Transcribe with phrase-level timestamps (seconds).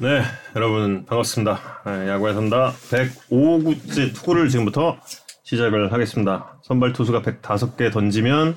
[0.00, 0.22] 네,
[0.54, 1.82] 여러분 반갑습니다.
[1.84, 4.96] 네, 야구의 선다 105구째 투구를 지금부터
[5.42, 6.56] 시작을 하겠습니다.
[6.62, 8.54] 선발 투수가 105개 던지면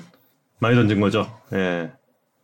[0.60, 1.28] 많이 던진 거죠.
[1.52, 1.90] 예.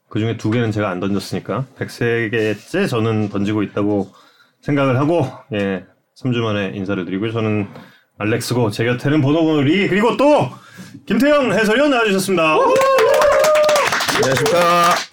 [0.08, 4.10] 그 중에 두 개는 제가 안 던졌으니까 103개째 저는 던지고 있다고
[4.62, 5.84] 생각을 하고 예.
[6.16, 7.68] 3주 만에 인사를 드리고 저는
[8.18, 10.50] 알렉스고 제 곁에는 번호건이 그리고 또
[11.06, 12.56] 김태형 해설위원 나와주셨습니다.
[14.16, 15.07] 안녕하십니까.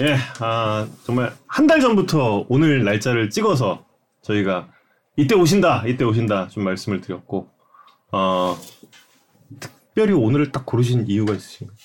[0.00, 3.84] 예, 아, 정말 한 달 전부터 오늘 날짜를 찍어서
[4.22, 4.68] 저희가
[5.16, 7.48] 이때 오신다, 이때 오신다 좀 말씀을 드렸고,
[8.10, 8.58] 어,
[9.60, 11.76] 특별히 오늘을 딱 고르신 이유가 있으신가요?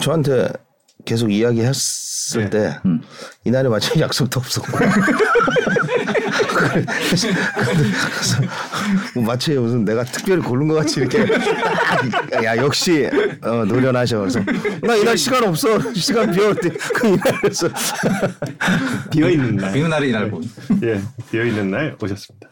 [0.00, 0.48] 저한테
[1.04, 2.50] 계속 이야기했을 네.
[2.50, 2.80] 때
[3.44, 4.78] 이날에 맞춰 약속도 없었고
[9.24, 13.08] 마치 무슨 내가 특별히 고른 것 같이 이렇게 딱, 야 역시
[13.42, 14.40] 어, 노련하셔 그래서
[14.82, 17.68] 나 이날 시간 없어 시간 비올 때그 이날에서
[19.10, 19.72] 비어 있는 날.
[19.72, 20.42] 비는 날이 이날 본.
[20.82, 22.48] 예, 비어 있는 날 오셨습니다.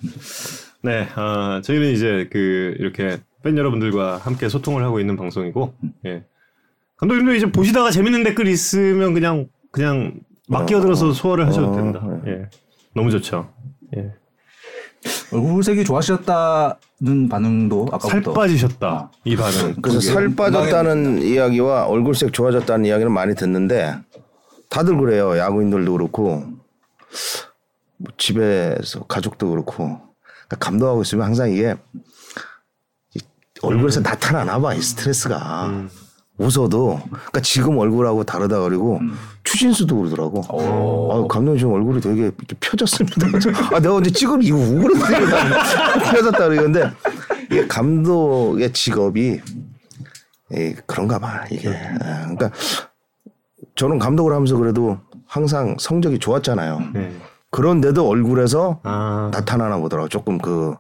[0.83, 5.75] 네, 아, 저희는 이제 그, 이렇게 팬 여러분들과 함께 소통을 하고 있는 방송이고,
[6.07, 6.25] 예.
[6.97, 10.15] 감독님도 이제 보시다가 재밌는 댓글 있으면 그냥, 그냥
[10.49, 12.03] 막 끼어들어서 소화를 하셔도 어, 된다.
[12.27, 12.49] 예.
[12.95, 13.53] 너무 좋죠.
[13.97, 14.13] 예.
[15.33, 18.09] 얼굴색이 좋아지셨다는 반응도 아까부터.
[18.09, 19.11] 살 빠지셨다.
[19.25, 19.75] 이 반응.
[19.81, 23.97] 그래서 살 빠졌다는 이야기와 얼굴색 좋아졌다는 이야기를 많이 듣는데
[24.69, 25.39] 다들 그래요.
[25.39, 26.45] 야구인들도 그렇고
[27.97, 29.75] 뭐 집에서 가족도 그렇고
[30.49, 31.77] 그러니까 감독하고 있으면 항상 이게
[33.15, 33.21] 이
[33.63, 34.75] 얼굴에서 나타나나 봐.
[34.75, 35.89] 이 스트레스가.
[36.39, 38.99] 웃어도 그러니까 지금 얼굴하고 다르다 그리고
[39.51, 40.43] 추신수도 그러더라고.
[40.49, 43.27] 아, 감독님 지금 얼굴이 되게 이렇게 펴졌습니다.
[43.75, 45.27] 아 내가 언제 찍으면 이거 우그러뜨리고
[46.13, 46.91] 펴졌다 그러는데
[47.51, 49.41] 이게 감독의 직업이
[50.57, 51.69] 예, 그런가 봐 이게.
[51.69, 52.51] 아, 그러니까
[53.75, 56.81] 저는 감독을 하면서 그래도 항상 성적이 좋았잖아요.
[56.95, 57.13] 네.
[57.51, 60.09] 그런데도 얼굴에서 아, 나타나나 보더라고.
[60.09, 60.77] 조금 그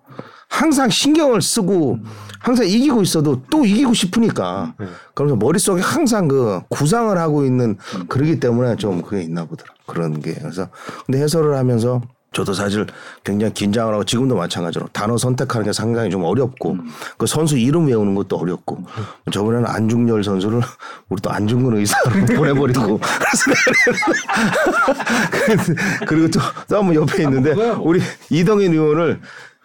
[0.51, 1.99] 항상 신경을 쓰고
[2.41, 4.75] 항상 이기고 있어도 또 이기고 싶으니까.
[5.15, 7.79] 그러면서 머릿속에 항상 그 구상을 하고 있는
[8.09, 9.73] 그러기 때문에 좀 그게 있나 보더라.
[9.87, 10.35] 그런 게.
[10.35, 10.69] 그래서
[11.07, 12.03] 근데 해설을 하면서
[12.33, 12.87] 저도 사실
[13.25, 16.77] 굉장히 긴장을 하고 지금도 마찬가지로 단어 선택하는 게 상당히 좀 어렵고
[17.19, 18.85] 그 선수 이름 외우는 것도 어렵고
[19.33, 20.61] 저번에는 안중열 선수를
[21.11, 23.01] 우리 또 안중근 의사로 보내버리고
[26.07, 27.51] 그리고 또 또 한번 옆에 있는데
[27.83, 28.01] 우리
[28.31, 29.21] 이동현 의원을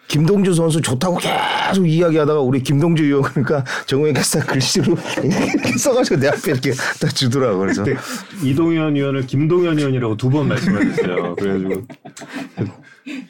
[0.08, 4.96] 김동주 선수 좋다고 계속 이야기하다가 우리 김동주 의원 그러니까 정우영 캐스터 글씨로
[5.78, 7.98] 써가지고 내 앞에 이렇게 딱 주더라고 그래서 그때
[8.42, 11.34] 이동현 의원을 김동현 의원이라고 두 번 말씀하셨어요.
[11.36, 11.82] 그래가지고.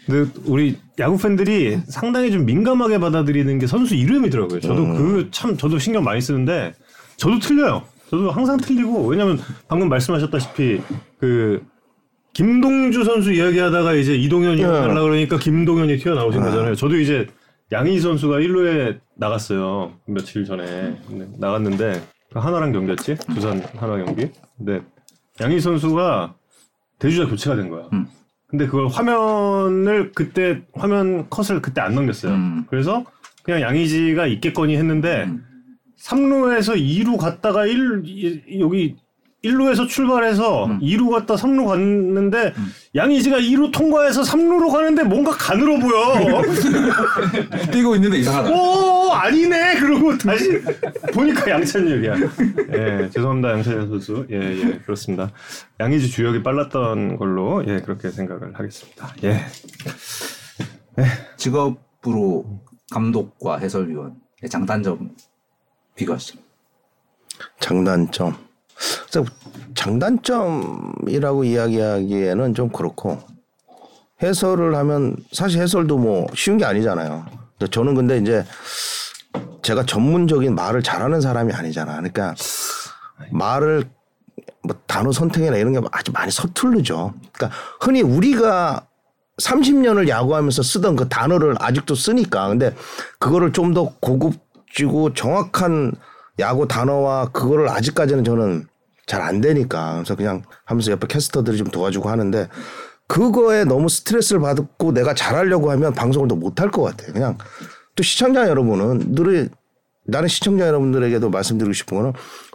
[0.06, 4.60] 근데 우리 야구 팬들이 상당히 좀 민감하게 받아들이는 게 선수 이름이더라고요.
[4.60, 6.74] 저도 그참 저도 신경 많이 쓰는데
[7.16, 7.82] 저도 틀려요.
[8.10, 9.38] 저도 항상 틀리고 왜냐면
[9.68, 10.80] 방금 말씀하셨다시피
[11.20, 11.62] 그
[12.36, 14.68] 김동주 선수 이야기하다가 이제 이동현이 네.
[14.68, 16.74] 하려 그러니까 김동현이 튀어나오신 거잖아요.
[16.74, 17.26] 저도 이제
[17.72, 19.94] 양희 선수가 1루에 나갔어요.
[20.06, 24.28] 며칠 전에 근데 나갔는데 그 한화랑 경기였지 두산 한화 경기.
[24.58, 24.82] 근데
[25.40, 26.34] 양희 선수가
[26.98, 27.88] 대주자 교체가 된 거야.
[27.94, 28.06] 음.
[28.48, 32.34] 근데 그걸 화면을 그때 화면 컷을 그때 안 넘겼어요.
[32.34, 32.66] 음.
[32.68, 33.02] 그래서
[33.44, 35.26] 그냥 양희지가 있겠거니 했는데
[36.02, 38.96] 3루에서 2루 갔다가 1 이- 여기
[39.50, 42.54] 1루에서 출발해서 2루 갔다 3루 갔는데
[42.94, 46.42] 양희지가 2루 통과해서 3루로 가는데 뭔가 가늘어 보여.
[47.72, 48.50] 뛰고 있는데 이상하다.
[48.50, 50.60] 오 아니네 그러고 다시
[51.12, 52.14] 보니까 양찬혁이야.
[52.74, 54.26] 예 죄송합니다 양찬혁 선수.
[54.30, 55.30] 예예 그렇습니다.
[55.80, 59.14] 양희지 주역이 빨랐던 걸로 예 그렇게 생각을 하겠습니다.
[59.24, 59.40] 예.
[61.36, 64.14] 직업으로 감독과 해설위원의
[64.50, 65.10] 장단점
[65.94, 66.38] 비교하시죠.
[67.60, 68.45] 장단점.
[69.08, 69.28] 그래서
[69.74, 73.18] 장단점이라고 이야기하기에는 좀 그렇고
[74.22, 77.26] 해설을 하면 사실 해설도 뭐 쉬운 게 아니잖아요.
[77.70, 78.44] 저는 근데 이제
[79.62, 81.96] 제가 전문적인 말을 잘하는 사람이 아니잖아.
[81.96, 82.34] 그러니까
[83.30, 83.84] 말을
[84.62, 87.14] 뭐 단어 선택이나 이런 게 아주 많이 서툴르죠.
[87.32, 88.86] 그러니까 흔히 우리가
[89.40, 92.74] 30년을 야구하면서 쓰던 그 단어를 아직도 쓰니까 근데
[93.18, 95.92] 그거를 좀 더 고급지고 정확한
[96.38, 98.66] 야구 단어와 그거를 아직까지는 저는
[99.06, 102.48] 잘 안 되니까 그래서 그냥 하면서 옆에 캐스터들이 좀 도와주고 하는데
[103.06, 107.12] 그거에 너무 스트레스를 받고 내가 잘하려고 하면 방송을 더 못할 것 같아요.
[107.12, 107.38] 그냥
[107.94, 109.48] 또 시청자 여러분은 늘
[110.04, 112.12] 나는 시청자 여러분들에게도 말씀드리고 싶은 거는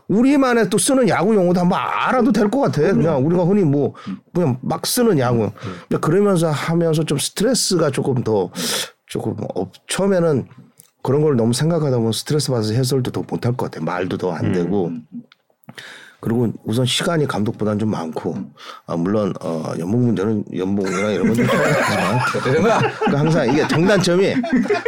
[0.10, 2.82] 우리만의 또 쓰는 야구 용어도 한번 알아도 될 것 같아.
[2.82, 3.94] 그냥 우리가 흔히 뭐
[4.34, 5.52] 그냥 막 쓰는 야구.
[5.88, 8.52] 근데 그러면서 하면서 좀 스트레스가 조금 더
[9.06, 10.48] 조금 업, 처음에는
[11.04, 13.84] 그런 걸 너무 생각하다 보면 스트레스 받아서 해설도 더 못할 것 같아.
[13.84, 14.92] 말도 더 안 되고.
[16.20, 18.36] 그리고 우선 시간이 감독보다는 좀 많고
[18.86, 22.20] 아 물론 어 연봉 문제는 연봉이나 이런 건좀 거야.
[22.44, 22.80] 그러니까
[23.18, 24.36] 항상 이게 장단점이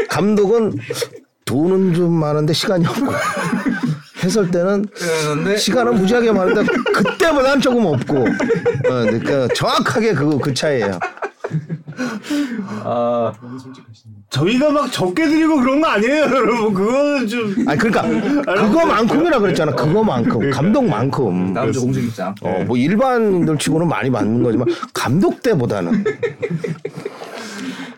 [0.09, 0.73] 감독은
[1.45, 3.07] 돈은 좀 많은데 시간이 없고
[4.23, 8.25] 해설 때는 그런데 시간은 무지하게 많은데 그때보다는 조금 없고 어,
[9.03, 10.99] 그러니까 정확하게 그거 그 차이예요.
[12.83, 13.33] 아,
[14.29, 16.73] 저희가 막 적게 드리고 그런 거 아니에요, 여러분.
[16.73, 17.55] 그거는 좀.
[17.67, 18.01] 아니 그러니까
[18.43, 19.73] 그거만큼이라 그랬잖아.
[19.73, 21.53] 그거만큼 감독만큼.
[21.53, 22.33] 다음 주 공식 입장.
[22.41, 26.03] 어, 뭐 일반들 치고는 많이 맞는 거지만 감독 때보다는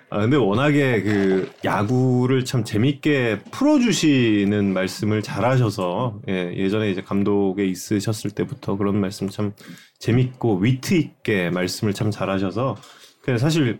[0.10, 8.32] 아, 근데 워낙에 그 야구를 참 재밌게 풀어주시는 말씀을 잘하셔서 예, 예전에 이제 감독에 있으셨을
[8.32, 9.52] 때부터 그런 말씀 참
[10.00, 12.78] 재밌고 위트 있게 말씀을 참 잘하셔서
[13.26, 13.80] 그냥 사실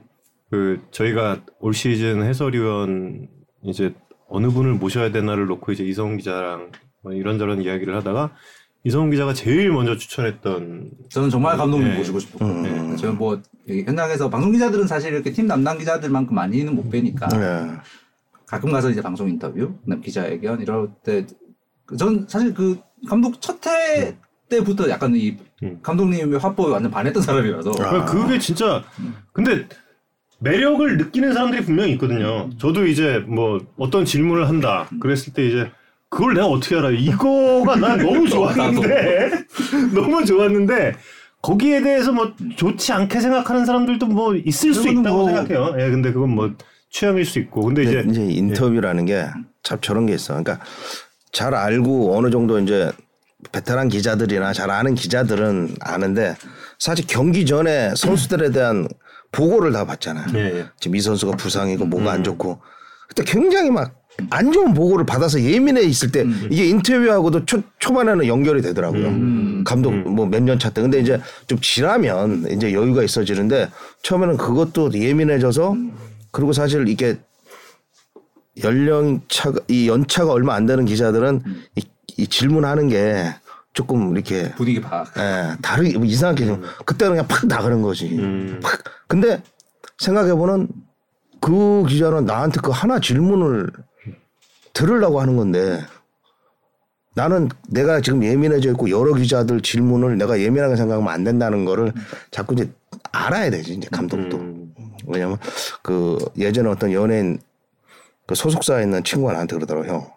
[0.50, 3.28] 그 저희가 올 시즌 해설위원
[3.64, 3.94] 이제
[4.28, 6.72] 어느 분을 모셔야 되나를 놓고 이제 이성훈 기자랑
[7.04, 8.34] 뭐 이런저런 이야기를 하다가
[8.84, 11.98] 이성훈 기자가 제일 먼저 추천했던 저는 정말 감독님 네.
[11.98, 12.64] 모시고 싶었고 음.
[12.64, 12.96] 네.
[12.96, 17.72] 저는 뭐 현장에서 방송 기자들은 사실 이렇게 팀 담당 기자들만큼 많이는 못 뵈니까 네.
[18.48, 21.26] 가끔 가서 이제 방송 인터뷰, 그다음 기자 회견 이럴 때,
[21.98, 24.18] 전 사실 그 감독 첫해
[24.60, 25.80] 때부터 약간 이 음.
[25.82, 28.84] 감독님의 화법에 완전 반했던 사람이라서 그러니까 그게 진짜
[29.34, 29.68] 근데
[30.40, 32.50] 매력을 느끼는 사람들이 분명히 있거든요.
[32.58, 35.72] 저도 이제 뭐 어떤 질문을 한다 그랬을 때 이제
[36.10, 36.92] 그걸 내가 어떻게 알아?
[36.92, 39.32] 이거가 난 너무 좋았는데
[39.94, 40.96] 너무 좋았는데
[41.42, 45.76] 거기에 대해서 뭐 좋지 않게 생각하는 사람들도 뭐 있을 수 있다고 뭐- 생각해요.
[45.80, 46.52] 예, 근데 그건 뭐
[46.90, 50.34] 취향일 수 있고 근데 근데 이제 이제, 인터뷰라는 게참 저런 게 있어.
[50.42, 50.60] 그러니까
[51.32, 52.92] 잘 알고 어느 정도 이제
[53.52, 56.36] 베테랑 기자들이나 잘 아는 기자들은 아는데
[56.80, 58.88] 사실 경기 전에 선수들에 대한
[59.32, 60.28] 보고를 다 받잖아요.
[60.36, 60.66] 예, 예.
[60.80, 62.60] 지금 이 선수가 부상이고 뭐가 안 좋고
[63.08, 63.94] 그때 굉장히 막
[64.30, 69.64] 안 좋은 보고를 받아서 예민해 있을 때 이게 인터뷰하고도 초, 초반에는 연결이 되더라고요.
[69.66, 70.82] 감독 뭐 몇 년 차 때.
[70.82, 73.70] 근데 이제 좀 지나면 이제 여유가 있어지는데
[74.04, 75.76] 처음에는 그것도 예민해져서
[76.32, 77.18] 그리고 사실 이게
[78.64, 81.42] 연령 차가 이 연차가 얼마 안 되는 기자들은
[81.76, 81.82] 이,
[82.18, 83.36] 이 질문하는 게
[83.74, 85.12] 조금 이렇게 분위기 파악.
[85.18, 88.18] 예, 다르게 뭐 이상하게 좀 그때는 그냥 팍 나가는 거지.
[88.18, 88.60] 음.
[88.64, 88.82] 팍.
[89.08, 89.42] 근데
[89.98, 90.70] 생각해 보면
[91.42, 93.70] 그 기자는 나한테 그 하나 질문을
[94.74, 95.86] 들으려고 하는 건데
[97.16, 101.94] 나는 내가 지금 예민해져 있고 여러 기자들 질문을 내가 예민하게 생각하면 안 된다는 거를
[102.32, 102.70] 자꾸 이제
[103.12, 104.38] 알아야 되지 이제 감독도.
[104.38, 104.74] 음.
[105.08, 105.38] 왜냐면
[105.82, 107.40] 그 예전에 어떤 연예인
[108.26, 109.92] 그 소속사에 있는 친구가 나한테 그러더라고요.
[109.92, 110.15] 형.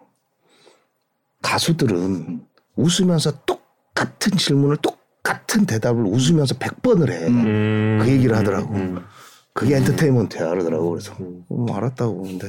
[1.43, 2.41] 가수들은
[2.77, 7.27] 웃으면서 똑같은 질문을 똑같은 대답을 웃으면서 100번을 해.
[7.27, 7.99] 음.
[8.03, 8.75] 그 얘기를 하더라고.
[8.75, 8.99] 음.
[9.55, 10.91] 그게 엔터테인먼트야 그러더라고.
[10.91, 12.23] 그래서 음, 알았다고.
[12.23, 12.47] 근데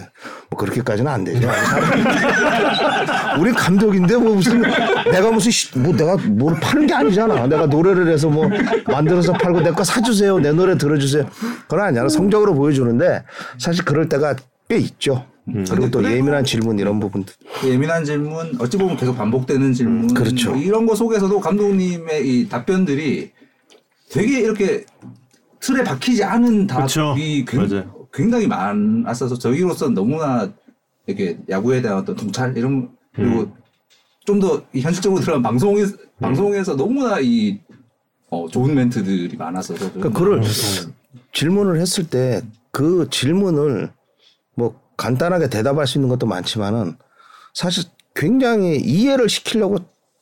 [0.51, 1.49] 뭐 그렇게까지는 안 되죠.
[3.39, 4.61] 우린 감독인데 뭐 무슨
[5.11, 7.47] 내가 무슨 시- 뭐 내가 뭘 파는 게 아니잖아.
[7.47, 8.47] 내가 노래를 해서 뭐
[8.87, 10.37] 만들어서 팔고 내 거 사주세요.
[10.39, 11.27] 내 노래 들어주세요.
[11.67, 12.09] 그건 아니잖아.
[12.09, 13.23] 성적으로 보여주는데
[13.57, 14.35] 사실 그럴 때가
[14.69, 15.25] 꽤 있죠.
[15.67, 17.33] 그리고 또 예민한 질문 이런 부분도.
[17.65, 20.51] 예민한 질문, 어찌 보면 계속 반복되는 질문, 그렇죠.
[20.51, 23.31] 뭐 이런 거 속에서도 감독님의 이 답변들이
[24.11, 24.85] 되게 이렇게
[25.59, 26.67] 틀에 박히지 않은.
[26.67, 28.07] 답이 굉- 맞아요.
[28.13, 30.51] 굉장히 많았어서 저희로서 너무나
[31.05, 33.53] 이렇게 야구에 대한 어떤 통찰 이런 그리고 음.
[34.25, 35.83] 좀더 현실적으로 들어간 방송에
[36.19, 37.59] 방송에서 너무나 이
[38.29, 40.41] 어, 좋은 멘트들이 많았어서 좀 그러니까 그걸
[41.33, 43.89] 질문을 했을 때 그 질문을 뭐
[44.99, 46.97] 간단하게 대답할 수 있는 것도 많지만은
[47.53, 49.77] 사실 굉장히 이해를 시키려고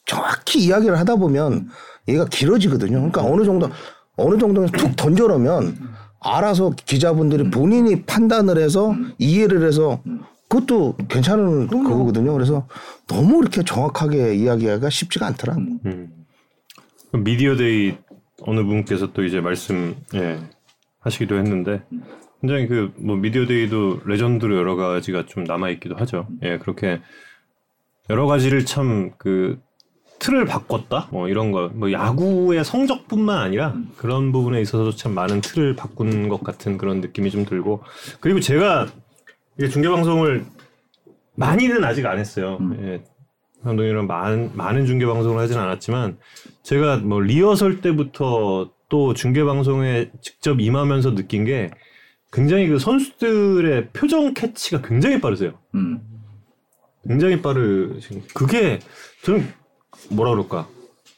[0.05, 1.69] 정확히 이야기를 하다 보면
[2.07, 2.97] 얘가 길어지거든요.
[2.97, 3.69] 그러니까 어느 정도
[4.15, 5.77] 어느 정도는 툭 던져놓으면
[6.19, 10.01] 알아서 기자분들이 본인이 판단을 해서 이해를 해서
[10.47, 12.33] 그것도 괜찮은 그거거든요.
[12.33, 12.67] 그래서
[13.07, 15.55] 너무 이렇게 정확하게 이야기하기가 쉽지가 않더라.
[15.55, 16.09] 음.
[17.13, 17.97] 미디어데이
[18.41, 20.39] 어느 분께서 또 이제 말씀 예,
[20.99, 21.83] 하시기도 했는데
[22.41, 26.27] 굉장히 그 뭐 미디어데이도 레전드로 여러 가지가 좀 남아 있기도 하죠.
[26.43, 26.99] 예 그렇게
[28.09, 29.59] 여러 가지를 참 그
[30.19, 35.75] 틀을 바꿨다 뭐 이런 거 뭐 야구의 성적뿐만 아니라 그런 부분에 있어서도 참 많은 틀을
[35.75, 37.83] 바꾼 것 같은 그런 느낌이 좀 들고
[38.19, 38.87] 그리고 제가
[39.57, 40.45] 이게 중계 방송을
[41.35, 42.57] 많이는 아직 안 했어요.
[42.81, 43.03] 예.
[43.63, 46.17] 감독님이랑 많은 많은 중계 방송을 하진 않았지만
[46.63, 51.69] 제가 뭐 리허설 때부터 또 중계 방송에 직접 임하면서 느낀 게
[52.37, 55.53] 굉장히 그 선수들의 표정 캐치가 굉장히 빠르세요.
[55.73, 55.99] 음.
[57.07, 58.77] 굉장히 빠르신 그게
[59.23, 59.51] 저는
[60.11, 60.67] 뭐라 그럴까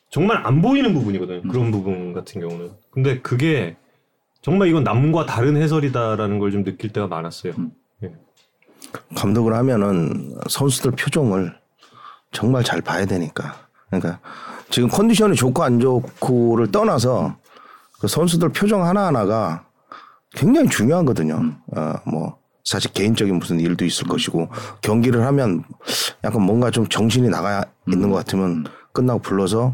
[0.10, 1.42] 정말 안 보이는 부분이거든요.
[1.42, 2.72] 그런 부분 같은 경우는.
[2.92, 3.76] 근데 그게
[4.42, 7.54] 정말 이건 남과 다른 해설이다라는 걸 좀 느낄 때가 많았어요.
[8.04, 8.14] 예.
[9.18, 11.54] 감독을 하면은 선수들 표정을
[12.32, 14.22] 정말 잘 봐야 되니까 그러니까
[14.70, 17.36] 지금 컨디션이 좋고 안 좋고를 떠나서
[18.00, 19.66] 그 선수들 표정 하나 하나가
[20.34, 21.56] 굉장히 중요하거든요.
[21.76, 24.48] 어, 뭐 사실 개인적인 무슨 일도 있을 것이고
[24.82, 25.64] 경기를 하면
[26.24, 29.74] 약간 뭔가 좀 정신이 나가 있는 것 같으면 끝나고 불러서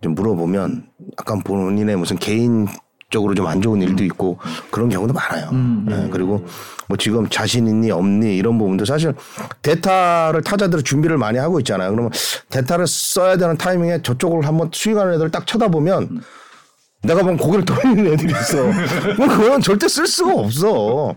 [0.00, 0.86] 좀 물어보면
[1.18, 2.66] 약간 본인의 무슨 개인
[3.10, 4.38] 적으로 좀 안 좋은 일도 있고
[4.70, 5.50] 그런 경우도 많아요.
[5.90, 6.44] 예, 그리고
[6.88, 9.12] 뭐 지금 자신 있니 없니 이런 부분도 사실
[9.60, 11.90] 대타를 타자들이 준비를 많이 하고 있잖아요.
[11.90, 12.10] 그러면
[12.48, 16.22] 대타를 써야 되는 타이밍에 저쪽을 한번 스윙하는 애들 딱 쳐다보면
[17.02, 18.64] 내가 보면 고개를 돌리는 애들이 있어.
[19.18, 21.14] 뭐 그건 절대 쓸 수가 없어.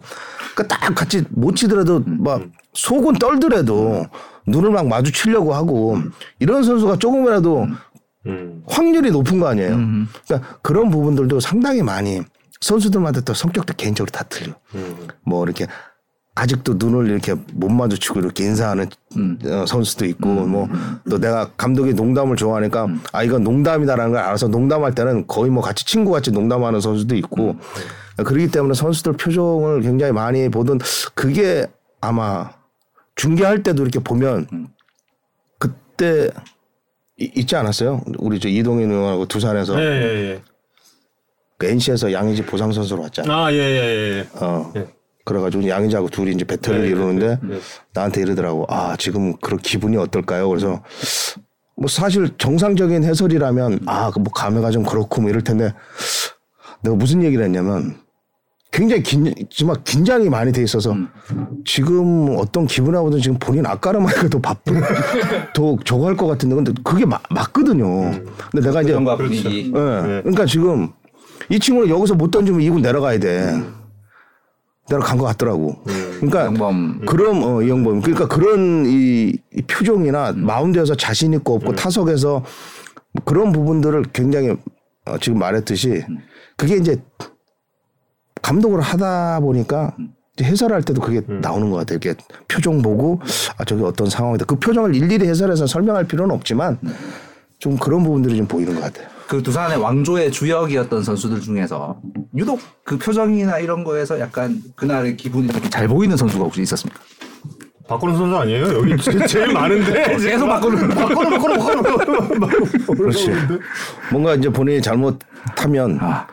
[0.54, 2.42] 그러니까 딱 같이 못 치더라도 막
[2.74, 4.06] 속은 떨더라도
[4.48, 5.98] 눈을 막 마주치려고 하고
[6.40, 7.68] 이런 선수가 조금이라도
[8.28, 8.64] 음.
[8.68, 9.78] 확률이 높은 거 아니에요.
[10.26, 12.22] 그러니까 그런 부분들도 상당히 많이
[12.62, 14.54] 선수들마다 또 성격도 개인적으로 다 틀려.
[14.74, 15.08] 음.
[15.24, 15.68] 뭐 이렇게
[16.38, 18.90] 아직도 눈을 이렇게 못 마주치고 이렇게 인사하는
[19.46, 25.28] 어, 선수도 있고 뭐또 내가 감독이 농담을 좋아하니까 아 이건 농담이다라는 걸 알아서 농담할 때는
[25.28, 27.56] 거의 뭐 같이 친구 같이 농담하는 선수도 있고
[28.18, 30.80] 그렇기 때문에 선수들 표정을 굉장히 많이 보던
[31.14, 31.68] 그게
[32.02, 32.50] 아마
[33.16, 34.48] 중계할 때도 이렇게 보면
[35.58, 36.30] 그때
[37.18, 38.02] 이- 있지 않았어요?
[38.18, 40.42] 우리 저 이동현 의원하고 두산에서 예, 예, 예.
[41.58, 43.46] 그 NC에서 양의지 보상 선수로 왔잖아.
[43.46, 44.28] 아, 예, 예, 예.
[44.46, 44.74] 어.
[44.76, 44.88] 예.
[45.26, 47.60] 그래가지고 양의지하고 둘이 이제 배틀을 네, 이루는데 네, 네.
[47.94, 48.66] 나한테 이러더라고.
[48.70, 50.48] 아 지금 그런 기분이 어떨까요?
[50.48, 50.84] 그래서
[51.76, 55.74] 뭐 사실 정상적인 해설이라면 아뭐 감회가 좀 그렇고 뭐 이럴 텐데
[56.82, 57.98] 내가 무슨 얘기를 했냐면
[58.72, 60.96] 굉장히 긴, 정말 긴장이 많이 돼 있어서
[61.66, 64.82] 지금 어떤 기분하고는 지금 본인 아까름하니까 더 바쁜
[65.54, 68.12] 더 저거 할 것 같은데 근데 그게 마- 맞거든요.
[68.52, 69.50] 근데 내가 이제 그렇죠.
[69.50, 70.22] 예.
[70.22, 70.90] 그러니까 지금
[71.50, 73.60] 이 친구는 여기서 못 던지면 이군 내려가야 돼.
[74.90, 75.82] 내려간 것 같더라고.
[75.84, 77.06] 그러니까 이영범.
[77.06, 82.44] 그런 어 이영범 그러니까 그런 이, 이 표정이나 마운드에서 자신 있고 없고 타석에서
[83.24, 84.56] 그런 부분들을 굉장히
[85.06, 86.04] 어, 지금 말했듯이
[86.58, 87.02] 그게 이제
[88.42, 89.96] 감독을 하다 보니까
[90.36, 92.00] 이제 해설할 때도 그게 나오는 것 같아요.
[92.02, 93.20] 이렇게 표정 보고
[93.58, 94.46] 아 저게 어떤 상황이다.
[94.46, 96.78] 그 표정을 일일이 해설해서 설명할 필요는 없지만
[97.66, 99.08] 좀 그런 부분들이 좀 보이는 것 같아요.
[99.28, 102.00] 그 두산의 왕조의 주역이었던 선수들 중에서
[102.36, 107.00] 유독 그 표정이나 이런 거에서 약간 그날의 기분이 좀잘 보이는 선수가 혹시 있었습니까?
[107.88, 108.66] 박건우 선수 아니에요?
[108.68, 110.14] 여기 제- 제일 많은데.
[110.16, 112.98] 계속 바꾸는 박건우, 박건우, 박건우.
[112.98, 113.32] 그렇지.
[114.12, 116.28] 뭔가 이제 본인이 잘못하면 아.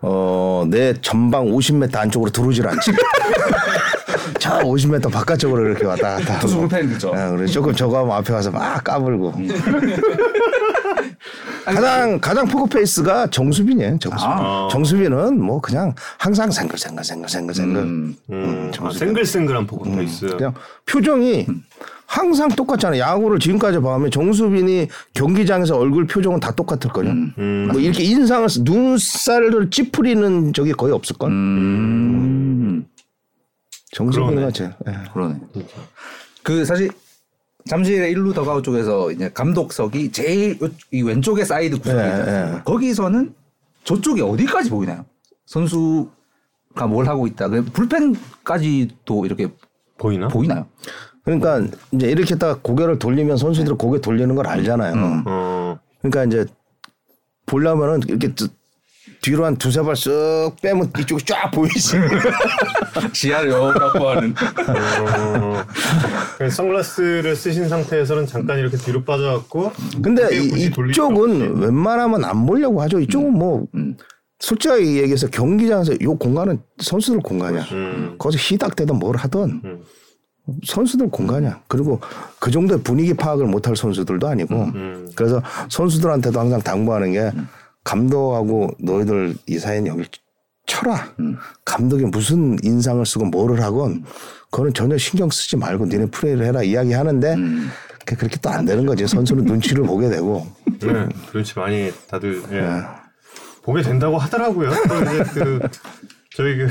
[0.00, 2.92] 어, 내 전방 50m 안쪽으로 들어오질 않지.
[4.48, 6.38] 저 50m 바깥쪽으로 이렇게 왔다 갔다.
[6.40, 7.12] 투수 불펜 그죠?
[7.14, 9.34] 예, 그래 조금 저거 하면 앞에 와서 막 까불고.
[11.64, 13.98] 가장 가장 포커페이스가 정수빈이에요.
[13.98, 14.26] 정수빈.
[14.38, 14.68] 아.
[14.70, 17.80] 정수빈은 뭐 그냥 항상 생글생글 생글생글 생글.
[17.82, 18.16] 음.
[18.30, 20.26] 음, 아, 생글생글한 포커페이스.
[20.28, 20.54] 그냥
[20.86, 21.46] 표정이
[22.06, 22.98] 항상 똑같잖아요.
[23.00, 27.10] 야구를 지금까지 봐오면 정수빈이 경기장에서 얼굴 표정은 다 똑같을 거요.
[27.10, 27.68] 음.
[27.70, 31.30] 뭐 이렇게 인상을 쓰- 눈살을 찌푸리는 적이 거의 없을 걸.
[31.30, 32.86] 음.
[33.92, 34.46] 정수빈이 그러네.
[34.46, 34.62] 같이.
[34.64, 35.10] 예.
[35.12, 35.40] 그러네.
[36.42, 36.90] 그 사실
[37.68, 42.56] 잠실의 일루 더그아웃 쪽에서 이제 감독석이 제일 요- 이 왼쪽에 사이드 구석이 예, 있잖아요.
[42.56, 42.62] 예.
[42.64, 43.34] 거기서는
[43.84, 45.04] 저쪽이 어디까지 보이나요?
[45.46, 47.48] 선수가 뭘 하고 있다.
[47.48, 49.48] 그 불펜까지도 이렇게
[49.96, 50.28] 보이나?
[50.28, 50.66] 보이나요?
[51.24, 51.60] 그러니까
[51.92, 55.22] 이제 이렇게 딱 고개를 돌리면 선수들은 고개 돌리는 걸 알잖아요.
[55.26, 56.46] 어, 그러니까 이제
[57.46, 58.48] 보려면은 이렇게 뜨-
[59.28, 61.96] 뒤로 한 두세 발 쓱 빼면 이쪽이 쫙 보이지.
[63.12, 64.34] 지하를 갖고 하는.
[65.18, 65.62] 어,
[66.50, 69.72] 선글라스를 쓰신 상태에서는 잠깐 이렇게 뒤로 빠져갖고.
[70.02, 70.70] 근데 이.
[70.88, 73.00] 이쪽은 웬만하면 안 보려고 하죠.
[73.00, 73.96] 이쪽은 뭐 음.
[74.38, 77.62] 솔직하게 얘기해서 경기장에서 이 공간은 선수들 공간이야.
[77.72, 78.14] 음.
[78.18, 79.82] 거기서 희닥대든 뭘 하든 음.
[80.66, 81.60] 선수들 공간이야.
[81.68, 82.00] 그리고
[82.38, 85.10] 그 정도의 분위기 파악을 못할 선수들도 아니고 음.
[85.14, 87.30] 그래서 선수들한테도 항상 당부하는 게
[87.88, 90.04] 감독하고 너희들 이사인 여기
[90.66, 91.14] 쳐라.
[91.64, 94.04] 감독이 무슨 인상을 쓰고 뭐를 하건
[94.50, 97.36] 그거는 전혀 신경 쓰지 말고 니네 플레이를 해라 이야기 하는데
[98.00, 99.06] 그게 그렇게 또 안 되는 거지.
[99.06, 100.46] 선수는 눈치를 보게 되고.
[100.80, 102.68] 네, 그렇지 많이 다들 예.
[103.62, 104.70] 보게 된다고 하더라고요.
[105.34, 105.60] 그
[106.36, 106.68] 저희 그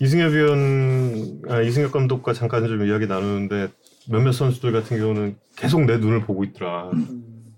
[0.00, 3.68] 이승엽 위원, 아, 이승엽 감독과 잠깐 좀 이야기 나누는데
[4.08, 6.90] 몇몇 선수들 같은 경우는 계속 내 눈을 보고 있더라.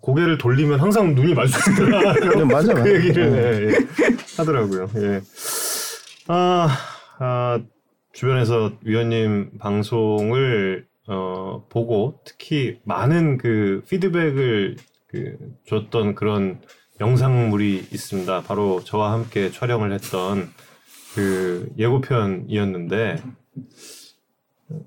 [0.05, 2.13] 고개를 돌리면 항상 눈이 마주치더라.
[2.37, 2.75] 네, 맞아.
[2.75, 4.91] 그 얘기를 예, 예, 하더라고요.
[4.97, 5.23] 예.
[6.29, 6.69] 아,
[7.19, 7.61] 아,
[8.13, 14.77] 주변에서 위원님 방송을 어, 보고 특히 많은 그 피드백을
[15.09, 16.61] 그 줬던 그런
[17.01, 18.43] 영상물이 있습니다.
[18.43, 20.51] 바로 저와 함께 촬영을 했던
[21.15, 23.23] 그 예고편이었는데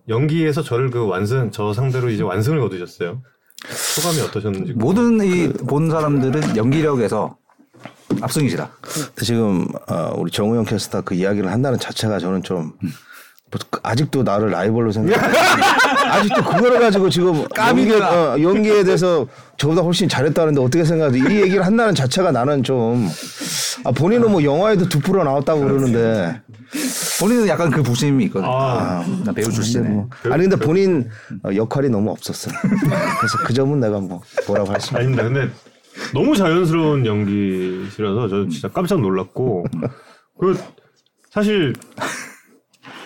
[0.10, 3.24] 연기에서 저를 그 완승 저 상대로 이제 완승을 거두셨어요.
[3.66, 4.74] 소감이 어떠셨는지.
[4.74, 7.36] 모든 이 본 사람들은 연기력에서
[8.22, 8.70] 압승이시다.
[9.24, 12.74] 지금 어, 우리 정우영 캐스터 그 이야기를 한다는 자체가 저는 좀
[13.50, 15.16] 뭐, 아직도 나를 라이벌로 생각.
[16.08, 21.24] 아직도 그거를 가지고 지금 연기, 어, 연기에 대해서 저보다 훨씬 잘했다는데 어떻게 생각하세요?
[21.24, 23.10] 이 얘기를 한다는 자체가 나는 좀
[23.84, 26.42] 아, 본인은 뭐 영화에도 두 프로 나왔다고 그러는데
[27.20, 28.52] 본인은 약간 그 부심이 있거든요.
[28.52, 29.04] 아.
[29.24, 29.90] 나 배우 출신에.
[29.90, 30.10] 뭐.
[30.26, 31.10] 아니 근데 본인
[31.44, 32.52] 어, 역할이 너무 없었어.
[32.62, 34.96] 그래서 그 점은 내가 뭐 뭐라고 할 수.
[34.96, 35.24] 아닙니다.
[35.24, 35.50] 근데
[36.14, 39.66] 너무 자연스러운 연기시라서 저 진짜 깜짝 놀랐고
[40.40, 40.58] 그
[41.32, 41.74] 사실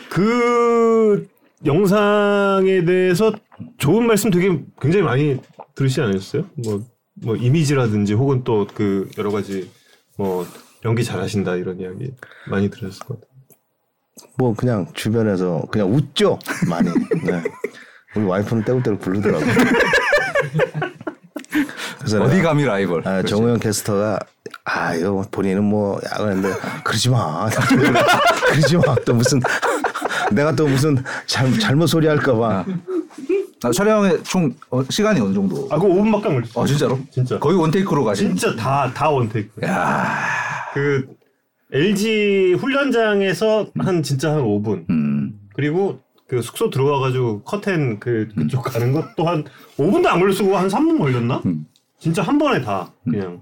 [0.09, 1.25] 그
[1.65, 3.31] 영상에 대해서
[3.77, 5.39] 좋은 말씀 되게 굉장히 많이
[5.75, 6.45] 들으시지 않으셨어요?
[6.63, 6.83] 뭐,
[7.15, 9.69] 뭐 이미지라든지 혹은 또 그 여러 가지
[10.17, 10.45] 뭐
[10.85, 12.11] 연기 잘하신다 이런 이야기
[12.49, 13.31] 많이 들으셨을 것 같아요.
[14.37, 16.39] 뭐 그냥 주변에서 그냥 웃죠
[16.69, 16.89] 많이.
[17.25, 17.43] 네.
[18.15, 19.45] 우리 와이프는 떼굴떼굴 부르더라고.
[21.99, 23.07] 그래서 어디 감히 라이벌.
[23.07, 24.19] 아, 정우영 캐스터가
[24.63, 27.47] 아 이거 본인은 뭐 야근했는데 그러지 마
[28.49, 29.39] 그러지 마 또 무슨
[30.31, 32.65] 내가 또 무슨 잘, 잘못 소리 할까봐
[33.63, 35.67] 아, 촬영에 총 어, 시간이 어느 정도?
[35.69, 36.63] 아, 그거 5분밖에 안 걸렸어요.
[36.63, 36.99] 아 진짜로?
[37.11, 37.37] 진짜.
[37.39, 38.29] 거의 원테이크로 가신.
[38.35, 39.65] 진짜 다, 다 원테이크.
[39.65, 40.15] 야.
[40.73, 41.07] 그
[41.71, 44.89] LG 훈련장에서 한 진짜 한 5분.
[44.89, 45.39] 음.
[45.53, 49.43] 그리고 그 숙소 들어와가지고 커튼 그 그쪽 가는 것도 한
[49.77, 51.41] 5분도 안 걸렸고 한 3분 걸렸나?
[51.45, 51.65] 음.
[51.99, 53.41] 진짜 한 번에 다 그냥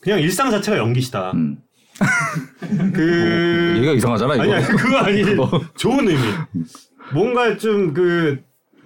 [0.00, 1.32] 그냥 일상 자체가 연기시다.
[1.32, 1.58] 음.
[2.94, 4.42] 그 얘가 이상하잖아 이거.
[4.42, 5.36] 아니 아니 그거 아니지
[5.76, 6.20] 좋은 의미.
[7.12, 8.38] 뭔가 좀 그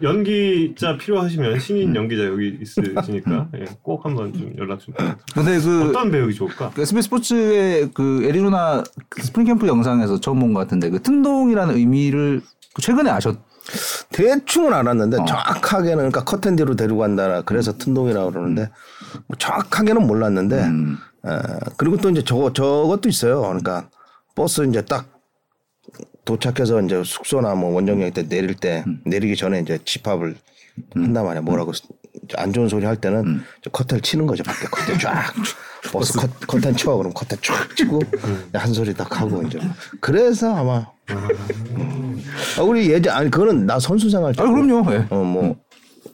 [0.02, 4.94] 연기자 필요하시면 신인 연기자 여기 있으시니까 예, 꼭 한번 좀 연락 좀.
[5.32, 6.70] 근데 그 어떤 배우기 좋을까?
[6.74, 11.76] 그 SBS 스포츠의 그 에리누나 그 스프링 캠프 영상에서 처음 본 것 같은데 그 튼동이라는
[11.76, 12.42] 의미를
[12.74, 13.38] 그 최근에 아셨.
[14.10, 15.24] 대충은 알았는데 어.
[15.24, 18.70] 정확하게는 그러니까 커튼 뒤로 데리고 간다 그래서 튼동이라고 그러는데
[19.28, 20.98] 뭐 정확하게는 몰랐는데 음.
[21.26, 21.30] 에,
[21.76, 23.42] 그리고 또 이제 저거 저것도 있어요.
[23.42, 23.88] 그러니까
[24.34, 25.06] 버스 이제 딱
[26.24, 29.00] 도착해서 이제 숙소나 뭐 원정역 때 내릴 때 음.
[29.04, 30.36] 내리기 전에 이제 집합을
[30.94, 31.42] 한단 말이야.
[31.42, 33.44] 뭐라고 이제 안 좋은 소리 할 때는 음.
[33.60, 34.66] 이제 커튼을 치는 거죠 밖에.
[34.66, 35.32] 커튼 쫙.
[35.92, 38.48] 버스 커, 커튼 쳐 그럼 커튼 쫙 치고 음.
[38.54, 39.58] 한 소리 딱 하고 이제.
[40.00, 40.86] 그래서 아마
[42.56, 44.92] 아, 우리 예전 아니 그거는 나 선수 생활 때 아 그럼요.
[44.92, 45.06] 예.
[45.10, 45.56] 어뭐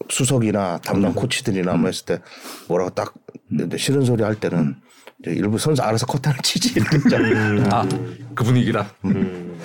[0.08, 2.18] 수석이나 담당 코치들이나 뭐 했을 때
[2.68, 3.12] 뭐라고 딱
[3.76, 4.76] 싫은 소리 할 때는
[5.24, 7.80] 일부 선수 알아서 커튼을 치지 이렇게 있잖아.
[7.80, 8.88] 아그 분위기라.
[9.04, 9.58] 음,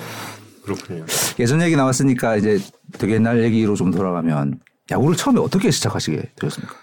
[0.64, 1.06] 그렇군요.
[1.40, 2.60] 예전 얘기 나왔으니까 이제
[2.94, 4.60] 되게 옛날 얘기로 좀 돌아가면
[4.92, 6.76] 야구를 처음에 어떻게 시작하시게 되셨습니까?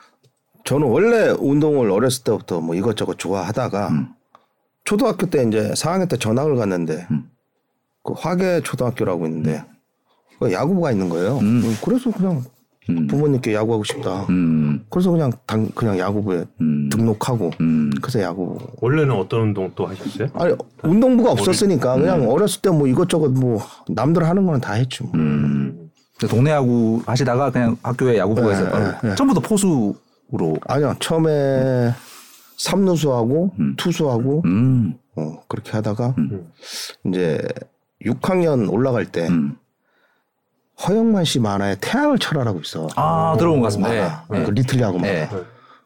[0.65, 4.09] 저는 원래 운동을 어렸을 때부터 뭐 이것저것 좋아하다가 음.
[4.85, 7.31] 초등학교 때 이제 4학년 때 전학을 갔는데 음.
[8.05, 9.65] 그 화계 초등학교라고 있는데
[10.39, 11.39] 그 야구부가 있는 거예요.
[11.39, 11.77] 음.
[11.85, 12.45] 그래서 그냥
[12.99, 13.07] 음.
[13.07, 14.27] 부모님께 야구하고 싶다.
[14.31, 14.85] 음.
[14.91, 16.89] 그래서 그냥 당, 그냥 야구부에 음.
[16.91, 17.91] 등록하고 음.
[18.03, 20.29] 그래서 야구 원래는 어떤 운동 또 하셨어요?
[20.35, 25.05] 아니 운동부가 없었으니까 그냥 어렸을 때 뭐 이것저것 뭐 남들 하는 거는 다 했죠.
[25.05, 25.13] 뭐.
[25.15, 25.91] 음.
[26.29, 28.79] 동네 야구 하시다가 그냥 학교에 야구부가 네, 있어요.
[29.03, 29.15] 네, 네.
[29.15, 29.95] 처음부터 포수로.
[30.67, 31.93] 아니요 처음에
[32.57, 33.75] 삼루수하고 음.
[33.77, 34.95] 투수하고 음.
[35.17, 36.47] 어, 그렇게 하다가 음.
[37.07, 37.41] 이제
[38.05, 39.57] 6학년 올라갈 때 음.
[40.87, 42.89] 허영만 씨 만화에 태양을 철하라고 있어.
[42.97, 43.95] 아 들어본 것 같습니다.
[43.95, 44.01] 예.
[44.01, 44.25] 만화.
[44.35, 44.45] 예.
[44.45, 45.13] 그 리틀 야구 만화.
[45.13, 45.29] 예.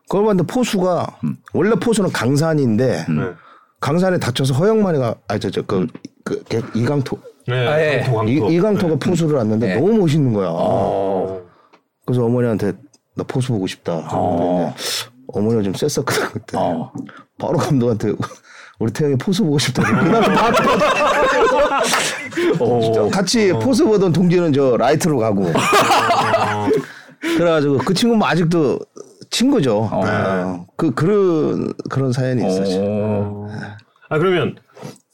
[0.08, 1.06] 그걸 봤는데 포수가
[1.52, 3.22] 원래 포수는 강산인데 네.
[3.80, 5.86] 강산에 다쳐서 허영만이가 아저저그
[6.24, 7.66] 그, 그 이강토 네.
[7.66, 8.00] 아, 예.
[8.00, 8.30] 강토, 강토.
[8.30, 9.74] 이, 이강토가 포수를 왔는데 네.
[9.80, 10.48] 너무 멋있는 거야.
[10.50, 11.42] 어.
[12.06, 12.72] 그래서 어머니한테
[13.16, 14.06] 나 포수 보고 싶다.
[14.10, 14.74] 어.
[14.76, 16.56] 근데 어머니가 좀 셌었거든 그때.
[16.58, 16.92] 어.
[17.38, 18.12] 바로 감독한테
[18.78, 19.82] 우리 태영이 포수 보고 싶다.
[19.82, 20.56] 그날 바로
[22.60, 23.08] 어.
[23.10, 25.46] 같이 포수 보던 동기는 저 라이트로 가고.
[25.46, 25.52] 어.
[27.20, 28.78] 그래가지고 그 친구 뭐 아직도
[29.30, 29.88] 친구죠.
[29.92, 30.00] 어.
[30.04, 32.80] 어, 그 그런 그런 사연이 있었죠.
[32.82, 33.48] 어.
[34.08, 34.56] 아 그러면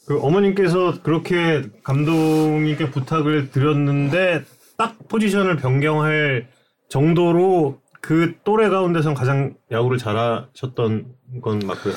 [0.05, 4.43] 그 어머님께서 그렇게 감독님께 부탁을 드렸는데
[4.77, 6.47] 딱 포지션을 변경할
[6.89, 11.05] 정도로 그 또래 가운데선 가장 야구를 잘하셨던
[11.41, 11.93] 건 맞고요.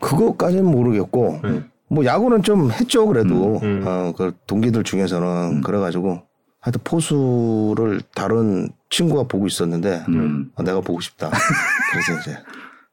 [0.00, 1.64] 그거까지는 모르겠고 네.
[1.88, 3.84] 뭐 야구는 좀 했죠 그래도 음, 음.
[3.86, 6.22] 어, 그 동기들 중에서는 그래가지고
[6.60, 10.50] 하여튼 포수를 다른 친구가 보고 있었는데 음.
[10.56, 11.30] 아, 내가 보고 싶다.
[11.92, 12.38] 그래서 이제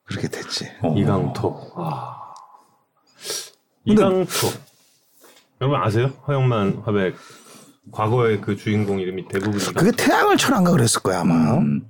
[0.06, 0.70] 그렇게 됐지.
[0.82, 0.94] 어.
[0.96, 1.72] 이강토.
[1.76, 2.34] 아.
[3.86, 4.48] 이강토.
[5.62, 6.12] 여러분 아세요?
[6.28, 7.16] 허영만 화백
[7.92, 9.60] 과거의 그 주인공 이름이 대부분.
[9.74, 11.58] 그게 태양을 철한가 그랬을 거야 아마.
[11.58, 11.88] 음.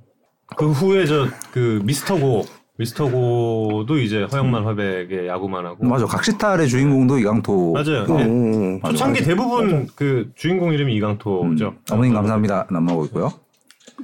[0.55, 2.45] 그 후에 저 그 미스터고
[2.77, 6.05] 미스터고도 이제 허영만 화백의 야구만 하고 맞아.
[6.05, 7.73] 각시탈의 주인공도 이강토.
[7.73, 8.03] 맞아요.
[8.09, 8.23] 음, 네.
[8.25, 8.81] 음.
[8.81, 11.73] 초창기 대부분 그 주인공 이름이 이강토죠.
[11.91, 12.67] 어머님 감사합니다.
[12.69, 13.31] 남아오고 있고요.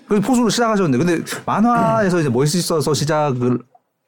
[0.08, 3.60] 그 포수로 시작하셨는데 근데 만화에서 이제 멋있어서 시작을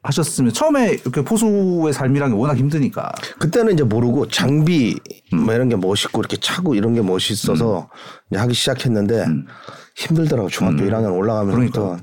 [0.02, 4.98] 하셨으면 처음에 이렇게 포수의 삶이란 게 워낙 힘드니까 그때는 이제 모르고 장비
[5.32, 7.88] 뭐 이런 게 멋있고 이렇게 차고 이런 게 멋있어서
[8.30, 9.24] 이제 하기 시작했는데
[9.96, 11.96] 힘들더라고 중학교 1학년 올라가면서부터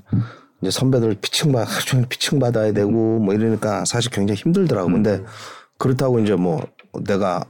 [0.61, 5.23] 이제 선배들 피칭 받 하루 종일 피칭 받아야 되고 뭐 이러니까 사실 굉장히 힘들더라고 근데
[5.77, 6.61] 그렇다고 이제 뭐
[7.05, 7.43] 내가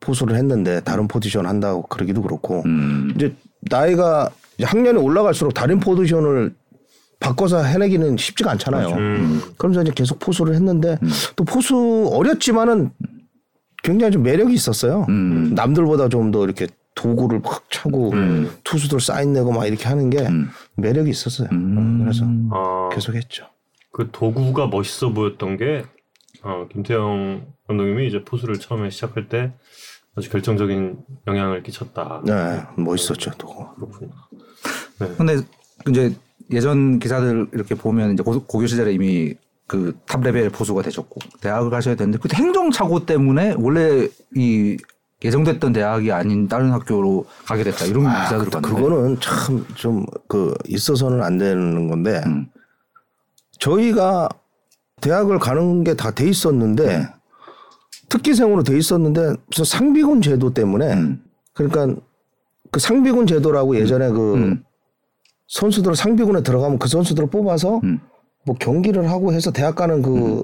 [0.00, 3.12] 포수를 했는데 다른 포지션 한다고 그러기도 그렇고 음.
[3.16, 6.54] 이제 나이가 이제 학년이 올라갈수록 다른 포지션을
[7.20, 8.88] 바꿔서 해내기는 쉽지가 않잖아요.
[8.96, 9.42] 음.
[9.56, 10.98] 그러면서 이제 계속 포수를 했는데
[11.36, 12.90] 또 포수 어렸지만은
[13.84, 15.06] 굉장히 좀 매력이 있었어요.
[15.08, 15.54] 음.
[15.54, 18.12] 남들보다 좀 더 이렇게 도구를 팍 차고
[18.64, 20.26] 투수들 사인 내고 막 이렇게 하는 게
[20.76, 21.48] 매력이 있었어요.
[21.48, 23.46] 그래서 아, 계속 했죠.
[23.92, 25.84] 그 도구가 멋있어 보였던 게
[26.42, 29.52] 어, 김태형 감독님이 이제 포수를 처음에 시작할 때
[30.16, 32.22] 아주 결정적인 영향을 끼쳤다.
[32.24, 33.66] 네, 멋있었죠, 도구.
[33.76, 34.10] 그렇군요.
[35.16, 35.36] 근데
[35.88, 36.14] 이제
[36.50, 39.34] 예전 기사들 이렇게 보면 이제 고, 고교 시절에 이미
[39.66, 44.76] 그탑 레벨 포수가 되셨고 대학을 가셔야 되는데 그때 행정착오 때문에 원래 이
[45.24, 51.22] 예정됐던 대학이 아닌 다른 학교로 가게 됐다 이런 기사들을 봤는데 그거는 참 좀 그 있어서는
[51.22, 52.46] 안 되는 건데 음.
[53.58, 54.28] 저희가
[55.00, 57.06] 대학을 가는 게 다 돼 있었는데 음.
[58.08, 61.22] 특기생으로 돼 있었는데 무슨 상비군 제도 때문에 음.
[61.52, 61.94] 그러니까
[62.70, 64.64] 그 상비군 제도라고 예전에 그 음.
[65.48, 68.00] 선수들 상비군에 들어가면 그 선수들을 뽑아서 음.
[68.44, 70.42] 뭐 경기를 하고 해서 대학 가는 그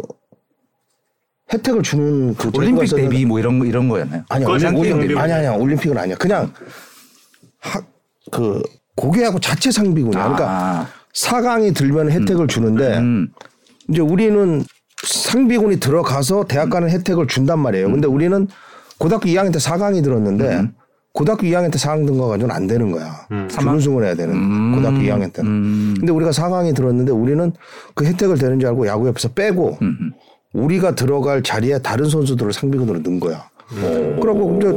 [1.52, 4.22] 혜택을 주는 그 올림픽 대비 뭐 이런 거- 이런 거였나요?
[4.28, 5.18] 아니야 그건 올림, 올림픽.
[5.18, 6.52] 아니 아니야 올림픽은 아니야 그냥
[7.60, 8.62] 학그
[8.96, 13.28] 고교하고 자체 상비군이야 그러니까 아, 4강이 들면 혜택을 주는데 음.
[13.88, 14.64] 이제 우리는
[15.04, 17.90] 상비군이 들어가서 대학 가는 혜택을 준단 말이에요.
[17.90, 18.48] 근데 우리는
[18.98, 20.68] 고등학교 2학년 때 4강이 들었는데
[21.12, 23.26] 고등학교 2학년 때 4강 든 거 가지고는 안 되는 거야.
[23.48, 24.74] 준우승을 해야 되는 음.
[24.74, 25.50] 고등학교 2학년 때는.
[25.50, 25.94] 음.
[25.98, 27.52] 근데 우리가 4강이 들었는데 우리는
[27.94, 30.12] 그 혜택을 되는 줄 알고 야구 옆에서 빼고 음.
[30.52, 33.48] 우리가 들어갈 자리에 다른 선수들을 상비군으로 넣은 거야.
[34.20, 34.72] 그러고 이제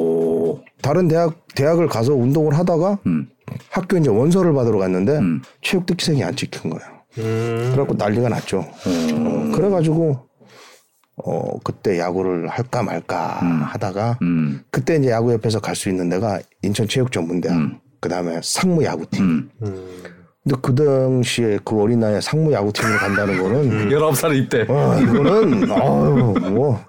[0.81, 3.29] 다른 대학 대학을 가서 운동을 하다가 음.
[3.69, 5.19] 학교 이제 원서를 받으러 갔는데
[5.61, 6.81] 체육 특기생이 안 찍힌 거야.
[7.19, 7.69] 음.
[7.71, 8.59] 그래갖고 난리가 났죠.
[8.59, 10.27] 어, 그래가지고
[11.23, 13.17] 어 그때 야구를 할까 말까
[13.71, 14.63] 하다가 음.
[14.71, 19.49] 그때 이제 야구 옆에서 갈 수 있는 데가 인천 체육전문대학 그 다음에 상무 야구팀.
[19.63, 19.81] 음.
[20.43, 20.49] 음.
[20.49, 24.65] 근데 그 당시에 그 어린 나이에 상무 야구팀을 간다는 거는 19살에 입대.
[24.67, 26.83] 어, 이거는 어유 뭐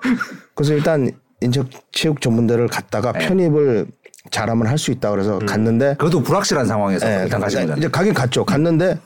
[0.55, 1.11] 그래서 일단
[1.41, 3.87] 인천체육 전문대를 갔다가 편입을
[4.31, 7.91] 잘하면 할 수 있다 그래서 갔는데 그것도 불확실한 상황에서 예, 일단 가신 이제 거잖아요.
[7.91, 8.45] 가긴 갔죠.
[8.45, 8.99] 갔는데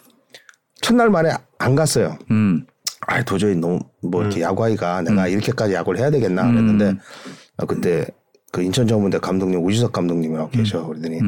[0.83, 2.17] 첫날 만에 안 갔어요.
[2.31, 2.67] 음.
[3.09, 6.95] 아 도저히 너무 뭐 이렇게 야구하기가 내가 이렇게까지 야구를 해야 되겠나 그랬는데
[7.57, 8.07] 아, 그때
[8.53, 11.19] 그 인천 전문대 감독님 우지석 감독님이라고 계셔 그러더니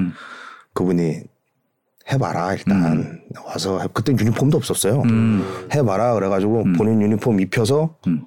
[0.74, 1.20] 그분이
[2.10, 3.20] 해봐라 일단.
[3.44, 5.02] 와서 해- 그때 유니폼도 없었어요.
[5.74, 8.24] 해봐라 그래가지고 본인 유니폼 입혀서 음.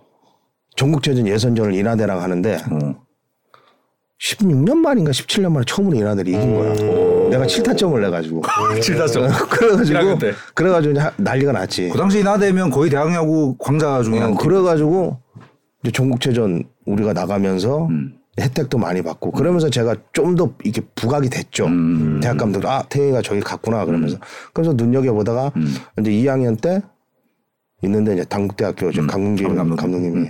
[0.76, 2.96] 전국체전 예선전을 인하대랑 하는데 어.
[4.22, 6.74] 16년 만인가 17년 만에 처음으로 인하대를 이긴 거야.
[7.32, 8.44] 내가 7타점을 내가지고.
[8.80, 9.28] 칠다점.
[9.50, 10.32] 그래가지고 1학년 때.
[10.54, 11.90] 그래가지고 난리가 났지.
[11.90, 15.18] 그 당시 나되면 거의 대학야구 광자 중에 어, 한 그래가지고
[15.84, 18.14] 이제 전국체전 우리가 나가면서 음.
[18.40, 21.66] 혜택도 많이 받고 그러면서 제가 좀 더 이게 부각이 됐죠.
[21.66, 22.20] 음.
[22.22, 24.18] 대학 감독 아 태희가 저기 갔구나 그러면서
[24.54, 25.68] 그래서 눈여겨 보다가 음.
[26.00, 26.82] 이제 2학년 때
[27.84, 29.76] 있는데 이제 당국대학교 이제 강문기 강 감독님.
[29.76, 30.30] 감독님이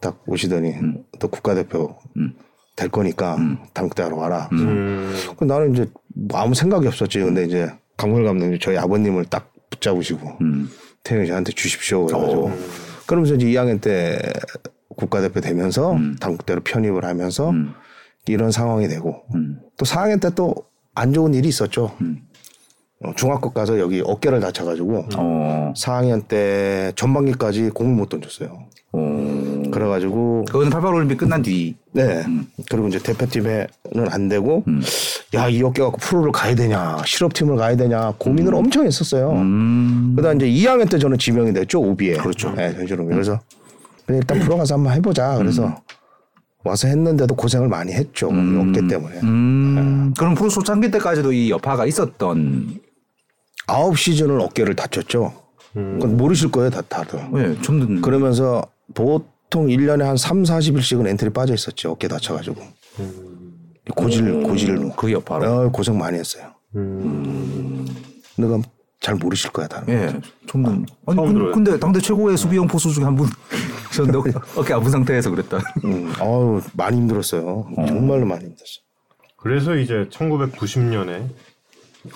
[0.00, 0.74] 딱 오시더니
[1.18, 2.34] 또 국가대표 음.
[2.76, 3.38] 될 거니까
[3.72, 4.48] 당국대학으로 와라.
[4.52, 5.14] 음.
[5.38, 7.20] 그 나는 이제 뭐 아무 생각이 없었지.
[7.20, 10.68] 근데 이제 강물 감독님 저희 아버님을 딱 붙잡으시고 음.
[11.02, 12.04] 태영이 저한테 주십시오.
[12.04, 12.52] 그래가지고
[13.06, 14.18] 그러면서 이제 2학년 때
[14.96, 17.52] 국가대표 되면서 당국대로 편입을 하면서
[18.26, 19.60] 이런 상황이 되고 음.
[19.76, 20.54] 또 4학년 때 또
[20.96, 21.92] 안 좋은 일이 있었죠.
[23.04, 25.72] 어, 중학교 가서 여기 어깨를 다쳐가지고 어.
[25.76, 28.64] 4학년 때 전반기까지 공을 못 던졌어요.
[28.92, 29.62] 어.
[29.70, 31.76] 그래가지고 그거는 88 올림픽 끝난 뒤.
[31.92, 32.24] 네.
[32.70, 33.68] 그리고 이제 대표팀에는
[34.08, 34.64] 안 되고,
[35.34, 39.32] 야, 이 어깨 갖고 프로를 가야 되냐, 실업팀을 가야 되냐, 고민을 엄청 했었어요.
[39.32, 40.14] 음.
[40.16, 42.16] 그러다 이제 2학년 때 저는 지명이 됐죠, 오비에.
[42.16, 42.52] 그렇죠.
[42.54, 43.04] 네, 전시로.
[43.04, 43.38] 그래서
[44.06, 45.36] 그냥 일단 프로 가서 한번 해보자.
[45.36, 45.82] 그래서
[46.64, 48.30] 와서 했는데도 고생을 많이 했죠.
[48.30, 49.20] 이 어깨 때문에.
[49.22, 50.14] 음.
[50.16, 52.80] 그럼 프로 초창기 때까지도 이 여파가 있었던.
[53.68, 55.32] 아홉 시즌을 어깨를 다쳤죠.
[55.72, 57.18] 그건 모르실 거예요, 다, 다들.
[57.36, 58.00] 예, 좀 듣는.
[58.00, 58.62] 그러면서
[58.94, 61.90] 보통 1년에 한 3, 40일씩은 엔트리 빠져 있었죠.
[61.92, 62.62] 어깨 다쳐가지고.
[63.94, 64.92] 고질, 고질로.
[64.92, 65.46] 그 여파로.
[65.46, 66.46] 어, 고생 많이 했어요.
[66.76, 67.86] 음.
[68.36, 68.58] 내가
[69.06, 69.88] 잘 모르실 거야, 다른.
[69.88, 70.84] 예, 좀 듣는.
[71.06, 71.52] 아니, 근-.
[71.52, 73.28] 근데 당대 최고의 수비형 포수 중에 한 분.
[73.94, 75.58] 전 어깨, 어깨 아픈 상태에서 그랬다.
[75.84, 77.68] 음, 아우, 많이 힘들었어요.
[77.86, 78.84] 정말로 많이 힘들었어요.
[79.36, 81.28] 그래서 이제 1990년에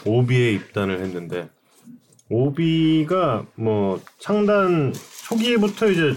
[0.04, 1.48] 오비에 입단을 했는데
[2.28, 4.92] 오비가 뭐 창단
[5.28, 6.16] 초기부터 이제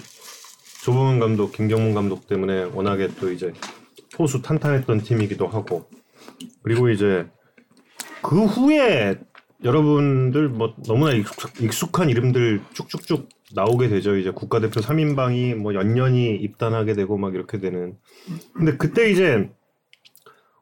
[0.83, 3.53] 조범은 감독, 김경문 감독 때문에 워낙에 또 이제
[4.15, 5.88] 포수 탄탄했던 팀이기도 하고
[6.63, 7.27] 그리고 이제
[8.23, 9.19] 그 후에
[9.63, 14.17] 여러분들 뭐 너무나 익숙, 익숙 한 이름들 쭉쭉쭉 나오게 되죠.
[14.17, 17.95] 이제 국가대표 3인방이 뭐 연년이 입단하게 되고 막 이렇게 되는.
[18.54, 19.49] 근데 그때 이제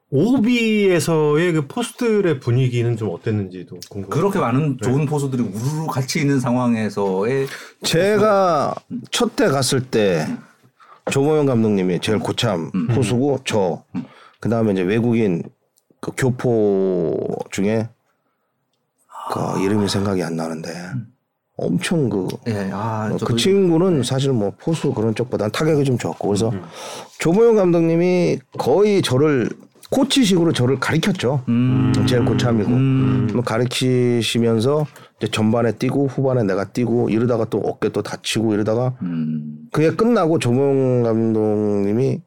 [0.10, 4.10] 오비에서의 그 포스들의 분위기는 좀 어땠는지도 궁금해요.
[4.10, 7.48] 그렇게 많은 좋은 포수들이 우르르 같이 있는 상황에서의
[7.84, 8.76] 제가
[9.10, 10.28] 첫 때 갔을 때
[11.10, 13.84] 조범현 감독님이 제일 고참 포수고 저
[14.42, 15.44] 그다음에 이제 외국인
[16.02, 17.16] 그 교포
[17.52, 17.88] 중에
[19.32, 20.70] 그 이름이 생각이 안 나는데
[21.58, 26.28] 엄청 그 예, 아, 그 저도 친구는 사실 뭐 포수 그런 쪽보다는 타격이 좀 좋았고
[26.28, 26.52] 그래서
[27.20, 29.50] 조보영 감독님이 거의 저를
[29.90, 31.44] 코치식으로 저를 가리켰죠.
[31.50, 31.94] 음.
[32.08, 33.30] 제일 고참이고 음.
[33.34, 39.68] 뭐 가르치시면서 이제 전반에 뛰고 후반에 내가 뛰고 이러다가 또 어깨 또 다치고 이러다가 음.
[39.72, 42.22] 그게 끝나고 조보영 감독님이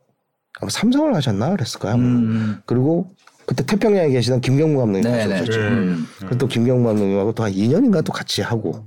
[0.61, 1.87] 아마 삼성을 가셨나 그랬을.
[1.87, 1.97] 아마.
[1.97, 2.59] 음.
[2.67, 3.11] 그리고
[3.47, 5.41] 그때 태평양에 계시던 김경무 감독님 네, 네.
[5.41, 5.61] 가셨죠.
[5.61, 6.07] 음.
[6.19, 8.85] 그리고 또 김경무 감독님하고 또 한 2년인가 또 같이 하고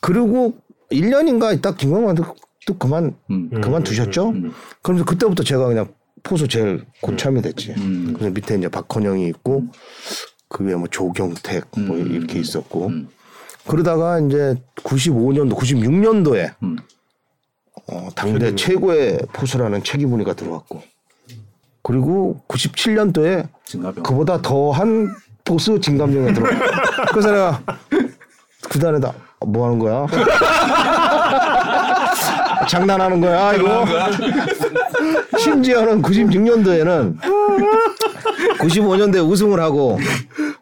[0.00, 0.54] 그리고
[0.90, 3.50] 1년인가 있다 김경무 감독 또 그만 음.
[3.60, 4.34] 그만 두셨죠.
[4.82, 5.88] 그러면서 그때부터 제가 그냥
[6.22, 7.74] 포수 제일 고참이 됐지.
[7.78, 8.12] 음.
[8.14, 9.64] 그래서 밑에 이제 박헌영이 있고
[10.48, 12.12] 그 위에 뭐 조경택 뭐 음.
[12.12, 13.08] 이렇게 있었고 음.
[13.66, 16.76] 그러다가 이제 95년도 96년도에 음.
[17.88, 20.82] 어, 당대 최고의 포수라는 책임문의가 들어왔고
[21.86, 24.02] 그리고 97년도에 진가병.
[24.02, 27.62] 그보다 더한 포수 진감령이 들어왔고 그래서 내가
[28.68, 29.12] 구단에다
[29.46, 30.04] 뭐 하는 거야?
[32.68, 33.84] 장난하는 거야 이거?
[35.38, 37.20] 심지어는 96년도에는
[38.58, 40.00] 95년도에 우승을 하고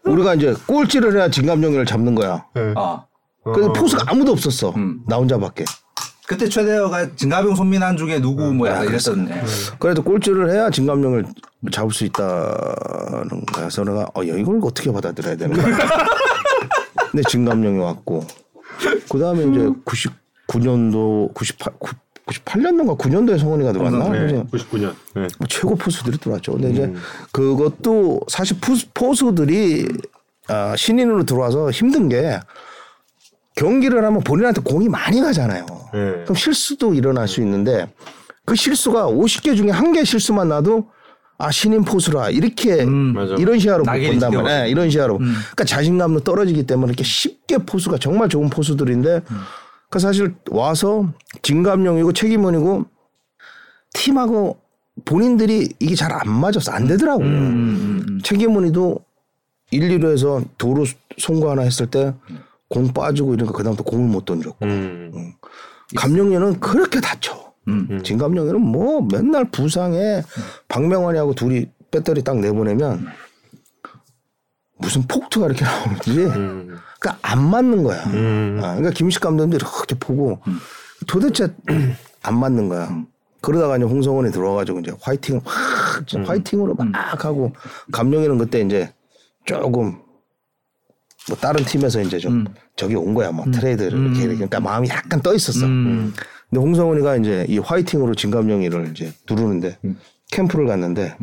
[0.04, 2.44] 우리가 이제 꼴찌를 해야 진감령이를 잡는 거야.
[2.76, 3.04] 아.
[3.44, 4.74] 그래서 포수가 아무도 없었어.
[4.76, 5.00] 음.
[5.06, 5.64] 나 혼자밖에.
[6.26, 9.42] 그때 최대어가 진가병 손민환 중에 누구 뭐 약간 이랬던 예.
[9.78, 11.26] 그래도 꼴찌를 해야 진감령을
[11.70, 13.68] 잡을 수 있다는 거야.
[13.68, 15.76] 그래서 내가 어, 야, 이걸 어떻게 받아들여야 되는 거야.
[17.10, 18.24] 근데 진감령이 왔고
[19.10, 21.72] 그 다음에 이제 99년도 98
[22.26, 24.08] 98년도인가 9년도에 성원이가 들어왔나?
[24.08, 24.94] 네, 그래서 99년.
[25.14, 25.28] 네.
[25.38, 26.52] 뭐 최고 포수들이 들어왔죠.
[26.52, 26.94] 근데 이제
[27.32, 29.86] 그것도 사실 포수, 포수들이
[30.48, 32.40] 아, 신인으로 들어와서 힘든 게
[33.56, 35.66] 경기를 하면 본인한테 공이 많이 가잖아요.
[35.92, 36.00] 네.
[36.24, 37.92] 그럼 실수도 일어날 수 있는데
[38.44, 40.88] 그 실수가 50개 중에 한 개 실수만 나도
[41.38, 43.34] 아 신인 포수라 이렇게 맞아.
[43.36, 44.20] 이런 시야로 찍혀가지고.
[44.42, 44.42] 말이에요.
[44.64, 45.18] 네, 이런 시야로.
[45.18, 49.20] 그러니까 자신감도 떨어지기 때문에 이렇게 쉽게 포수가 정말 좋은 포수들인데
[49.90, 51.12] 그 사실 와서
[51.42, 52.86] 진감용이고 책임원이고
[53.94, 54.58] 팀하고
[55.04, 57.26] 본인들이 이게 잘 안 맞았어 안 되더라고요.
[57.26, 58.20] 음.
[58.22, 58.98] 책임문이도
[59.70, 60.84] 1, 2루에서 도루
[61.18, 62.14] 송구 하나 했을 때
[62.68, 65.32] 공 빠지고 이러니까 그다음부터 공을 못 던졌고 음.
[65.96, 67.52] 감령이는 그렇게 다쳐.
[67.68, 68.02] 음.
[68.02, 70.22] 진감령이는 뭐 맨날 부상에
[70.68, 73.06] 박명환이하고 둘이 배터리 딱 내보내면
[74.78, 76.76] 무슨 폭투가 이렇게 나오는지 음.
[77.00, 78.02] 그러니까 안 맞는 거야.
[78.04, 78.58] 음.
[78.62, 80.40] 아, 그러니까 김식 감독님들이 이렇게 보고
[81.06, 81.54] 도대체
[82.22, 83.04] 안 맞는 거야.
[83.40, 87.52] 그러다가 이제 홍성원이 들어와가지고 이제 화이팅을 확 진짜 화이팅으로 막 하고
[87.92, 88.92] 감령이는 그때 이제
[89.44, 89.98] 조금
[91.28, 92.44] 뭐 다른 팀에서 이제 좀
[92.76, 93.30] 저기 온 거야.
[93.30, 94.34] 뭐 트레이드를 이렇게 이렇게.
[94.36, 95.66] 그러니까 마음이 약간 떠 있었어.
[95.66, 96.12] 음.
[96.50, 99.78] 근데 홍성훈이가 이제 이 화이팅으로 진감령이를 이제 누르는데
[100.30, 101.16] 캠프를 갔는데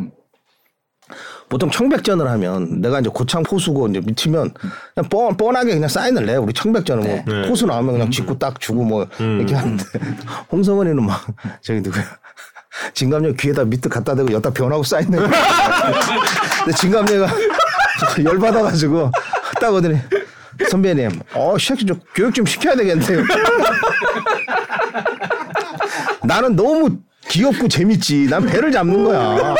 [1.49, 4.53] 보통 청백전을 하면 내가 이제 고창 포수고 이제 미치면
[4.95, 6.35] 그냥 뻔, 뻔하게 그냥 사인을 내.
[6.37, 7.47] 우리 청백전은 뭐 네.
[7.47, 9.83] 포수 나오면 그냥 직구 딱 주고 뭐 이렇게 하는데
[10.51, 11.27] 홍성훈이는 막
[11.61, 12.03] 저기 누구야.
[12.95, 15.19] 진감령 귀에다 밑에 갖다 대고 여기다 변하고 사인을.
[16.63, 17.27] 근데 진감령이가
[18.23, 19.11] 열받아가지고
[19.62, 19.97] 딱 오더니
[20.69, 23.24] 선배님, 어, 새끼 좀 교육 좀 시켜야 되겠네요.
[26.24, 26.97] 나는 너무
[27.30, 28.28] 귀엽고 재밌지.
[28.30, 29.56] 난 배를 잡는 거야.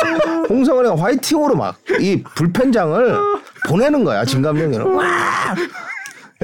[0.48, 3.16] 홍성원이가 화이팅으로 막 이 불펜장을
[3.68, 4.24] 보내는 거야.
[4.24, 4.86] 진감령이는.
[4.94, 5.04] 와!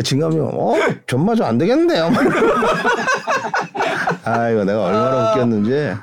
[0.05, 0.77] 진감령, 어,
[1.09, 2.11] 전마저 안 되겠는데요.
[4.25, 5.95] 아이고, 내가 얼마나 웃겼는지.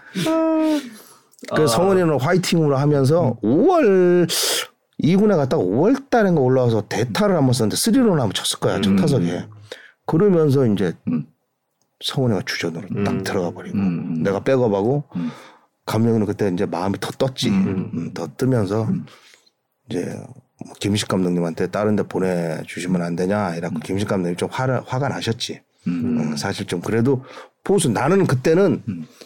[1.56, 4.28] 그 성원이는 화이팅으로 하면서 5월
[5.02, 8.80] 2군에 갔다가 5월 달인가 올라와서 대타를 한번 썼는데 3로 한번 쳤을 거야.
[8.82, 9.48] 첫 타석에.
[10.06, 10.94] 그러면서 이제
[12.04, 15.04] 성원이가 주전으로 딱 들어가 버리고 내가 백업하고
[15.86, 17.50] 감독은 그때 이제 마음이 더 떴지.
[17.50, 18.88] 음, 더 뜨면서
[19.90, 20.16] 이제
[20.66, 25.62] 뭐 김식 감독님한테 다른 데 보내주시면 안 되냐 이라고 김식 감독님이 좀 화를, 화가 나셨지.
[25.88, 27.24] 음, 사실 좀 그래도
[27.66, 28.82] 포수 나는 그때는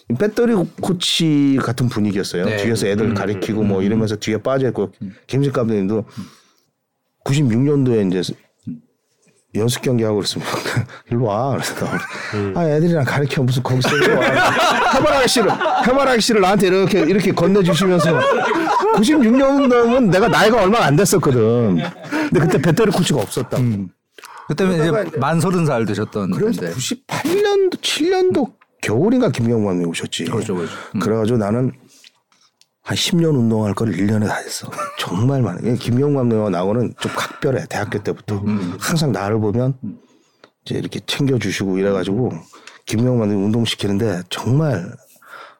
[0.09, 2.45] 이 배터리 코치 같은 분위기였어요.
[2.45, 2.57] 네.
[2.57, 4.93] 뒤에서 애들 가리키고 뭐 이러면서 뒤에 빠져 있고
[5.27, 6.05] 김식 감독님도
[7.25, 8.33] 96년도에 이제
[9.55, 10.47] 연습 경기 하고 그랬으면
[11.11, 11.51] 일로 와.
[11.51, 11.85] 그래서
[12.55, 14.25] 아 애들이랑 가르쳐 무슨 거기서 일로 와.
[14.95, 18.19] 해발 아저씨를 해발 아저씨를 나한테 이렇게 이렇게 건네주시면서.
[18.95, 21.77] 96년도면 내가 나이가 얼마 안 됐었거든.
[22.09, 23.57] 근데 그때 배터리 코치가 없었다.
[23.57, 23.63] 고
[24.49, 26.75] 그때면 그러다가 이제 만 서른 살 되셨던 그래서 건데.
[26.75, 30.25] 98년도 7년도 겨울인가 김경만이 오셨지.
[30.25, 30.73] 그렇죠, 그렇죠.
[30.95, 30.99] 음.
[30.99, 31.71] 그래가지고 나는
[32.81, 34.71] 한 10년 운동할 거를 1년에 다 했어.
[34.97, 35.59] 정말 많아.
[35.75, 37.67] 김경만과 나고는 좀 각별해.
[37.69, 38.39] 대학교 때부터.
[38.39, 38.75] 음.
[38.79, 39.75] 항상 나를 보면
[40.65, 42.31] 이제 이렇게 챙겨주시고 이래가지고
[42.87, 44.91] 김경만이 운동시키는데 정말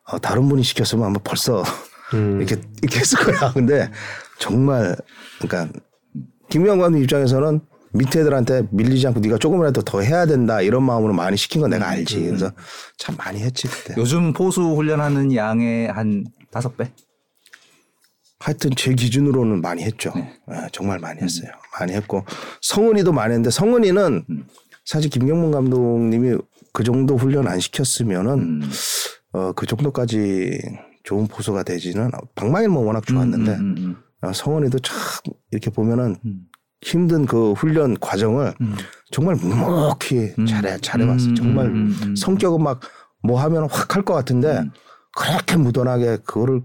[0.05, 1.63] 어, 다른 분이 시켰으면 아마 벌써
[2.11, 3.53] 이렇게, 이렇게 했을 거야.
[3.53, 3.91] 근데
[4.39, 4.95] 정말
[5.39, 5.79] 그러니까
[6.49, 11.61] 김경관 입장에서는 밑에 애들한테 밀리지 않고 네가 조금이라도 더 해야 된다 이런 마음으로 많이 시킨
[11.61, 12.21] 건 내가 알지.
[12.21, 12.51] 그래서
[12.97, 13.95] 참 많이 했지 그때.
[13.97, 16.91] 요즘 포수 훈련하는 양의 한 다섯 배?
[18.39, 20.13] 하여튼 제 기준으로는 많이 했죠.
[20.15, 21.51] 예, 정말 많이 했어요.
[21.79, 22.25] 많이 했고
[22.61, 24.25] 성은이도 많이 했는데 성은이는
[24.85, 26.37] 사실 김경문 감독님이
[26.71, 28.61] 그 정도 훈련 안 시켰으면은
[29.33, 30.57] 어, 그 정도까지
[31.03, 33.95] 좋은 포수가 되지는 박망일 뭐 워낙 좋았는데 음, 음.
[34.21, 34.97] 어, 성은이도 참
[35.51, 36.15] 이렇게 보면은
[36.81, 38.53] 힘든 그 훈련 과정을
[39.11, 41.27] 정말 묵묵히 잘해 잘해봤어.
[41.29, 42.15] 음, 정말 음, 음, 음.
[42.15, 42.79] 성격은 막
[43.21, 44.63] 뭐 하면 확 할 것 같은데
[45.13, 46.61] 그렇게 무던하게 그거를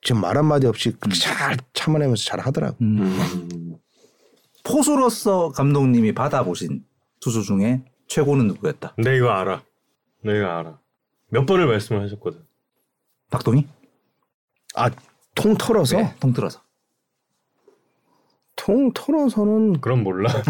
[0.00, 2.78] 지금 말 한마디 없이 잘 참아내면서 잘 하더라고.
[2.80, 3.76] 음.
[4.64, 6.84] 포수로서 감독님이 받아보신
[7.20, 8.94] 투수 중에 최고는 누구였다?
[8.96, 9.62] 내 이거 알아.
[10.24, 10.78] 내가 알아.
[11.28, 12.40] 몇 번을 말씀을 하셨거든.
[13.30, 13.66] 박동희?
[14.76, 14.90] 아,
[15.34, 15.98] 통 털어서?
[15.98, 16.62] 네, 통틀어서.
[18.60, 20.30] 통 털어서는 그럼 몰라.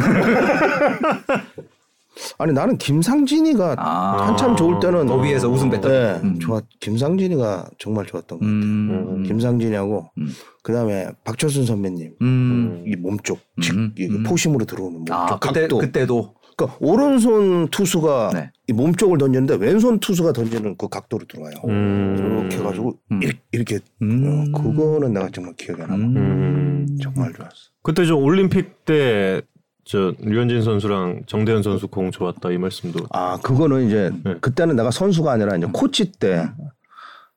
[2.39, 5.93] 아니 나는 김상진이가 아, 한참 좋을 때는 더비에서 우승 뺐던.
[5.93, 6.39] 네, 음.
[6.41, 6.65] 좋았.
[6.81, 8.45] 김상진이가 정말 좋았던 거.
[8.45, 10.29] 음, 김상진이하고 음.
[10.65, 12.85] 그다음에 박철순 선배님 음.
[12.85, 14.25] 이 몸쪽 음, 즉 음, 이 음.
[14.25, 15.79] 포심으로 들어오는 몸쪽 아, 그때, 각도.
[15.79, 16.35] 그때도.
[16.57, 18.51] 그러니까 오른손 투수가 네.
[18.67, 21.55] 이 몸쪽을 던졌는데 왼손 투수가 던지는 그 각도로 들어와요.
[21.69, 22.39] 음.
[22.41, 23.23] 이렇게 해가지고 음.
[23.23, 24.53] 이렇게, 이렇게 음.
[24.53, 25.95] 어, 그거는 내가 정말 기억에 남아.
[25.95, 26.99] 음.
[27.01, 27.70] 정말 좋았어.
[27.83, 29.43] 그때 저 올림픽 때
[29.91, 33.07] 저 류현진 선수랑 정대현 선수 공 좋았다 이 말씀도.
[33.11, 34.37] 아 그거는 이제 네.
[34.41, 36.49] 그때는 내가 선수가 아니라 이제 코치 때.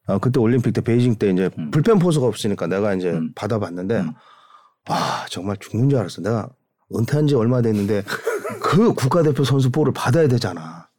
[0.05, 3.31] 어, 그때 올림픽 때 베이징 때 이제 불펜 포수가 없으니까 내가 이제 음.
[3.33, 4.13] 받아봤는데 음.
[4.87, 6.21] 아 정말 죽는 줄 알았어.
[6.21, 6.49] 내가
[6.95, 8.03] 은퇴한 지 얼마 됐는데
[8.61, 10.89] 그 국가대표 선수 볼을 받아야 되잖아.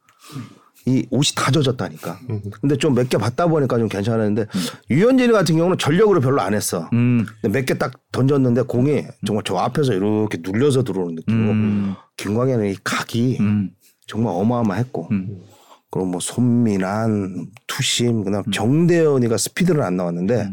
[0.87, 2.19] 이 옷이 다 젖었다니까.
[2.61, 4.45] 근데 좀 몇개 받다 보니까 좀 괜찮았는데
[4.91, 6.89] 유현진이 같은 경우는 전력으로 별로 안 했어.
[6.93, 7.25] 음.
[7.41, 11.95] 몇개 딱 던졌는데 공이 정말 저 앞에서 이렇게 눌려서 들어오는 느낌으로 음.
[12.17, 13.71] 김광현의 이 각이 음.
[14.05, 15.41] 정말 어마어마했고 음.
[15.89, 20.51] 그리고 뭐 손민한 투심 그다음 정대현이가 스피드는 안 나왔는데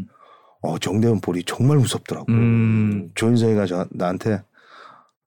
[0.61, 2.31] 어 정대현 볼이 정말 무섭더라고.
[2.31, 3.11] 음.
[3.13, 4.41] 조인성이가 저, 나한테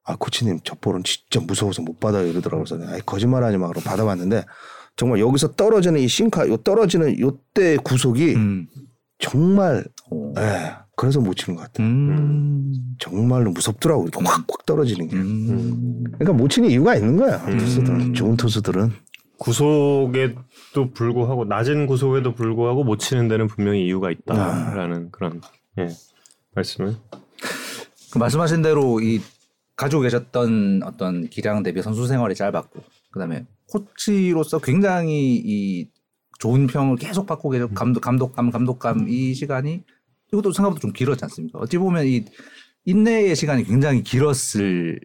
[0.03, 2.65] 아 코치님 저 볼은 진짜 무서워서 못 받아요 이러더라고요.
[2.65, 4.45] 그래서 거짓말하지 마 그러고 받아봤는데
[4.97, 8.67] 정말 여기서 떨어지는 이 싱카 요 떨어지는 요때 구속이 음.
[9.19, 10.33] 정말 오.
[10.39, 11.83] 예 그래서 못 치는 것 같아.
[11.83, 12.73] 요 음.
[12.99, 15.17] 정말로 무섭더라고 이렇게 확확 떨어지는 게.
[15.17, 16.05] 음.
[16.15, 17.45] 그러니까 못 치는 이유가 있는 거야.
[17.45, 18.93] 투수들은 좋은 투수들은.
[19.39, 25.43] 구속에도 불구하고 낮은 구속에도 불구하고 못 치는 데는 분명히 이유가 있다라는 그런
[25.79, 25.89] 예,
[26.55, 26.97] 말씀을.
[28.11, 29.21] 그 말씀하신 대로 이
[29.77, 32.81] 가지고 계셨던 어떤 기량 대비 선수 생활이 짧았고
[33.17, 35.89] 그다음에 코치로서 굉장히 이
[36.39, 39.83] 좋은 평을 계속 받고 계셨 감독 감독감 감독감 이 시간이
[40.33, 41.59] 이것도 생각보다 좀 길었지 않습니까?
[41.59, 42.25] 어찌 보면 이
[42.85, 45.01] 인내의 시간이 굉장히 길었을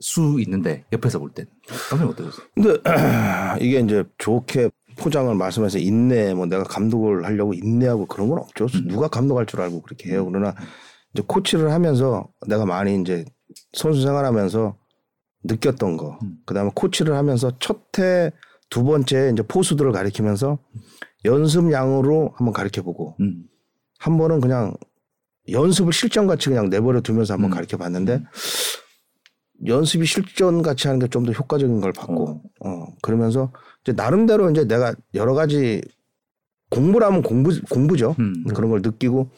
[0.00, 1.50] 수 있는데 옆에서 볼 때는
[1.90, 2.46] 감독님 어떠셨어요?
[2.54, 2.78] 근데
[3.60, 8.66] 이게 이제 좋게 포장을 말씀해서 인내 뭐 내가 감독을 하려고 인내하고 그런 건 없죠.
[8.86, 10.24] 누가 감독할 줄 알고 그렇게 해요.
[10.24, 10.54] 그러나
[11.12, 13.24] 이제 코치를 하면서 내가 많이 이제
[13.72, 14.76] 선수 생활하면서
[15.44, 16.18] 느꼈던 거.
[16.46, 18.32] 그다음에 코치를 하면서 첫해
[18.70, 20.58] 두 번째 이제 포수들을 가리키면서
[21.24, 23.44] 연습량으로 한번 가르쳐 보고 음.
[23.98, 24.74] 한 번은 그냥
[25.50, 28.22] 연습을 실전 같이 그냥 내버려 두면서 한번 가르쳐 봤는데
[29.66, 32.86] 연습이 실전 같이 하는 게 좀 더 효과적인 걸 봤고 어.
[33.02, 33.52] 그러면서
[33.82, 35.80] 이제 나름대로 이제 내가 여러 가지
[36.70, 38.44] 공부라면 공부 공부죠 음.
[38.54, 39.30] 그런 걸 느끼고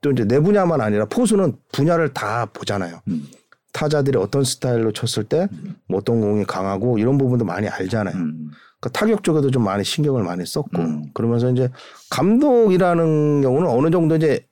[0.00, 3.26] 또 이제 내 분야만 아니라 포수는 분야를 다 보잖아요 음.
[3.72, 5.48] 타자들이 어떤 스타일로 쳤을 때
[5.90, 8.50] 뭐 어떤 공이 강하고 이런 부분도 많이 알잖아요 음.
[8.80, 11.04] 그 타격 쪽에도 좀 많이 신경을 많이 썼고 음.
[11.12, 11.68] 그러면서 이제
[12.08, 14.46] 감독이라는 경우는 어느 정도 이제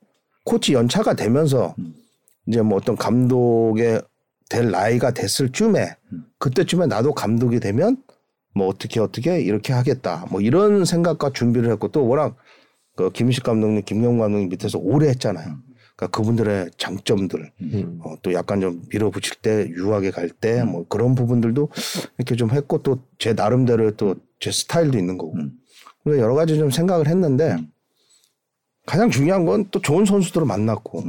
[0.44, 1.94] 코치 연차가 되면서 음.
[2.46, 4.02] 이제 뭐 어떤 감독의
[4.50, 6.24] 될 나이가 됐을 쯤에 음.
[6.38, 7.96] 그때쯤에 나도 감독이 되면
[8.54, 12.36] 뭐 어떻게 어떻게 이렇게 하겠다 뭐 이런 생각과 준비를 했고 또 워낙
[12.96, 15.56] 그 김식 감독님 김경 감독님 밑에서 오래 했잖아요.
[15.98, 18.00] 그러니까 그분들의 장점들 음.
[18.04, 21.68] 어, 또 약간 좀 밀어붙일 때 유하게 갈 때 뭐 그런 부분들도
[22.18, 25.50] 이렇게 좀 했고 또 제 나름대로 또 제 스타일도 있는 거고 음.
[26.04, 27.56] 그래서 여러 가지 좀 생각을 했는데
[28.86, 31.02] 가장 중요한 건 또 좋은 선수들을 만났고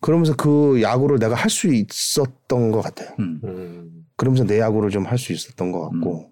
[0.00, 3.10] 그러면서 그 야구를 내가 할 수 있었던 것 같아요.
[3.18, 3.40] 음.
[3.44, 4.04] 음.
[4.16, 6.31] 그러면서 내 야구를 좀 할 수 있었던 것 같고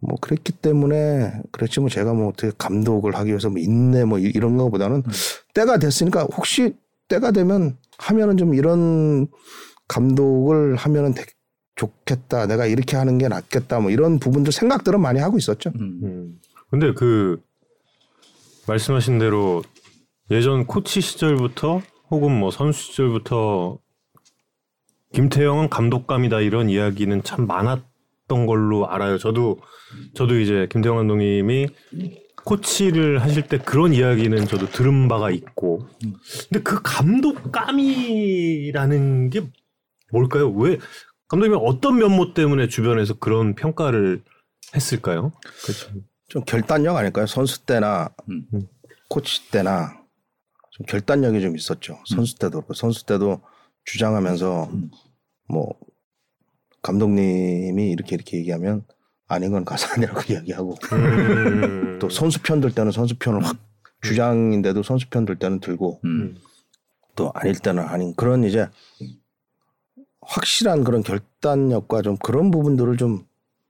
[0.00, 4.32] 뭐 그랬기 때문에 그랬지 뭐 제가 뭐 어떻게 감독을 하기 위해서 뭐 인내 뭐 이-
[4.34, 5.02] 이런 거보다는
[5.54, 6.74] 때가 됐으니까 혹시
[7.08, 9.26] 때가 되면 하면은 좀 이런
[9.88, 11.24] 감독을 하면은 되-
[11.76, 15.70] 좋겠다 내가 이렇게 하는 게 낫겠다 뭐 이런 부분들 생각들은 많이 하고 있었죠.
[15.78, 16.00] 음.
[16.02, 16.40] 음.
[16.70, 17.42] 근데 그
[18.66, 19.62] 말씀하신 대로
[20.30, 23.78] 예전 코치 시절부터 혹은 뭐 선수 시절부터
[25.12, 27.80] 김태형은 감독감이다 이런 이야기는 참 많았
[28.30, 29.18] 던 걸로 알아요.
[29.18, 29.58] 저도
[30.14, 31.66] 저도 이제 김태형 감독님이
[32.44, 35.88] 코치를 하실 때 그런 이야기는 저도 들은 바가 있고.
[36.48, 37.70] 근데 그 감독감이라는
[39.30, 39.50] 게
[40.12, 40.48] 뭘까요?
[40.52, 40.78] 왜
[41.26, 44.22] 감독님이 어떤 면모 때문에 주변에서 그런 평가를
[44.76, 45.32] 했을까요?
[45.64, 45.90] 그렇죠.
[46.28, 47.26] 좀 결단력 아닐까요?
[47.26, 48.46] 선수 때나 음.
[49.08, 50.00] 코치 때나
[50.70, 51.98] 좀 결단력이 좀 있었죠.
[52.06, 53.42] 선수 때도 그렇고 선수 때도
[53.86, 54.92] 주장하면서 음.
[55.48, 55.74] 뭐
[56.82, 58.84] 감독님이 이렇게 이렇게 얘기하면
[59.26, 61.98] 아닌 건 가사 아니라고 이야기하고 음.
[62.00, 63.56] 또 선수 편들 때는 선수 편을 확
[64.02, 66.36] 주장인데도 선수 편들 때는 들고 음.
[67.14, 68.68] 또 아닐 때는 아닌 그런 이제
[70.22, 73.24] 확실한 그런 결단력과 좀 그런 부분들을 좀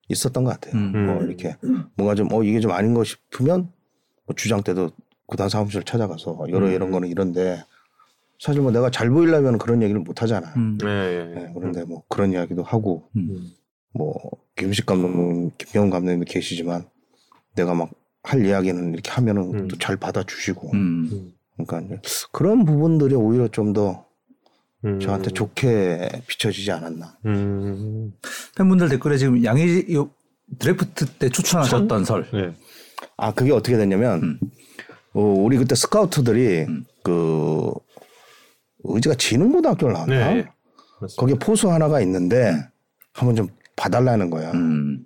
[0.08, 0.74] 있었던 것 같아요.
[0.74, 1.06] 음.
[1.06, 1.56] 뭐 이렇게
[1.94, 3.72] 뭔가 좀 어 이게 좀 아닌 거 싶으면
[4.26, 4.90] 뭐 주장 때도
[5.26, 6.72] 구단 사무실 찾아가서 이런 음.
[6.72, 7.64] 이런 거는 이런데
[8.40, 10.52] 사실 뭐 내가 잘 보이려면 그런 얘기를 못 하잖아.
[10.56, 10.78] 음.
[10.78, 13.52] 네, 예, 네, 그런데 뭐 그런 이야기도 하고 음.
[13.92, 14.14] 뭐
[14.56, 16.84] 김식 감독님, 김경훈 감독님도 계시지만
[17.54, 17.90] 내가 막
[18.22, 19.68] 할 이야기는 이렇게 하면은 음.
[19.68, 21.32] 또잘 받아주시고 음.
[21.56, 22.00] 그러니까 이제
[22.32, 24.04] 그런 부분들이 오히려 좀더
[24.84, 25.00] 음.
[25.00, 27.18] 저한테 좋게 비춰지지 않았나.
[27.26, 28.12] 음.
[28.56, 30.10] 팬분들 댓글에 지금 양희 요
[30.58, 32.26] 드래프트 때 추천하셨던 설.
[32.32, 32.54] 네.
[33.16, 34.40] 아 그게 어떻게 됐냐면 음.
[35.12, 36.84] 어, 우리 그때 스카우트들이 음.
[37.02, 37.72] 그
[38.84, 40.34] 의지가 지능고등학교를 나왔나?
[40.34, 40.46] 네.
[41.16, 42.54] 거기에 포수 하나가 있는데
[43.14, 44.50] 한번 좀 봐달라는 거야.
[44.52, 45.04] 음.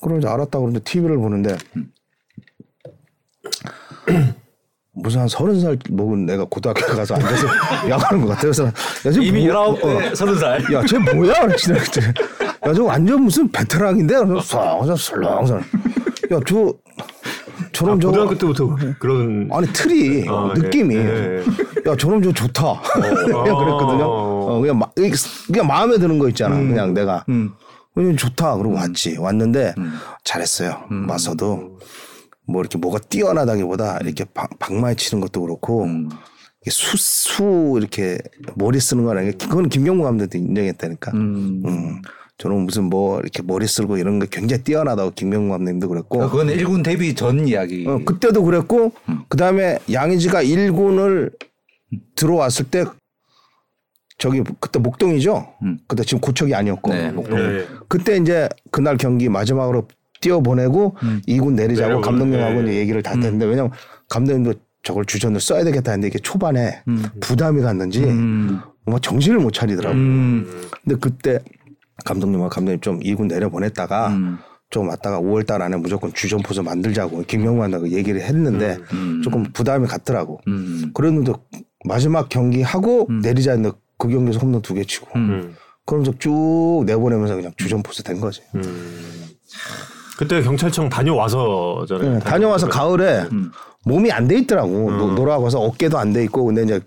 [0.00, 1.56] 그러면서 알았다 그러는데 TV를 보는데
[4.94, 7.46] 무슨 한 서른 살 먹은 내가 고등학교 가서 앉아서
[7.88, 8.52] 야구하는 것 같아요.
[8.52, 9.98] 그래서 야, 쟤 이미 뭐- 열아홉 어.
[9.98, 10.62] 대 서른 살.
[10.72, 11.40] 야, 쟤 뭐야?
[11.46, 12.00] 그랬지, 내가 그때.
[12.68, 14.14] 야, 저 완전 무슨 베테랑인데?
[14.18, 15.48] 그래서 싹, 설렁설렁.
[16.32, 17.04] 야, 저, 아,
[17.72, 18.08] 저놈 저.
[18.08, 20.94] 고등학교 때부터 그런 아니, 틀이, 아, 느낌이.
[20.94, 21.42] 예, 예.
[21.86, 22.80] 야, 저놈 저 좋다.
[22.92, 24.04] 그냥 그랬거든요.
[24.04, 24.86] 어, 그냥, 마,
[25.46, 26.56] 그냥 마음에 드는 거 있잖아.
[26.56, 27.24] 그냥 내가.
[27.28, 27.52] 음.
[27.94, 28.56] 그냥 좋다.
[28.56, 29.18] 그러고 왔지.
[29.18, 29.92] 왔는데 음.
[30.24, 30.84] 잘했어요.
[31.08, 31.78] 와서도
[32.46, 36.08] 뭐 이렇게 뭐가 뛰어나다기보다 이렇게 방, 방망이 치는 것도 그렇고 음.
[36.62, 38.18] 이게 수, 수 이렇게
[38.54, 41.10] 머리 쓰는 거는 그건 김경무 감독도 인정했다니까.
[41.12, 41.62] 음.
[41.64, 42.02] 음.
[42.38, 46.18] 저는 무슨 뭐 이렇게 머리 쓰고 이런 거 굉장히 뛰어나다고 김경무 감독님도 그랬고.
[46.18, 47.86] 그러니까 그건 일군 데뷔 전 이야기.
[47.86, 48.92] 어, 그때도 그랬고
[49.28, 51.30] 그 다음에 양의지가 1군을
[52.14, 52.84] 들어왔을 때
[54.18, 55.54] 저기 그때 목동이죠.
[55.62, 55.78] 음.
[55.88, 57.38] 그때 지금 고척이 아니었고 네, 목동.
[57.38, 57.66] 네.
[57.88, 59.88] 그때 이제 그날 경기 마지막으로
[60.20, 61.20] 뛰어 보내고 음.
[61.26, 62.70] 이 2군 내리자고 감독님하고 네.
[62.70, 63.72] 이제 얘기를 다 했는데 왜냐면
[64.08, 67.04] 감독님도 저걸 주전을 써야 되겠다 했는데 이게 초반에 음.
[67.20, 68.60] 부담이 갔는지 음.
[68.84, 69.94] 뭐 정신을 못 차리더라고.
[69.94, 70.68] 요 음.
[70.84, 71.38] 근데 그때
[72.04, 74.38] 감독님과 감독님 좀 2군 내려 보냈다가 음.
[74.70, 79.20] 좀 왔다가 5월 달 안에 무조건 주전 포수 만들자고 김영만하고 얘기를 했는데 음.
[79.22, 80.40] 조금 부담이 갔더라고.
[80.48, 80.90] 음.
[80.94, 81.32] 그랬는데
[81.84, 85.54] 마지막 경기 하고 내리자 했는데 그 경기에서 홈런 두 개 치고 음.
[85.86, 88.40] 그러면서 쭉 내보내면서 그냥 주전 포수 된 거지.
[88.54, 89.26] 음.
[90.18, 92.12] 그때 경찰청 다녀와서잖아요.
[92.14, 93.50] 네, 다녀와서 가을에 음.
[93.84, 94.90] 몸이 안 돼 있더라고.
[94.92, 96.80] 노- 놀아가서 어깨도 안 돼 있고 근데 이제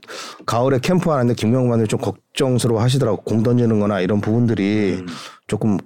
[0.45, 3.21] 가을에 캠프 하는데 김명만이 좀 걱정스러워 하시더라고.
[3.23, 5.03] 공 던지는 거나 이런 부분들이
[5.47, 5.77] 조금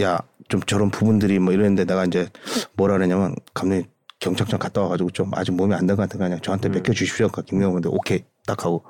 [0.00, 2.28] 야 좀 저런 부분들이 뭐 이랬는데 내가 이제
[2.76, 3.84] 뭐라 그러냐면 감독님
[4.26, 7.28] 경찰청 갔다 와가지고 좀 아직 몸이 안된것 같으니까 그냥 저한테 맡겨주십시오.
[7.28, 8.82] 그러니까 김명만도 오케이 딱 하고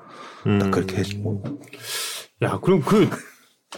[0.59, 1.43] 딱 그렇게 했고.
[2.41, 3.07] 야, 그럼 그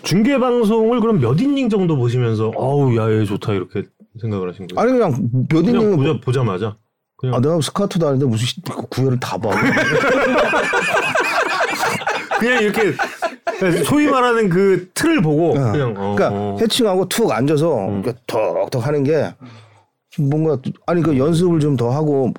[0.04, 3.84] 중계 방송을 그럼 몇 이닝 정도 보시면서 어우, 야, 얘 좋다 이렇게
[4.22, 4.80] 생각을 하신 거예요?
[4.82, 6.78] 아니 그냥 몇 이닝 보자, 보자마자
[7.18, 9.50] 그냥 아, 내가 스카우트도 아닌데 무슨 시- 구회를 다 봐.
[12.40, 12.94] 그냥 이렇게
[13.84, 16.58] 소위 말하는 그 틀을 보고 그냥 어, 그러니까 어.
[16.62, 19.34] 해칭하고 툭 앉아서 이렇게 턱턱 하는 게
[20.18, 20.58] 뭔가
[20.88, 22.34] 아니 그 연습을 좀 더 하고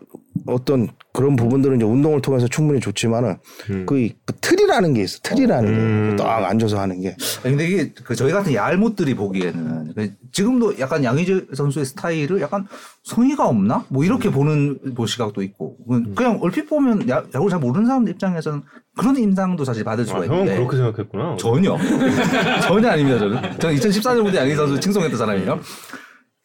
[0.46, 3.36] 어떤 그 그런 부분들은 이제 운동을 통해서 충분히 좋지만은
[3.70, 3.84] 음.
[3.86, 5.18] 그, 이- 그 틀이라는 게 있어.
[5.22, 6.10] 틀이라는 음.
[6.16, 7.16] 게딱 앉아서 하는 게.
[7.44, 12.66] 아니, 근데 이게 그 저희 같은 야알못들이 보기에는 그 지금도 약간 양의재 선수의 스타일을 약간
[13.02, 13.84] 성의가 없나?
[13.88, 18.12] 뭐 이렇게 보는 뭐 시각도 있고 그- 그냥 얼핏 보면 야, 야구를 잘 모르는 사람들
[18.14, 18.62] 입장에서는
[18.96, 21.36] 그런 인상도 사실 받을 수가 아, 형은 있는데 그렇게 생각했구나.
[21.38, 21.76] 전혀
[22.66, 25.60] 전혀 아닙니다 저는 저는 2014년부터 양의재 선수 칭송했던 사람이에요.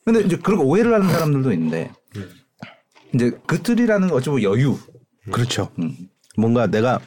[0.06, 1.92] 근데 이제 그런 거 오해를 하는 사람들도 있는데
[3.14, 4.78] 이제 그 틀이라는 어찌 보면 여유
[5.32, 5.72] 그렇죠.
[5.80, 5.96] 음.
[6.38, 7.00] 뭔가 내가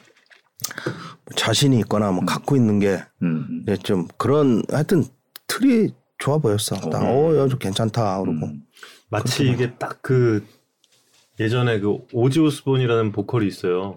[1.35, 3.61] 자신이 있거나 뭐 갖고 있는 게 음.
[3.63, 5.03] 이제 좀 그런 하여튼
[5.47, 6.75] 틀이 좋아 보였어.
[6.89, 8.19] 나 어, 야, 좀 괜찮다.
[8.19, 8.47] 그러고.
[8.47, 8.61] 음.
[9.09, 10.45] 마치 이게 딱 그
[11.39, 13.95] 예전에 그 오지 오스본이라는 보컬이 있어요.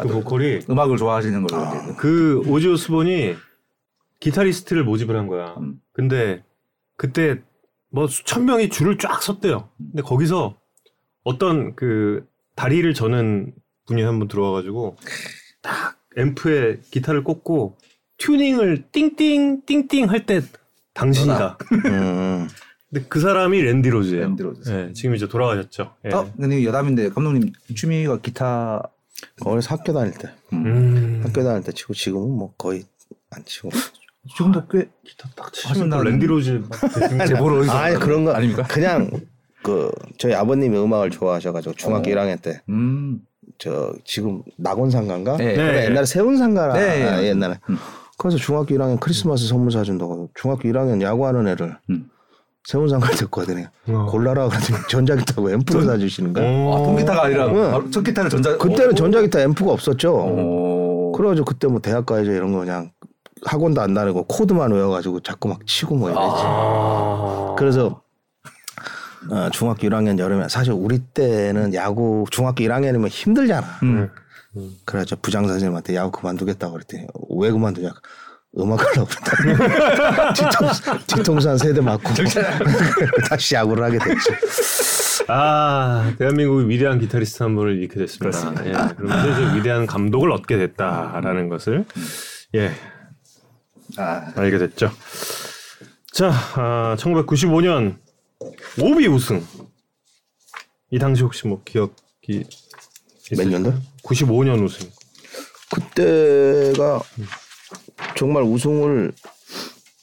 [0.00, 3.36] 그 보컬이 음악을 좋아하시는 걸로 이제 그 오지 오스본이
[4.18, 5.54] 기타리스트를 모집을 한 거야.
[5.58, 5.80] 음.
[5.92, 6.42] 근데
[6.96, 7.42] 그때
[7.96, 9.70] 뭐 수천 명이 줄을 쫙 섰대요.
[9.78, 10.54] 근데 거기서
[11.24, 13.54] 어떤 그 다리를 저는
[13.86, 14.96] 분이 한 분 들어와가지고
[15.62, 17.78] 딱 앰프에 기타를 꽂고
[18.18, 20.42] 튜닝을 띵띵 띵띵 할 때
[20.92, 21.56] 당신이다.
[21.86, 22.48] 음.
[22.90, 24.20] 근데 그 사람이 랜디 로즈예요.
[24.24, 24.70] 랜디 로즈.
[24.70, 25.94] 예, 지금 이제 돌아가셨죠.
[26.04, 26.10] 예.
[26.10, 28.82] 어, 근데 여담인데 감독님 취미가 기타
[29.42, 30.28] 어려서 학교 다닐 때.
[30.52, 31.22] 음.
[31.24, 32.84] 학교 다닐 때 치고 지금은 뭐 거의
[33.30, 33.70] 안 치고.
[34.34, 36.62] 지금도 꽤 기타 딱 치시면 또 하신다는- 랜디 로즈
[37.40, 38.62] 어디서 아니 그런 거 아닙니까?
[38.64, 39.10] 그냥
[39.62, 42.14] 그 저희 아버님이 음악을 좋아하셔가지고 중학교 어.
[42.14, 43.20] 1학년 때 음.
[43.58, 45.36] 저 지금 낙원상가인가?
[45.38, 45.54] 네.
[45.54, 45.84] 그래, 네.
[45.86, 47.04] 옛날에 세운상가라 네.
[47.04, 47.58] 아, 옛날에.
[47.70, 47.78] 음.
[48.18, 52.08] 그래서 중학교 1학년 크리스마스 선물 사준다고 중학교 1학년 야구하는 애를 음.
[52.64, 53.68] 세운상가 듣거든요.
[53.88, 54.06] 어.
[54.10, 56.44] 골라라 그랬더니 전자기타고 앰프를 사주시는 거야.
[56.44, 57.70] 아, 통기타가 아니라 응.
[57.70, 60.14] 바로 첫 기타를 전자 그때는 전자기타 앰프가 없었죠.
[60.16, 61.12] 어.
[61.16, 62.90] 그래가지고 그때 뭐 대학 가야죠 이런 거 그냥
[63.44, 66.22] 학원도 안 다니고 코드만 외워가지고 자꾸 막 치고 뭐 이랬지.
[66.24, 67.54] 아.
[67.58, 68.02] 그래서
[69.30, 73.66] 어, 중학교 1학년 여름에 사실 우리 때는 야구 중학교 1학년이면 힘들잖아.
[73.82, 74.10] 음.
[74.84, 77.06] 그래서 부장 선생님한테 야구 그만두겠다고 그랬더니
[77.36, 77.90] 왜 그만두냐?
[78.58, 80.32] 음악 하려고 그랬다.
[80.32, 82.08] 뒤통수, 뒤통수 한 세대 맞고
[83.28, 85.24] 다시 야구를 하게 됐지.
[85.28, 88.66] 아, 대한민국의 위대한 기타리스트 한 분을 잃게 됐습니다.
[88.66, 91.84] 예, 그러면서 이제 위대한 감독을 얻게 됐다라는 것을
[92.54, 92.70] 예
[93.98, 94.90] 아, 알게 됐죠.
[96.12, 97.96] 자, 아, 1995년
[98.80, 99.44] 오비 우승.
[100.90, 102.44] 이 당시 혹시 뭐 기억이
[103.36, 103.48] 몇?
[103.48, 103.74] 년도?
[104.02, 104.88] 95년 우승.
[105.72, 107.00] 그때가
[108.16, 109.12] 정말 우승을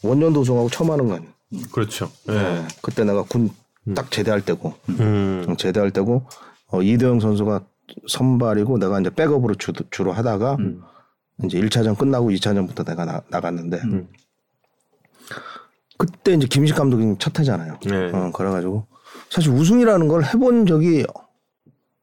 [0.04, 1.30] 원년도 우승하고 처음 하는 거 아니야.
[1.72, 2.12] 그렇죠.
[2.30, 2.66] 예.
[2.82, 3.50] 그때 내가 군
[3.96, 5.56] 딱 제대할 때고 음.
[5.58, 6.26] 제대할 때고
[6.68, 7.66] 어, 이대영 선수가
[8.08, 10.82] 선발이고 내가 이제 백업으로 주, 주로 하다가 음.
[11.43, 14.07] 이제 1차전 끝나고 2차전부터 내가 나, 나갔는데 음.
[15.97, 17.79] 그때 이제 김식 감독이 첫 해잖아요.
[17.86, 18.11] 네.
[18.11, 18.88] 어, 그래가지고
[19.29, 21.05] 사실 우승이라는 걸 해본 적이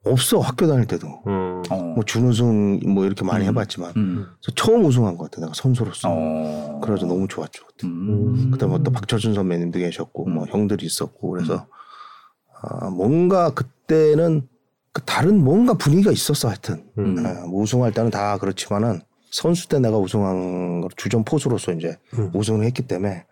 [0.04, 1.62] 없어 학교 다닐 때도 어.
[1.70, 1.76] 어.
[1.94, 4.26] 뭐 준우승 뭐 이렇게 많이 해봤지만 음.
[4.56, 6.80] 처음 우승한 것 같아 내가 선수로서 어.
[6.82, 7.86] 그래서 너무 좋았죠 그때.
[7.86, 8.50] 음.
[8.50, 11.66] 그다음에 또 박철준 선배님도 계셨고 뭐 형들이 있었고 그래서
[12.62, 14.48] 아, 뭔가 그때는
[14.92, 17.24] 그 다른 뭔가 분위기가 있었어 하여튼 음.
[17.24, 22.30] 아, 뭐 우승할 때는 다 그렇지만은 선수 때 내가 우승한 걸 주전 포수로서 이제 음.
[22.34, 23.26] 우승을 했기 때문에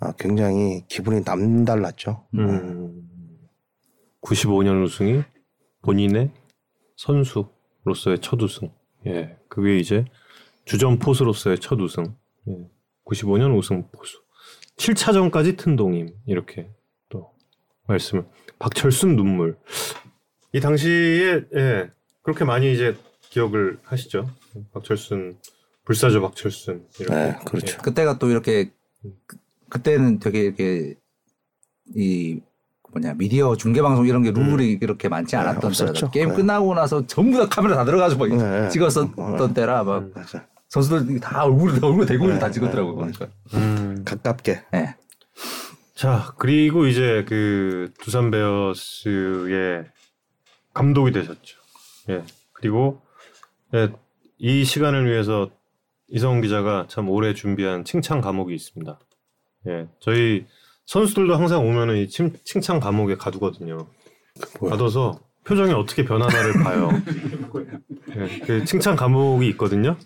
[0.00, 2.26] 아, 굉장히 기분이 남달랐죠.
[2.34, 3.08] 음.
[4.22, 5.22] 95년 우승이
[5.82, 6.30] 본인의
[6.96, 8.70] 선수로서의 첫 우승.
[9.06, 9.36] 예.
[9.48, 10.04] 그게 이제
[10.64, 12.16] 주전 포수로서의 첫 우승.
[12.48, 12.68] 예.
[13.04, 14.20] 95년 우승 포수.
[14.76, 16.12] 7차전까지 튼 동임.
[16.26, 16.68] 이렇게
[17.08, 17.32] 또
[17.86, 18.26] 말씀을.
[18.58, 19.56] 박철순 눈물.
[20.52, 21.90] 이 당시에 예.
[22.22, 22.96] 그렇게 많이 이제
[23.30, 24.28] 기억을 하시죠.
[24.72, 25.38] 박철순
[25.84, 27.14] 불사조 박철순 이렇게.
[27.14, 27.78] 네, 그렇죠.
[27.78, 28.72] 그때가 또 이렇게
[29.26, 29.36] 그-
[29.68, 30.94] 그때는 되게 이렇게
[31.94, 32.40] 이
[32.92, 35.86] 뭐냐 미디어 중계 방송 이런 게 룰이 이렇게 많지 않았던 네.
[35.92, 36.34] 때라 게임 네.
[36.34, 38.68] 끝나고 나서 전부 다 카메라 다 들어가지고 막 네.
[38.70, 40.46] 찍었었던 때라 막 맞아.
[40.68, 43.28] 선수들 다 얼굴 얼굴 대고 네, 다 찍었더라고요 네, 보니까.
[43.54, 44.02] 음.
[44.04, 44.64] 가깝게.
[44.74, 44.96] 예.
[45.94, 49.84] 자, 그리고 이제 그 두산 베어스의
[50.74, 51.58] 감독이 되셨죠.
[52.10, 52.22] 예.
[52.52, 53.00] 그리고
[53.74, 53.90] 예,
[54.38, 55.50] 이 시간을 위해서
[56.08, 58.98] 이성훈 기자가 참 오래 준비한 칭찬 과목이 있습니다.
[59.68, 59.88] 예.
[60.00, 60.46] 저희
[60.86, 63.86] 선수들도 항상 오면은 이 칭, 칭찬 과목에 가두거든요.
[64.60, 64.72] 뭐야?
[64.72, 66.90] 가둬서 표정이 어떻게 변하나를 봐요.
[68.16, 69.96] 예, 그 칭찬 과목이 있거든요.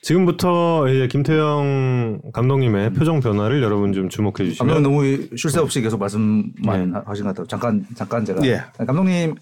[0.00, 5.80] 지금부터 이제 김태형 감독님의 표정 변화를 여러분 좀 주목해 주시면 감독님 너무 쉴 새 없이
[5.80, 6.52] 계속 말씀만
[6.90, 6.92] 네.
[6.92, 7.46] 하- 하신 것 같아요.
[7.46, 8.62] 잠깐 잠깐 제가 예.
[8.84, 9.36] 감독님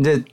[0.00, 0.24] 이제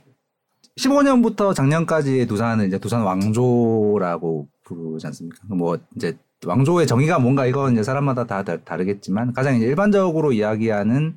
[0.78, 5.38] 15년부터 작년까지의 두산은 이제 두산 왕조라고 부르지 않습니까?
[5.54, 11.16] 뭐 이제 왕조의 정의가 뭔가 이건 이제 사람마다 다 다- 다르겠지만 가장 이제 일반적으로 이야기하는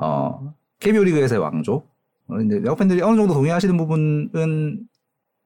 [0.00, 1.82] 어 KBO 리그에서의 왕조
[2.28, 4.80] 어, 이제 야구 팬들이 어느 정도 동의하시는 부분은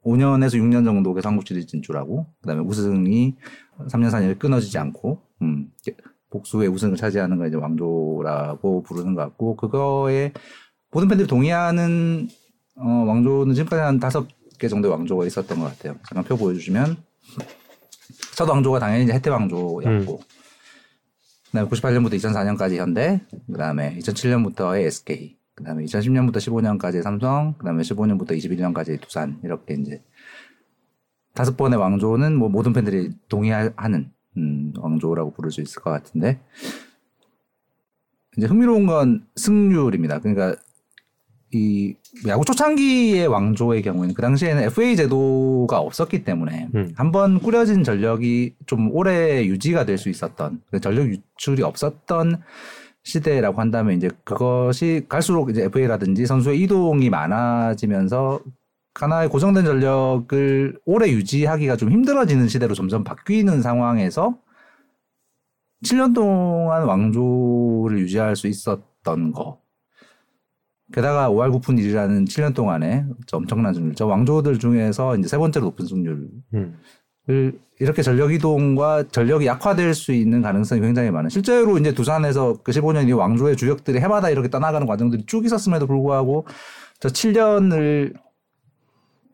[0.04, 1.14] 5년에서 6년 정도
[1.44, 3.36] 시리즈 진출하고 그다음에 우승이
[3.88, 5.70] 3년 4년이 끊어지지 않고 음,
[6.30, 10.32] 복수의 우승을 차지하는 걸 이제 왕조라고 부르는 것 같고 그거에
[10.90, 12.28] 모든 팬들이 동의하는
[12.76, 14.26] 어, 왕조는 지금까지 한 다섯
[14.58, 15.96] 개 정도의 왕조가 있었던 것 같아요.
[16.06, 16.96] 잠깐 표 보여주시면
[18.36, 20.20] 첫 왕조가 당연히 이제 혜태 왕조였고
[21.52, 29.38] 그다음에 98년부터 2004년까지 현대, 그다음에 2007년부터의 SK, 그다음에 2010년부터 15년까지 삼성, 그다음에 15년부터 21년까지 두산
[29.44, 30.02] 이렇게 이제
[31.34, 36.40] 다섯 번의 왕조는 뭐 모든 팬들이 동의하는 음, 왕조라고 부를 수 있을 것 같은데
[38.38, 40.20] 이제 흥미로운 건 승률입니다.
[40.20, 40.56] 그러니까
[41.54, 41.94] 이
[42.26, 46.92] 야구 초창기의 왕조의 경우에는 그 당시에는 FA 제도가 없었기 때문에 음.
[46.96, 52.42] 한번 꾸려진 전력이 좀 오래 유지가 될 수 있었던 그 전력 유출이 없었던
[53.04, 58.40] 시대라고 한다면 이제 그것이 갈수록 이제 FA라든지 선수의 이동이 많아지면서
[58.94, 64.38] 하나의 고정된 전력을 오래 유지하기가 좀 힘들어지는 시대로 점점 바뀌는 상황에서
[65.84, 69.61] 7년 동안 왕조를 유지할 수 있었던 거.
[70.92, 73.94] 게다가 5할 9푼 1이라는 7년 동안에 저 엄청난 승률.
[73.94, 76.78] 저 왕조들 중에서 이제 세 번째로 높은 승률을 음.
[77.78, 81.28] 이렇게 전력 이동과 전력이 약화될 수 있는 가능성이 굉장히 많아요.
[81.28, 86.46] 실제로 이제 두산에서 그 15년 이 왕조의 주역들이 해마다 이렇게 떠나가는 과정들이 쭉 있었음에도 불구하고
[87.00, 88.14] 저 7년을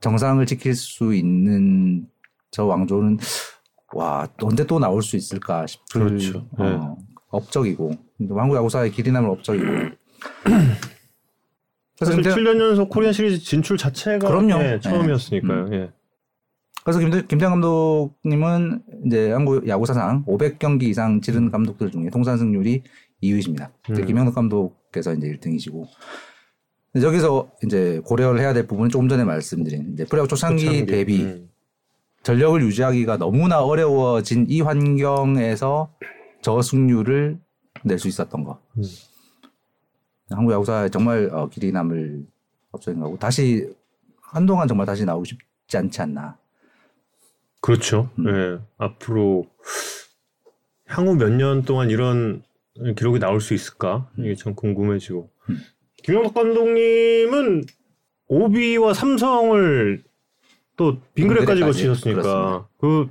[0.01, 2.07] 정상을 지킬 수 있는
[2.51, 3.19] 저 왕조는
[3.95, 6.47] 와 언제 또 나올 수 있을까 싶을 그렇죠.
[6.59, 6.67] 네.
[6.67, 6.97] 어,
[7.31, 7.91] 업적이고
[8.31, 9.67] 한국 야구사의 길이 남을 업적이고
[11.99, 14.53] 사실 김태, 7년 연속 코리안 시리즈 진출 자체가 그럼요.
[14.63, 14.81] 예, 네.
[14.81, 15.69] 처음이었으니까요.
[15.73, 15.91] 예.
[16.85, 22.83] 그래서 김태, 김태형 감독님은 이제 한국 야구 사상 500경기 이상 치른 감독들 중에 통산 승률이
[23.23, 23.71] 2위십니다.
[23.91, 24.07] 음.
[24.07, 25.87] 김영덕 감독께서 이제 1등이시고
[27.03, 30.87] 여기서 이제 고려를 해야 될 부분은 조금 전에 말씀드린 이제 프로야구 초창기, 초창기.
[30.87, 31.51] 대비 음.
[32.23, 35.93] 전력을 유지하기가 너무나 어려워진 이 환경에서
[36.43, 37.39] 저 승률을
[37.85, 38.61] 낼 수 있었던 거.
[38.79, 38.83] 음.
[40.31, 42.25] 한국 야구사에 정말 어, 길이 남을
[42.73, 43.69] 업적인 거고 다시
[44.21, 46.37] 한동안 정말 다시 나오고 싶지 않지 않나.
[47.61, 48.11] 그렇죠.
[48.19, 48.29] 음.
[48.29, 48.59] 예.
[48.79, 49.47] 앞으로
[50.87, 52.43] 향후 몇 년 동안 이런
[52.97, 54.09] 기록이 나올 수 있을까?
[54.19, 55.29] 이게 참 궁금해지고.
[55.51, 55.59] 음.
[56.05, 57.65] 김영덕 감독님은
[58.29, 60.03] 오비와 삼성을
[60.77, 61.61] 또 빙그레까지.
[61.63, 62.69] 거치셨으니까 그렇습니다.
[62.79, 63.09] 그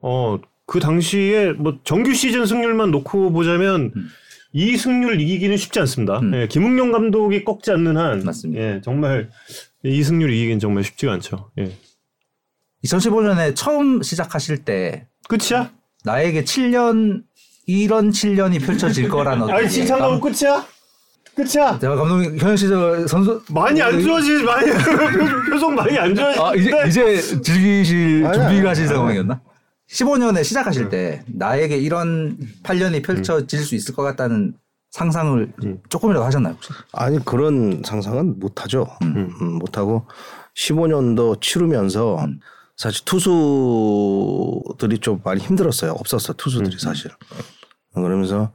[0.00, 4.08] 어, 그 당시에 뭐 정규 시즌 승률만 놓고 보자면 음.
[4.52, 6.18] 이 승률을 이기기는 쉽지 않습니다.
[6.20, 6.34] 음.
[6.34, 8.62] 예, 김웅룡 감독이 꺾지 않는 한 맞습니다.
[8.62, 9.30] 예, 정말
[9.84, 11.50] 이 승률을 이기기는 정말 쉽지가 않죠.
[11.58, 11.72] 예.
[12.84, 15.70] 2015년에 처음 시작하실 때 끝이야?
[16.04, 17.22] 나에게 7년
[17.66, 20.64] 이런 7년이 펼쳐질 거라는 어떤 아니 칭찬하고 끝이야?
[21.34, 21.78] 끝이야?
[21.80, 24.70] 제가 감독님 현역 시절 선수 많이 안 좋아지 많이
[25.50, 26.40] 표정 많이 안 좋아지.
[26.40, 28.48] 아 이제 이제 즐기실 아니야.
[28.48, 29.40] 준비하실 상황이었나?
[29.90, 34.54] 15년에 시작하실 때 나에게 이런 8년이 펼쳐질 수 있을 것 같다는
[34.90, 35.80] 상상을 음.
[35.88, 36.54] 조금이라도 하셨나요?
[36.54, 36.72] 혹시?
[36.92, 38.86] 아니 그런 상상은 못하죠.
[39.02, 40.06] 음, 못하고
[40.56, 42.40] 15년도 치르면서 음.
[42.76, 45.92] 사실 투수들이 좀 많이 힘들었어요.
[45.92, 47.10] 없었어 투수들이 사실.
[47.94, 48.52] 그러면서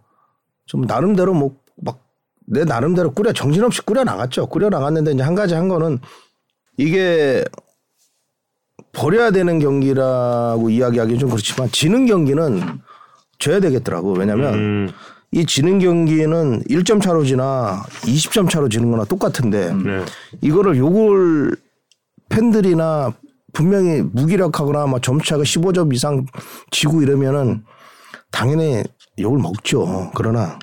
[0.65, 2.11] 좀 나름대로 뭐 막
[2.47, 4.47] 내 나름대로 꾸려 정신없이 꾸려 나갔죠.
[4.47, 5.99] 꾸려 나갔는데 이제 한 가지 한 거는
[6.75, 7.45] 이게
[8.93, 12.61] 버려야 되는 경기라고 이야기하기 좀 그렇지만 지는 경기는
[13.39, 14.13] 져야 되겠더라고.
[14.13, 14.89] 왜냐면 음,
[15.31, 20.05] 이 지는 경기는 1점 차로 지나 20점 차로 지는 거나 똑같은데 네.
[20.41, 21.55] 이거를 요걸
[22.29, 23.13] 팬들이나
[23.53, 26.25] 분명히 무기력하거나 막 점차가 15점 이상
[26.69, 27.63] 지고 이러면은
[28.31, 28.83] 당연히
[29.19, 30.11] 욕을 먹죠.
[30.15, 30.57] 그러나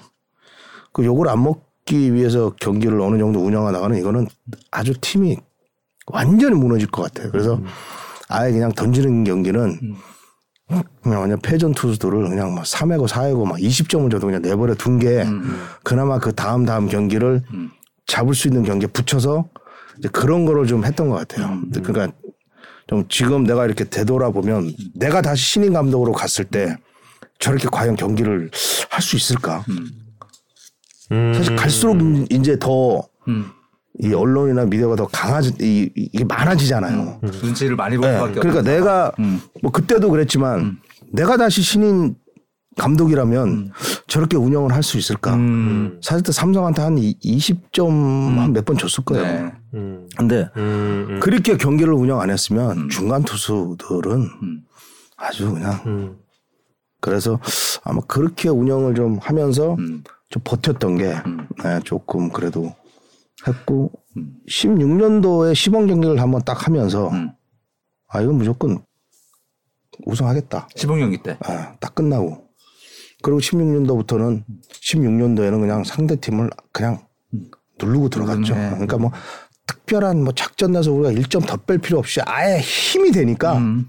[0.92, 4.26] 그 욕을 안 먹기 위해서 경기를 어느 정도 운영하다가는 이거는
[4.70, 5.36] 아주 팀이
[6.06, 7.30] 완전히 무너질 것 같아요.
[7.30, 7.60] 그래서
[8.28, 9.78] 아예 그냥 던지는 경기는
[11.02, 15.24] 그냥 완전 패전 투수들을 그냥 막 3회고 4회고 막 20점을 줘도 그냥 내버려 둔 게
[15.82, 17.42] 그나마 그 다음 다음 경기를
[18.06, 19.48] 잡을 수 있는 경기에 붙여서
[19.98, 21.58] 이제 그런 거를 좀 했던 것 같아요.
[21.82, 22.16] 그러니까
[22.86, 26.76] 좀 지금 내가 이렇게 되돌아보면 내가 다시 신인 감독으로 갔을 때
[27.38, 28.50] 저렇게 과연 경기를
[28.90, 29.64] 할 수 있을까?
[31.12, 31.96] 음, 사실 갈수록
[32.30, 33.02] 이제 더
[34.01, 34.14] 이 음.
[34.14, 37.20] 언론이나 미디어가 더 강하지 이- 이- 이게 많아지잖아요.
[37.22, 39.40] 눈치를 많이 볼 네, 수밖에 그러니까 내가 음.
[39.62, 40.78] 뭐 그때도 그랬지만
[41.12, 42.14] 내가 다시 신인
[42.76, 43.72] 감독이라면
[44.07, 45.34] 저렇게 운영을 할 수 있을까?
[45.34, 45.99] 음.
[46.01, 49.24] 사실 때 삼성한테 한 20점 한 몇 번 줬을 거예요.
[49.24, 49.53] 네.
[49.74, 54.61] 음, 근데 음, 음, 그렇게 경기를 운영 안 했으면 중간 투수들은 음.
[55.16, 56.16] 아주 그냥 음.
[57.01, 57.40] 그래서
[57.84, 60.05] 아마 그렇게 운영을 좀 하면서 음.
[60.30, 61.16] 좀 버텼던 게
[61.64, 62.74] 네, 조금 그래도
[63.49, 63.90] 했고
[64.49, 67.30] 16년도에 시범 경기를 한번 딱 하면서 음.
[68.09, 68.78] 아 이건 무조건
[70.07, 70.68] 우승하겠다.
[70.74, 71.36] 시범 경기 때.
[71.40, 72.49] 아, 딱 끝나고
[73.22, 77.01] 그리고 16년도부터는 16년도에는 그냥 상대 팀을 그냥
[77.80, 78.55] 누르고 들어갔죠.
[78.55, 78.70] 누르네.
[78.70, 79.11] 그러니까 뭐
[79.66, 83.86] 특별한 뭐 작전 내서 우리가 1점 더 뺄 필요 없이 아예 힘이 되니까 음.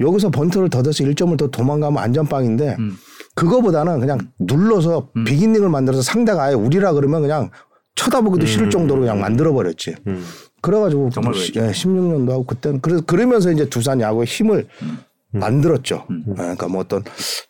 [0.00, 2.96] 여기서 번트를 더 돼서 1점을 더 도망가면 안전빵인데 음.
[3.34, 7.50] 그거보다는 그냥 눌러서 비기닝을 만들어서 상대가 아예 우리라 그러면 그냥
[7.94, 9.94] 쳐다보기도 싫을 정도로 그냥 만들어 버렸지.
[10.06, 10.24] 음.
[10.60, 14.66] 그래가지고 정말 시- 예, 16년도 하고 그때는 그래서 그러면서 이제 두산 야구의 힘을
[15.30, 16.06] 만들었죠.
[16.10, 17.02] 예, 그러니까 뭐 어떤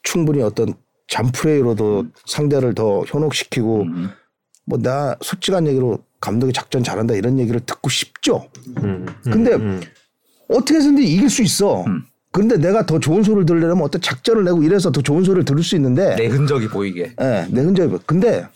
[0.02, 0.74] 충분히 어떤
[1.08, 3.84] 잔플레이로도 상대를 더 현혹시키고
[4.64, 8.48] 뭐 나 솔직한 얘기로 감독이 작전 잘한다 이런 얘기를 듣고 싶죠.
[8.82, 9.06] 음.
[9.24, 9.80] 근데 음.
[10.48, 11.84] 어떻게 해서든지 이길 수 있어.
[12.30, 15.74] 근데 내가 더 좋은 소리를 들으려면 어떤 작전을 내고 이래서 더 좋은 소리를 들을 수
[15.76, 17.12] 있는데 내 흔적이 보이게.
[17.20, 18.00] 예, 내 흔적이 보여.
[18.06, 18.46] 근데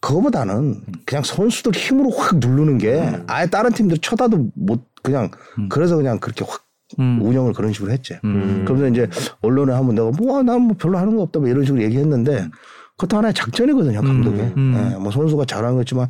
[0.00, 5.30] 그거보다는 그냥 선수들 힘으로 확 누르는 게 아예 다른 팀들 쳐다도 못 그냥
[5.68, 6.64] 그래서 그냥 그렇게 확
[6.98, 7.18] 음.
[7.22, 8.18] 운영을 그런 식으로 했지.
[8.24, 8.64] 음.
[8.64, 9.08] 그러면서 이제
[9.42, 12.48] 언론에 한번 내가 뭐 난 뭐 별로 하는 거 없다 뭐 이런 식으로 얘기했는데
[12.96, 14.40] 그것도 하나의 작전이거든요 감독이.
[14.56, 14.90] 음.
[14.92, 16.08] 예, 뭐 선수가 잘하는 거지만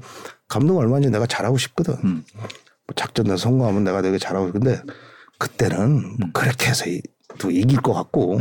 [0.49, 1.95] 감독은 얼마든지 내가 잘하고 싶거든.
[2.05, 2.24] 음.
[2.36, 4.80] 뭐 작전 내서 성공하면 내가 되게 잘하고 근데
[5.39, 7.01] 그때는 뭐 그렇게 해서 이-
[7.39, 8.41] 또 이길 것 같고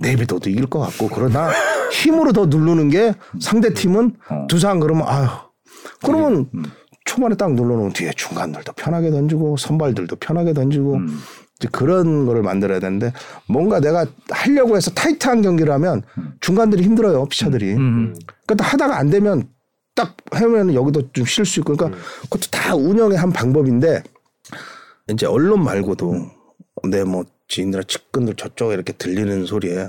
[0.00, 1.50] 네비도도 이길 것 같고 그러나
[1.90, 4.46] 힘으로 더 누르는 게 상대 팀은 어.
[4.48, 5.26] 두산 그러면 아유
[6.04, 6.48] 그러면
[7.04, 11.18] 초반에 딱 눌러놓은 뒤에 중간들도 편하게 던지고 선발들도 편하게 던지고 음.
[11.58, 13.12] 이제 그런 거를 만들어야 되는데
[13.48, 16.02] 뭔가 내가 하려고 해서 타이트한 경기를 하면
[16.40, 17.74] 중간들이 힘들어요 피차들이.
[17.74, 18.14] 음.
[18.46, 19.48] 그러니까 하다가 안 되면
[19.94, 24.02] 딱 하면 여기도 좀 쉴 수 있고 그러니까 그것도 다 운영의 한 방법인데
[25.10, 26.14] 이제 언론 말고도
[26.88, 29.88] 내뭐 지인들 측근들 저쪽에 이렇게 들리는 소리에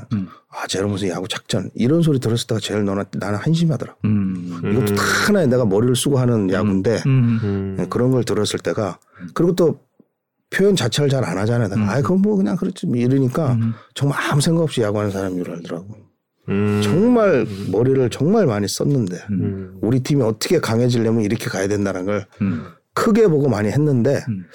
[0.49, 3.95] 아 쟤는 무슨 야구 작전 이런 소리 들었을 때가 제일 너나 나는 한심하더라.
[4.05, 4.61] 음.
[4.63, 7.39] 이것도 다 하나의 내가 머리를 쓰고 하는 야구인데 음.
[7.43, 7.75] 음.
[7.77, 8.99] 네, 그런 걸 들었을 때가
[9.33, 9.79] 그리고 또
[10.49, 11.67] 표현 자체를 잘 안 하잖아요.
[11.67, 13.57] 내가 아이 그건 뭐 그냥 그렇지 뭐 이러니까
[13.93, 15.95] 정말 아무 생각 없이 야구하는 사람인 줄 알더라고.
[16.47, 16.81] 음.
[16.81, 19.77] 정말 머리를 정말 많이 썼는데 음.
[19.81, 22.65] 우리 팀이 어떻게 강해지려면 이렇게 가야 된다는 걸 음.
[22.95, 24.45] 크게 보고 많이 했는데 음.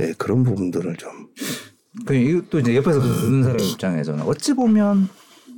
[0.00, 1.10] 예, 그런 부분들을 좀
[2.04, 5.08] 그 이것도 이제 옆에서 듣는 사람 입장에서는 어찌 보면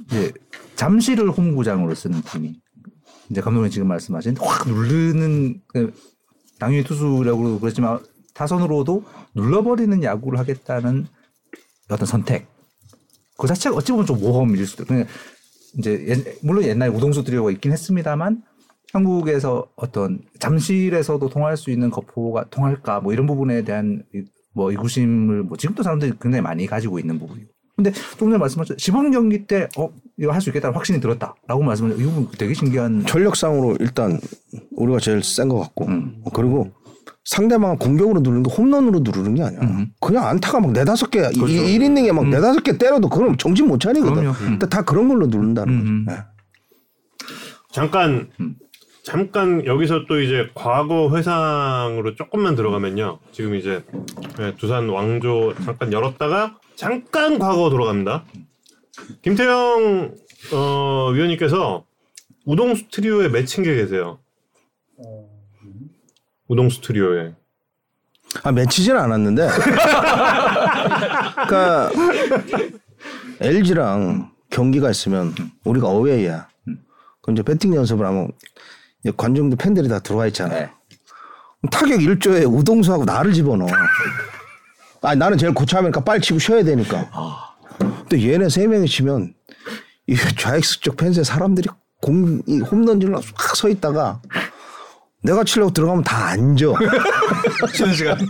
[0.06, 0.32] 이제
[0.76, 2.60] 잠시를 홈구장으로 쓰는 팀이
[3.30, 5.92] 이제 감독님 지금 말씀하신 확 누르는 그
[6.58, 7.98] 당연히 투수력으로 그렇지만
[8.34, 11.06] 타선으로도 눌러버리는 야구를 하겠다는
[11.90, 12.46] 어떤 선택.
[13.36, 15.06] 그 자체가 어찌 보면 좀 모험일 수도 그냥
[15.76, 18.42] 이제 옛- 물론 옛날 우동수 드리오가 있긴 했습니다만
[18.92, 24.22] 한국에서 어떤 잠실에서도 통할 수 있는 거포가 통할까 뭐 이런 부분에 대한 이-
[24.58, 27.48] 뭐 의구심을 뭐 지금도 사람들이 굉장히 많이 가지고 있는 부분이고.
[27.76, 28.76] 근데 조금 전에 말씀하셨죠.
[28.76, 29.88] 시범 경기 때 어,
[30.18, 32.02] 이거 할 수 있겠다는 확신이 들었다라고 말씀하셨죠.
[32.02, 34.18] 이 부분 되게 신기한 전력상으로 일단
[34.72, 36.16] 우리가 제일 센 것 같고 음.
[36.34, 36.72] 그리고
[37.24, 39.60] 상대방을 공격으로 누르는 게 홈런으로 누르는 게 아니야.
[39.60, 39.92] 음.
[40.00, 41.46] 그냥 안타가 막 네다섯 개, 그렇죠.
[41.46, 44.14] 이 1이닝에 막 네다섯 개 때려도 그럼 정신 못 차리거든.
[44.14, 44.30] 그럼요.
[44.40, 44.46] 음.
[44.58, 46.04] 근데 다 그런 걸로 누른다는 음.
[46.08, 46.18] 거죠.
[46.18, 46.24] 예.
[47.70, 48.56] 잠깐 음.
[49.08, 53.20] 잠깐 여기서 또 이제 과거 회상으로 조금만 들어가면요.
[53.32, 53.82] 지금 이제
[54.38, 58.26] 예, 두산 왕조 잠깐 열었다가 잠깐 과거 돌아갑니다.
[59.22, 60.14] 김태형
[60.52, 61.86] 어, 위원님께서
[62.44, 64.18] 우동수 트리오에 맺힌 게 계세요.
[66.46, 67.34] 우동수 트리오에.
[68.42, 69.48] 아, 맺히진 않았는데.
[71.46, 71.90] 그러니까
[73.40, 75.34] LG랑 경기가 있으면
[75.64, 76.46] 우리가 어웨이야.
[77.22, 78.32] 그럼 이제 배팅 연습을 하면
[79.16, 80.54] 관중들 팬들이 다 들어와 있잖아.
[80.54, 80.70] 네.
[81.70, 83.68] 타격 1조에 우동수하고 나를 집어넣어.
[85.02, 87.08] 아 나는 제일 고참이니까 빨리 치고 쉬어야 되니까.
[88.08, 89.34] 근데 얘네 세 명이 치면
[90.06, 91.68] 이 좌익수 쪽 펜스에 사람들이
[92.00, 94.20] 공, 이 홈런질러 확서 있다가
[95.22, 96.66] 내가 치려고 들어가면 다 앉아.
[97.74, 98.18] 쉬는 시간.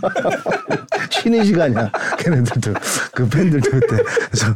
[1.09, 1.91] 쉬는 시간이야.
[2.17, 2.73] 걔네들도
[3.13, 4.47] 그 팬들도 그때 그래서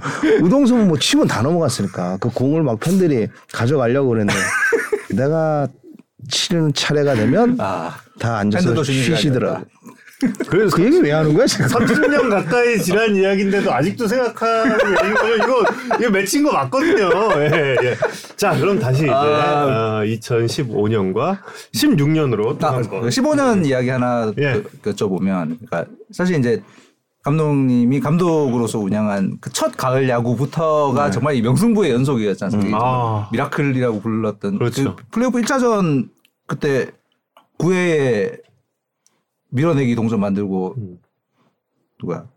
[0.42, 4.40] 우동수는 뭐 치면 다 넘어갔으니까 그 공을 막 팬들이 가져가려고 그랬는데
[5.12, 5.68] 내가
[6.30, 9.66] 치는 차례가 되면 아, 다 앉아서 쉬시더라고.
[10.48, 11.66] 그래서 그 얘기 왜 하는 거야 지금?
[11.68, 15.36] 30년 가까이 지난 이야기인데도 아직도 생각하는 얘기거든요.
[15.36, 15.66] 이거
[16.00, 17.10] 이거 맺힌 거 맞거든요.
[17.42, 17.98] 예, 예.
[18.38, 20.00] 자, 그럼 다시 이제 아.
[20.00, 21.40] 어, 2015년과
[21.74, 24.64] 16년으로 또 아, 한번 15년 이야기 하나 예.
[24.82, 26.62] 그- 여쭤보면, 그러니까 사실 이제
[27.24, 32.78] 감독님이 감독으로서 운영한 그 첫 가을 야구부터가 정말 이 명승부의 연속이었지 않습니까?
[32.82, 33.30] 아.
[33.32, 34.96] 미라클이라고 불렀던 그렇죠.
[34.96, 36.10] 그 플레이오프 1차전
[36.48, 36.92] 그때
[37.60, 38.42] 9회에
[39.50, 41.00] 밀어내기 동점 만들고 음.
[42.00, 42.28] 누가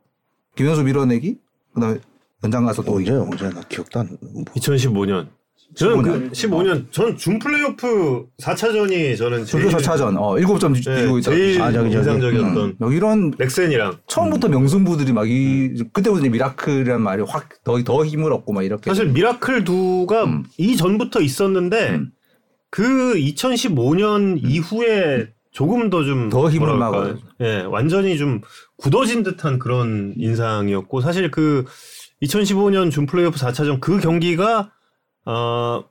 [0.55, 1.39] 김현수 밀어내기
[1.75, 1.99] 그다음에
[2.45, 4.17] 연장 가서 또 언제 언제 나 기억도 안.
[4.21, 4.45] 뭐.
[4.45, 5.29] 2015년
[5.75, 11.31] 저는 그 15년 전준 플레이오프 4차전이 저는 제일 준플 4차전 어 7점 네, 뒤지고 있다.
[11.31, 11.93] 제일 아, 저기.
[11.95, 12.75] 인상적이었던 음.
[12.81, 18.53] 여기 이런 넥센이랑 처음부터 명승부들이 막이 그때부터 이제 miracle이라는 말이 확 더 더 힘을 얻고
[18.53, 20.45] 막 이렇게 사실 miracle 두가 음.
[20.57, 22.11] 이 전부터 있었는데 음.
[22.71, 27.17] 그 2015년 이후에 조금 더 좀 더 힘을 막아요.
[27.41, 28.41] 예, 완전히 좀
[28.77, 31.65] 굳어진 듯한 그런 인상이었고 사실 그
[32.23, 34.71] 2015년 준 플레이오프 4차전 그 경기가
[35.27, 35.85] 어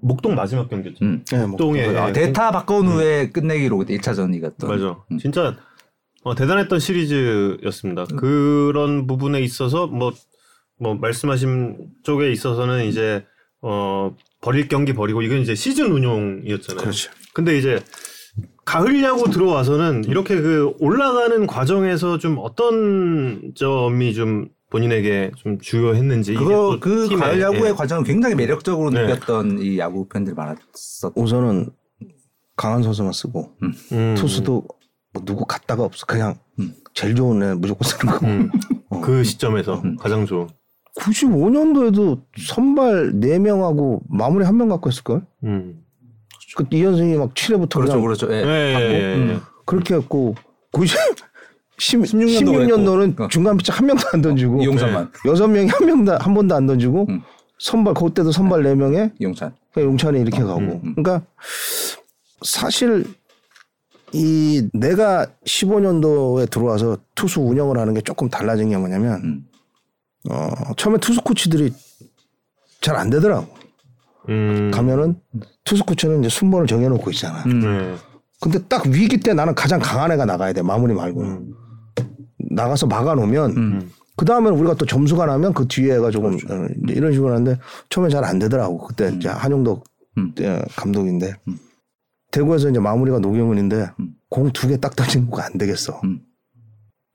[0.00, 1.04] 목동 마지막 경기였죠.
[1.04, 1.24] 음.
[1.30, 4.96] 네, 뭐, 목동에 아, 예, 대타 바꿔온 후에 끝내기로 그때 1차전 이겼던 맞아.
[5.10, 5.18] 음.
[5.18, 5.56] 진짜
[6.24, 8.04] 어, 대단했던 시리즈였습니다.
[8.16, 10.12] 그런 부분에 있어서 뭐,
[10.78, 13.24] 뭐 말씀하신 쪽에 있어서는 이제
[13.60, 16.80] 어 버릴 경기 버리고 이건 이제 시즌 운용이었잖아요.
[16.80, 17.10] 그렇죠.
[17.32, 17.80] 근데 이제
[18.64, 26.78] 가을 야구 들어와서는 이렇게 그 올라가는 과정에서 좀 어떤 점이 좀 본인에게 좀 주요했는지 그거
[26.80, 27.72] 또그 가을 야구의 예.
[27.72, 29.06] 과정을 굉장히 매력적으로 네.
[29.06, 31.12] 느꼈던 이 야구 팬들이 많았었.
[31.14, 31.68] 우선은
[32.56, 33.52] 강한 선수만 쓰고
[33.92, 34.66] 음, 투수도
[35.12, 36.06] 뭐 누구 갔다가 없어.
[36.06, 36.74] 그냥 음.
[36.94, 38.26] 제일 좋은 애 무조건 쓰는 거.
[38.26, 38.50] 음,
[38.88, 39.00] 어.
[39.02, 39.96] 그 시점에서 음.
[39.96, 40.48] 가장 좋은
[40.98, 45.26] 95년도에도 선발 4명하고 마무리 한명 갖고 했을걸?
[45.44, 45.82] 음.
[46.56, 48.32] 그 이현승이 막 7회부터 그렇죠, 그냥 그렇죠.
[48.32, 48.36] 예.
[48.36, 49.14] 예, 예, 예, 예.
[49.16, 49.40] 음.
[49.66, 50.34] 그렇게 했고
[50.72, 50.98] 90
[51.82, 53.24] 16년도 16년도는 했고.
[53.24, 53.28] 어.
[53.28, 57.06] 중간 피치 한 명도 안 던지고 이용찬만, 여섯 명이 한 명도 한 번도 안 던지고
[57.08, 57.22] 음.
[57.58, 59.54] 선발 그때도 선발 4명에 이용찬.
[59.76, 60.94] 용찬이 이렇게 가고 음, 음.
[60.94, 61.24] 그러니까
[62.42, 63.04] 사실
[64.12, 69.46] 이 내가 15년도에 들어와서 투수 운영을 하는 게 조금 달라진 게 뭐냐면 음.
[70.30, 71.72] 어 처음에 투수 코치들이
[72.82, 73.46] 잘 안 되더라고
[74.28, 74.70] 음.
[74.74, 75.16] 가면은
[75.64, 77.60] 투수 코치는 이제 순번을 정해놓고 있잖아 음.
[77.60, 77.96] 네.
[78.40, 81.54] 근데 딱 위기 때 나는 가장 강한 애가 나가야 돼 마무리 말고 음.
[82.50, 83.90] 나가서 막아놓으면 음.
[84.16, 86.54] 그 다음에는 우리가 또 점수가 나면 그 뒤에가 조금 그렇죠.
[86.64, 88.78] 어, 이런 식으로 하는데 처음에 잘 안 되더라고.
[88.78, 89.84] 그때 이제 한용덕
[90.18, 90.34] 음.
[90.40, 91.58] 어, 감독인데 음.
[92.30, 94.14] 대구에서 이제 마무리가 노경은인데 음.
[94.28, 96.00] 공두 개 딱 던진 거가 안 되겠어.
[96.04, 96.20] 음.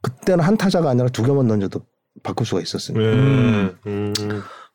[0.01, 1.81] 그때는 한 타자가 아니라 두 개만 던져도
[2.23, 3.11] 바꿀 수가 있었으니까 네.
[3.15, 3.77] 음.
[3.85, 4.13] 음.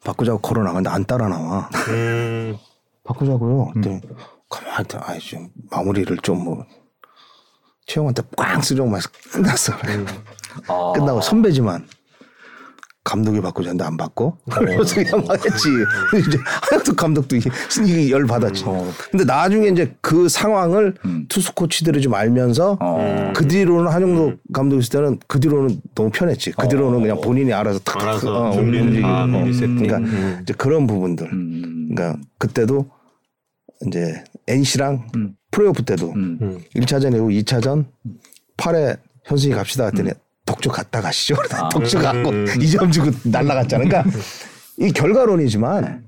[0.05, 1.69] 바꾸자고 걸어 나가는데 안 따라 나와.
[1.89, 2.57] 음.
[3.05, 3.73] 바꾸자고요.
[3.77, 3.81] 음.
[3.83, 4.01] 그랬더니
[4.49, 5.03] 가만히 있다.
[5.05, 6.65] 아이 좀 마무리를 좀뭐
[7.87, 9.01] 최영한테 꽝 쓰려고 막
[9.33, 9.73] 끝났어.
[10.57, 10.63] 음.
[10.69, 10.93] 아.
[10.93, 11.87] 끝나고 선배지만
[13.05, 14.37] 감독이 바꾸자는데 안 바꿔?
[14.49, 15.69] 그래서 그냥 막 했지.
[16.29, 16.39] 이제
[16.71, 17.51] 하나도 감독도 이게
[17.85, 18.63] 이게 열 받았지.
[18.65, 18.87] 어.
[19.11, 21.27] 근데 나중에 이제 그 상황을 음.
[21.29, 23.33] 투수 코치들이 좀 알면서 어.
[23.35, 26.53] 그 뒤로는 한용도 감독 있을 때는 그 뒤로는 너무 편했지.
[26.53, 29.07] 그 뒤로는 그냥 본인이 알아서 탁 알아서 어, 움직이고.
[29.07, 29.27] 아, 어.
[29.27, 29.79] 미리 세팅.
[29.79, 30.39] 그러니까 음.
[30.43, 31.27] 이제 그런 부분들.
[31.33, 31.89] 음.
[31.93, 32.89] 그러니까 그때도
[33.89, 35.35] 이제 NC랑 음.
[35.51, 36.39] 프로야구 때도 음.
[36.41, 36.61] 음.
[36.77, 37.87] 1차전이고 2차전
[38.57, 40.11] 8회 현수이 갑시다 했더니
[40.47, 41.37] 독주 갔다 가시죠.
[41.53, 41.69] 아.
[41.69, 42.45] 독주 음, 갖고 음, 음.
[42.47, 43.85] 2점 주고 날라갔잖아.
[43.85, 44.19] 그러니까
[44.79, 46.05] 이 결과론이지만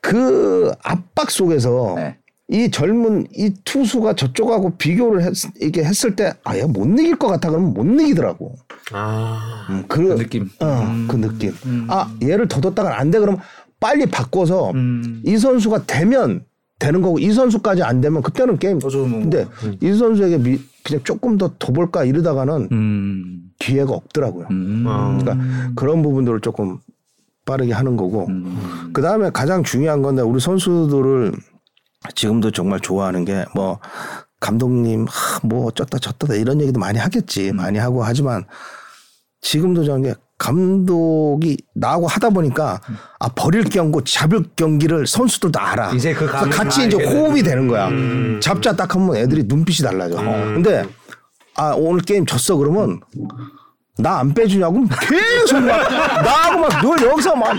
[0.00, 2.18] 그 압박 속에서 네.
[2.48, 7.50] 이 젊은 이 투수가 저쪽하고 비교를 했, 이렇게 했을 때 아예 못 이길 것 같아
[7.50, 8.54] 그러면 못 이기더라고.
[8.92, 9.66] 아.
[9.70, 10.48] 음, 그, 그 느낌.
[10.60, 11.08] 어, 음.
[11.10, 11.52] 그 느낌.
[11.66, 11.86] 음.
[11.90, 13.40] 아 얘를 더 뒀다가 안 돼 그러면
[13.80, 15.22] 빨리 바꿔서 음.
[15.24, 16.44] 이 선수가 되면
[16.78, 18.78] 되는 거고 이 선수까지 안 되면 그때는 게임.
[18.78, 19.46] 더 좋은 근데
[19.80, 23.42] 이 선수에게 미, 그냥 조금 더 더 볼까 이러다가는 음.
[23.58, 24.46] 기회가 없더라고요.
[24.50, 24.84] 음.
[24.86, 25.18] 어.
[25.20, 26.78] 그러니까 그런 부분들을 조금
[27.44, 28.26] 빠르게 하는 거고.
[28.28, 28.90] 음.
[28.92, 31.32] 그 다음에 가장 중요한 건데 우리 선수들을
[32.14, 33.78] 지금도 정말 좋아하는 게 뭐
[34.40, 37.56] 감독님 하, 뭐 어쩌다 저쩌다 이런 얘기도 많이 하겠지 음.
[37.56, 38.44] 많이 하고 하지만
[39.40, 42.80] 지금도 저는 게 감독이 나하고 하다 보니까
[43.18, 45.92] 아 버릴 경고 잡을 경기를 선수들도 알아.
[45.92, 47.88] 이제 그 같이 다 이제 호흡이 되는 거야.
[47.88, 48.38] 음.
[48.42, 50.16] 잡자 딱 하면 애들이 눈빛이 달라져.
[50.16, 50.84] 근데
[51.54, 53.00] 아 오늘 게임 졌어 그러면
[53.98, 57.56] 나 안 빼주냐고 계속 막 나하고 막늘 여기서 막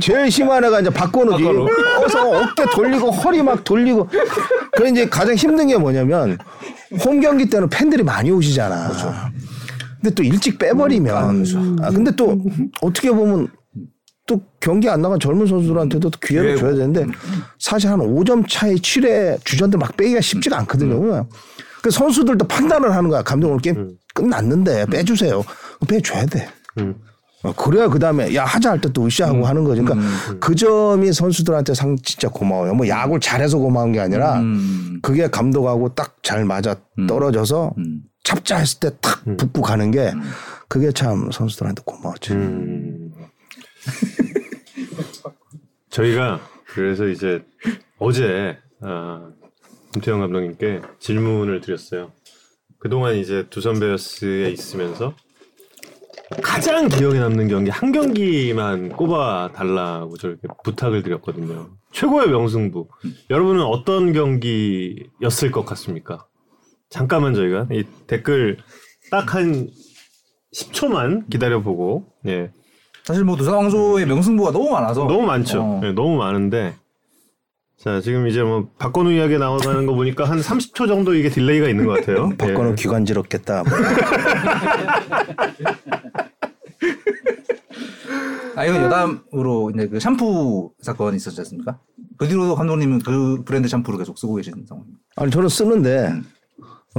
[0.00, 1.44] 제일 심한 애가 이제 박건우지.
[2.04, 4.08] 어서 어깨 돌리고 허리 막 돌리고.
[4.76, 6.38] 그래 이제 가장 힘든 게 뭐냐면
[7.04, 8.92] 홈 경기 때는 팬들이 많이 오시잖아.
[10.02, 11.44] 근데 또 일찍 빼버리면
[11.80, 12.38] 아 근데 또
[12.80, 13.48] 어떻게 보면
[14.26, 17.06] 또 경기 안 나간 젊은 선수들한테도 또 기회를 줘야 되는데
[17.58, 21.26] 사실 한 5점 차이 7회 주전들 막 빼기가 쉽지가 않거든요.
[21.82, 23.22] 그 선수들도 판단을 하는 거야.
[23.22, 25.42] 감독 오늘 게임 끝났는데 빼주세요.
[25.88, 26.48] 빼줘야 돼.
[26.78, 26.94] 음.
[27.42, 29.82] 어, 그래야 그 다음에 야 하자 할 때 또 으쌰하고 하는 거지.
[29.82, 32.74] 그러니까 그 점이 선수들한테 상 진짜 고마워요.
[32.74, 35.00] 뭐 야구를 잘해서 고마운 게 아니라 음.
[35.02, 36.76] 그게 감독하고 딱 잘 맞아
[37.08, 38.02] 떨어져서 음.
[38.22, 40.12] 잡자 했을 때탁 붙고 가는 게
[40.68, 42.32] 그게 참 선수들한테 고마웠지.
[42.32, 43.12] 음.
[45.90, 47.44] 저희가 그래서 이제
[47.98, 49.30] 어제 아,
[49.92, 52.12] 김태형 감독님께 질문을 드렸어요.
[52.78, 55.14] 그동안 이제 두산 베어스에 있으면서
[56.42, 61.70] 가장 기억에 남는 경기 한 경기만 꼽아 달라고 저렇게 부탁을 드렸거든요.
[61.92, 62.88] 최고의 명승부.
[63.28, 66.26] 여러분은 어떤 경기였을 것 같습니까?
[66.92, 68.58] 잠깐만 저희가 이 댓글
[69.10, 69.68] 딱 한
[70.54, 72.50] 10초만 기다려보고 예
[73.04, 75.62] 사실 뭐 두산 왕조의 명승부가 너무 많아서 너무 많죠.
[75.62, 75.80] 어.
[75.84, 76.74] 예, 너무 많은데
[77.78, 81.86] 자 지금 이제 뭐 박건우 이야기 나오는 거 보니까 한 30초 정도 이게 딜레이가 있는
[81.86, 82.28] 것 같아요.
[82.38, 82.74] 박건우 예.
[82.74, 83.64] 기관지럽겠다.
[83.64, 83.72] 뭐.
[88.54, 91.78] 아 이건 여담으로 이제 그 샴푸 사건이 있었지 않습니까?
[92.18, 95.00] 그 뒤로도 감독님은 그 브랜드 샴푸를 계속 쓰고 계시는 상황입니다.
[95.16, 96.20] 아니 저는 쓰는데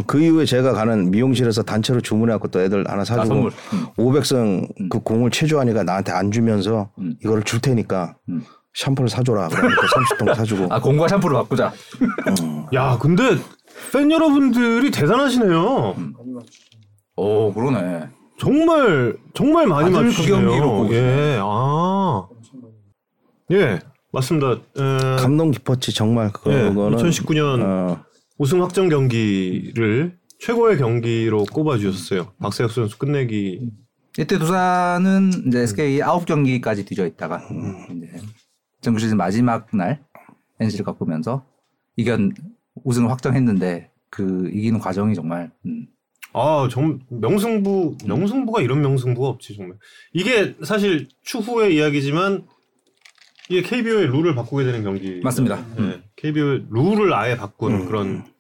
[0.08, 3.52] 그 이후에 제가 가는 미용실에서 단체로 주문해갖고 또 애들 하나 사주고 아, 선물.
[3.74, 3.86] 음.
[3.98, 7.16] 500승 그 공을 체조하니까 나한테 안 주면서 음.
[7.24, 8.44] 이거를 줄 테니까 음.
[8.74, 9.50] 샴푸를 사줘라.
[9.50, 10.74] 그러니까 30통 사주고.
[10.74, 11.72] 아 공과 샴푸를 바꾸자.
[12.74, 13.38] 야 근데
[13.92, 15.96] 팬 여러분들이 대단하시네요.
[17.18, 18.08] 오 그러네.
[18.40, 20.88] 정말 정말 많이 그 맞추시네요.
[20.92, 22.28] 예, 아,
[23.52, 23.80] 예,
[24.12, 24.52] 맞습니다.
[24.54, 28.04] 에, 감동 깊었지 정말 예, 그거는 2019년 어,
[28.44, 32.34] 우승 확정 경기를 최고의 경기로 꼽아주셨어요.
[32.42, 33.72] 박세혁 선수 끝내기.
[34.20, 37.42] 이때 두산은 이제 SK 9경기까지 뒤져 있다가
[37.96, 38.12] 이제
[38.82, 40.04] 정규 시즌 마지막 날
[40.60, 41.46] NC를 꺾으면서
[41.96, 42.34] 이견
[42.84, 45.88] 우승을 확정했는데 그 이기는 과정이 정말 음,
[46.34, 49.78] 아, 정 명승부 명승부가 이런 명승부가 없지 정말.
[50.12, 52.46] 이게 사실 추후의 이야기지만
[53.50, 55.22] 이게 KBO의 룰을 바꾸게 되는 경기.
[55.24, 55.66] 맞습니다.
[55.80, 58.33] 예, KBO 룰을 아예 바꾼 그런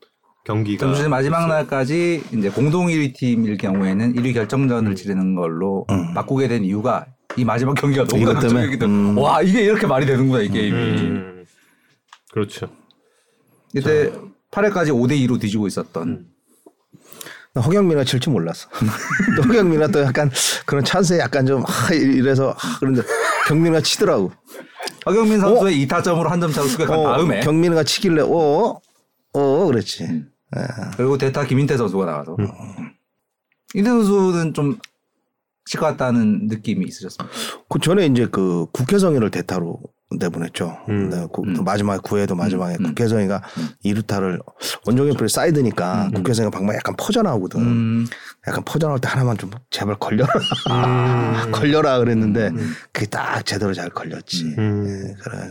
[0.43, 0.93] 경기가.
[0.93, 7.05] 시즌 마지막 날까지 이제 공동 1위 팀일 경우에는 1위 결정전을 치르는 걸로 바꾸게 된 이유가
[7.37, 8.77] 이 마지막 경기가 너무 이것 때문에?
[8.85, 9.17] 음.
[9.17, 11.45] 와 이게 이렇게 말이 되는구나 이 게임이 음,
[12.31, 12.67] 그렇죠.
[13.73, 14.11] 이때
[14.51, 16.27] 8회까지 5대 2로 뒤지고 있었던
[17.55, 18.67] 나 허경민이가 칠줄 몰랐어.
[19.37, 20.29] 또 허경민이가 또 약간
[20.65, 23.01] 그런 찬스에 약간 좀 하, 이래서 하, 그런데
[23.47, 24.31] 경민이가 치더라고.
[25.05, 28.79] 허경민 선수의 2타점으로 한 점 차로 추격한 어, 다음에 경민이가 치길래 어,
[29.33, 30.25] 어, 그랬지.
[30.97, 32.47] 그리고 대타 김인태 선수가 나와서 음.
[33.73, 34.77] 인태 선수는 좀
[35.65, 37.35] 치과 같다는 느낌이 있으셨습니다.
[37.69, 39.79] 그 전에 이제 그 국해성이를 대타로
[40.19, 40.77] 내보냈죠.
[40.89, 41.09] 음.
[41.09, 43.41] 네, 그, 또 마지막에 구회도 마지막에 국해성이가
[43.81, 44.39] 이루타를
[44.85, 47.61] 원종현 프리 사이드니까 국해성이가 방망이 약간 퍼져 나오거든.
[47.61, 48.05] 음,
[48.47, 50.31] 약간 퍼져 나올 때 하나만 좀 제발 걸려라.
[50.69, 52.51] 음, 걸려라 그랬는데
[52.91, 54.55] 그게 딱 제대로 잘 걸렸지.
[54.57, 54.85] 음.
[54.87, 55.49] 예, 그래.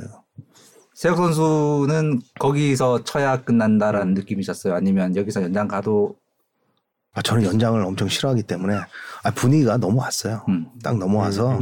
[1.03, 4.73] 세혁 선수는 거기서 쳐야 끝난다라는 느낌이셨어요?
[4.73, 6.15] 아니면 여기서 연장 가도
[7.13, 8.79] 아, 저는 연장을 엄청 싫어하기 때문에
[9.25, 10.45] 아, 분위기가 넘어왔어요.
[10.49, 10.69] 음.
[10.81, 11.59] 딱 넘어와서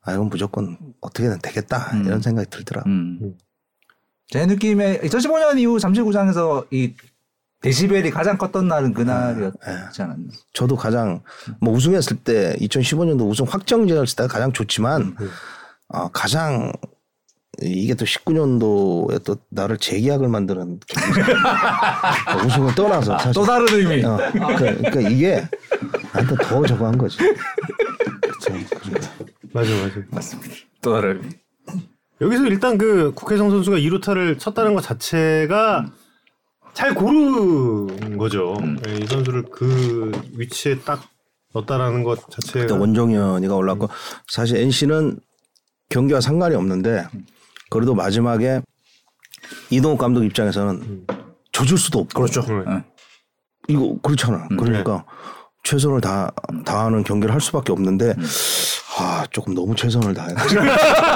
[0.00, 2.84] 아 이건 무조건 어떻게든 되겠다 이런 생각이 들더라.
[2.84, 3.36] 고 음.
[4.28, 6.94] 제 느낌에 2015년 이후 잠실구장에서 이
[7.60, 10.32] 데시벨이 가장 컸던 날은 그날이었지 않았나?
[10.54, 11.20] 저도 가장
[11.60, 15.18] 뭐 우승했을 때 2015년도 우승 확정제였을 때 가장 좋지만
[15.88, 16.72] 어, 가장
[17.62, 20.80] 이게 또 19년도에 또 나를 재계약을 만드는.
[22.46, 24.04] 우승을 떠나서 사실 또 다른 의미.
[24.04, 25.44] 어, 그러니까, 그러니까 이게
[26.12, 27.18] 나한테 더 저거 한 거지.
[27.18, 28.52] 그쵸.
[28.82, 29.10] 그러니까.
[29.52, 29.94] 맞아, 맞아.
[30.10, 30.54] 맞습니다.
[30.80, 31.40] 또 다른 의미.
[32.20, 35.90] 여기서 일단 그 국회성 선수가 2루타를 쳤다는 것 자체가
[36.74, 38.56] 잘 고른 거죠.
[38.88, 41.02] 예, 이 선수를 그 위치에 딱
[41.52, 43.88] 넣었다라는 것 자체가 원종현이가 올랐고
[44.28, 45.18] 사실 NC는
[45.88, 47.06] 경기와 상관이 없는데
[47.70, 48.60] 그래도 마지막에
[49.70, 51.06] 이동욱 감독 입장에서는
[51.52, 52.42] 조질 수도 없고 그렇죠.
[52.42, 52.84] 네.
[53.68, 54.46] 이거 그렇잖아.
[54.48, 55.04] 그러니까
[55.64, 56.32] 최선을 다
[56.64, 58.14] 다하는 경기를 할 수밖에 없는데
[58.98, 60.62] 아 조금 너무 최선을 다해가지고.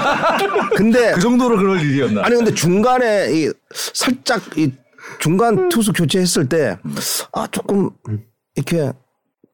[0.76, 2.24] 근데 그 정도로 그럴 일이었나?
[2.24, 4.70] 아니 근데 중간에 이 살짝 이
[5.18, 6.76] 중간 투수 교체했을 때
[7.32, 7.90] 아 조금
[8.56, 8.92] 이렇게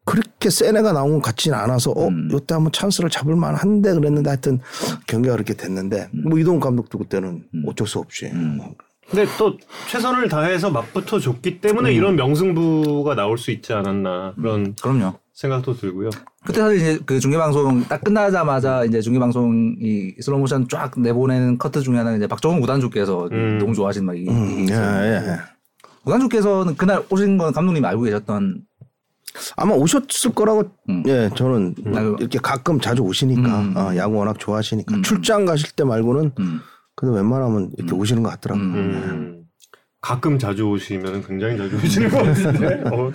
[0.04, 4.60] 그렇게 센 애가 나온 것 같지는 않아서 어 이때 한번 찬스를 잡을 만한데 그랬는데 하여튼
[5.06, 8.74] 경기가 그렇게 됐는데 뭐 이동욱 감독도 그때는 어쩔 수 없이 뭐
[9.10, 9.56] 근데 또
[9.88, 15.14] 최선을 다해서 맞붙어 줬기 때문에 이런 명승부가 나올 수 있지 않았나 그런 그럼요.
[15.34, 16.10] 생각도 들고요.
[16.44, 21.58] 그때 사실 이제 그 중계 방송 딱 끝나자마자 이제 중계 방송 이 슬로모션 쫙 내보내는
[21.58, 23.58] 커트 중에 하나는 이제 박정훈 구단주께서 음.
[23.58, 25.36] 너무 좋아하시는 막 이, 음, 이 예, 예, 예.
[26.04, 28.62] 구단주께서는 그날 오신 건 감독님이 알고 계셨던
[29.56, 31.02] 아마 오셨을 거라고 음.
[31.06, 32.16] 예 저는 아유.
[32.18, 33.76] 이렇게 가끔 자주 오시니까 음.
[33.76, 36.60] 어, 야구 워낙 좋아하시니까 출장 가실 때 말고는 음.
[36.94, 38.66] 그래도 웬만하면 이렇게 오시는 것 같더라고요.
[38.66, 39.44] 음.
[40.00, 42.82] 가끔 자주 오시면 굉장히 자주 오시는 것 같은데.
[42.90, 43.12] 어,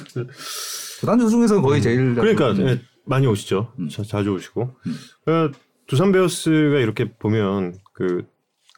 [0.99, 2.68] 구단주 중에서는 거의 제일 그러니까 음.
[2.68, 3.74] 예, 많이 오시죠.
[3.91, 4.61] 자, 자주 오시고.
[4.61, 5.49] 어,
[5.88, 8.26] 두산 베어스가 이렇게 보면 그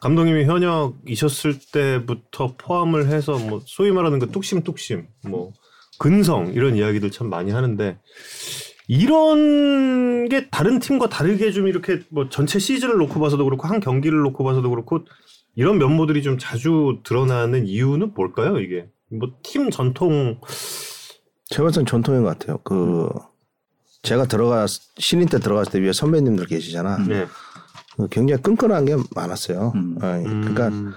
[0.01, 5.53] 감독님이 현역이셨을 때부터 포함을 해서 뭐 소위 말하는 그 뚝심뚝심 뭐
[5.99, 7.97] 근성 이런 이야기들 참 많이 하는데
[8.87, 14.19] 이런 게 다른 팀과 다르게 좀 이렇게 뭐 전체 시즌을 놓고 봐서도 그렇고 한 경기를
[14.19, 15.01] 놓고 봐서도 그렇고
[15.55, 18.59] 이런 면모들이 좀 자주 드러나는 이유는 뭘까요?
[18.59, 20.39] 이게 뭐 팀 전통
[21.49, 22.57] 제가 봤을 땐 전통인 것 같아요.
[22.63, 23.09] 그
[24.03, 26.97] 제가 들어가 신인 때 들어갔을 때 위에 선배님들 계시잖아.
[27.07, 27.25] 네.
[27.97, 29.71] 그 굉장히 끈끈한 게 많았어요.
[29.75, 29.95] 음.
[29.97, 30.93] 어, 그러니까 음.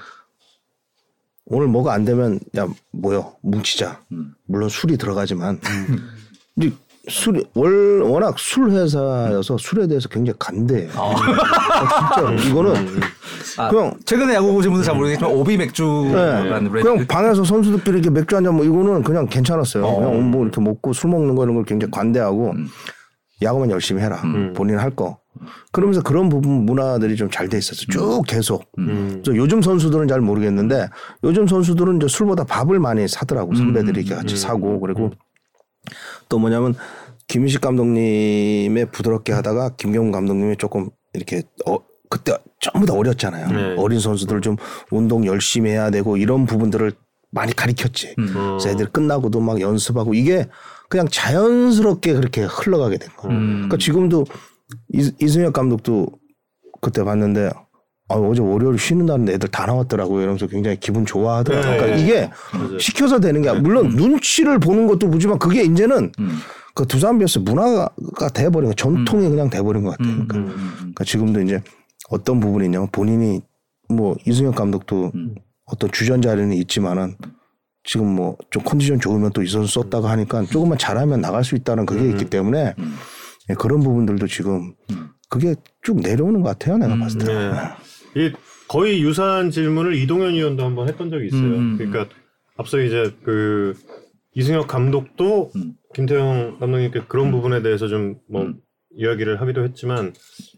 [1.51, 4.01] 오늘 뭐가 안 되면 야 모여 뭉치자.
[4.13, 4.33] 음.
[4.47, 5.59] 물론 술이 들어가지만
[6.57, 6.73] 이제
[7.09, 10.91] 술이 월 워낙 술 회사여서 술에 대해서 굉장히 간대해요.
[10.95, 12.75] 아, 진짜 이거는
[13.59, 15.65] 아, 그냥 최근에 야구 보신 분들 잘 모르겠지만 오비 네.
[15.65, 16.89] 맥주라는 브랜드.
[16.89, 19.85] 그냥 방에서 선수들끼리 이렇게 맥주 한 잔 뭐 이거는 그냥 괜찮았어요.
[19.85, 19.99] 어.
[19.99, 22.69] 그냥 뭐 이렇게 먹고 술 먹는 거 이런 걸 굉장히 관대하고 음.
[23.43, 24.23] 야구만 열심히 해라.
[24.55, 25.19] 본인 할 거.
[25.73, 27.83] 그러면서 그런 부분 문화들이 좀 잘 돼 있었어.
[27.91, 28.65] 쭉 계속.
[28.79, 29.21] 음.
[29.23, 30.89] 그래서 요즘 선수들은 잘 모르겠는데
[31.25, 35.11] 요즘 선수들은 이제 술보다 밥을 많이 사더라고 선배들이 이렇게 같이 사고 그리고
[36.29, 36.75] 또 뭐냐면
[37.29, 41.79] 김인식 감독님의 부드럽게 하다가 김경훈 감독님이 조금 이렇게 어
[42.09, 43.49] 그때 전부 다 어렸잖아요.
[43.49, 43.75] 네.
[43.79, 44.57] 어린 선수들 좀
[44.91, 46.93] 운동 열심히 해야 되고 이런 부분들을
[47.31, 48.17] 많이 가리켰지.
[48.35, 48.59] 어.
[48.59, 50.49] 그래서 애들 끝나고도 막 연습하고 이게
[50.89, 53.39] 그냥 자연스럽게 그렇게 흘러가게 된 거예요.
[53.39, 53.53] 음.
[53.59, 54.25] 그러니까 지금도
[54.93, 56.09] 이, 이승엽 감독도
[56.81, 57.51] 그때 봤는데
[58.09, 60.21] 아, 어제 월요일 쉬는 날인데 애들 다 나왔더라고요.
[60.23, 61.71] 이러면서 굉장히 기분 좋아하더라고요.
[61.71, 61.77] 네.
[61.79, 62.79] 그러니까 이게 맞아요.
[62.79, 66.39] 시켜서 되는 게 물론 눈치를 보는 것도 보지만 그게 이제는 음.
[66.75, 70.13] 그 두산 베어스 문화가 돼버린 거 전통이 그냥 돼버린 것 같아요.
[70.13, 71.63] 음, 그러니까, 음, 음, 그러니까 지금도 이제
[72.09, 73.41] 어떤 부분이 있냐면 본인이
[73.89, 75.35] 뭐 이승엽 감독도 음.
[75.67, 77.17] 어떤 주전 자리는 있지만은
[77.85, 81.87] 지금 뭐 좀 컨디션 좋으면 또 이 선수 썼다가 하니까 조금만 잘하면 나갈 수 있다는
[81.87, 82.95] 그게 있기 때문에 음.
[83.51, 84.75] 예, 그런 부분들도 지금
[85.29, 86.79] 그게 쭉 내려오는 것 같아요.
[86.79, 87.27] 내가 음, 봤을 때.
[87.27, 88.27] 네.
[88.27, 88.33] 이
[88.69, 91.43] 거의 유사한 질문을 이동현 의원도 한번 했던 적이 있어요.
[91.43, 92.07] 음, 음, 그러니까
[92.57, 93.75] 앞서 이제 그
[94.35, 95.75] 이승엽 감독도 음.
[95.95, 98.55] 김태형 감독님께 그런 부분에 대해서 좀뭐
[98.97, 100.13] 이야기를 하기도 했지만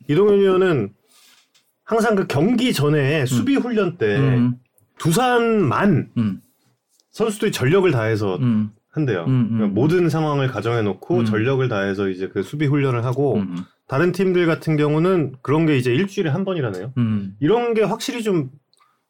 [0.09, 0.93] 이동현 의원은
[1.84, 4.57] 항상 그 경기 전에 수비 훈련 때 음,
[4.99, 6.40] 두산만 음,
[7.11, 9.24] 선수들이 전력을 다해서 음, 한대요.
[9.24, 9.49] 음, 음.
[9.57, 11.24] 그러니까 모든 상황을 가정해 놓고 음.
[11.24, 13.57] 전력을 다해서 이제 그 수비 훈련을 하고 음,
[13.88, 16.93] 다른 팀들 같은 경우는 그런 게 이제 일주일에 한 번이라네요.
[16.99, 17.32] 음.
[17.40, 18.51] 이런 게 확실히 좀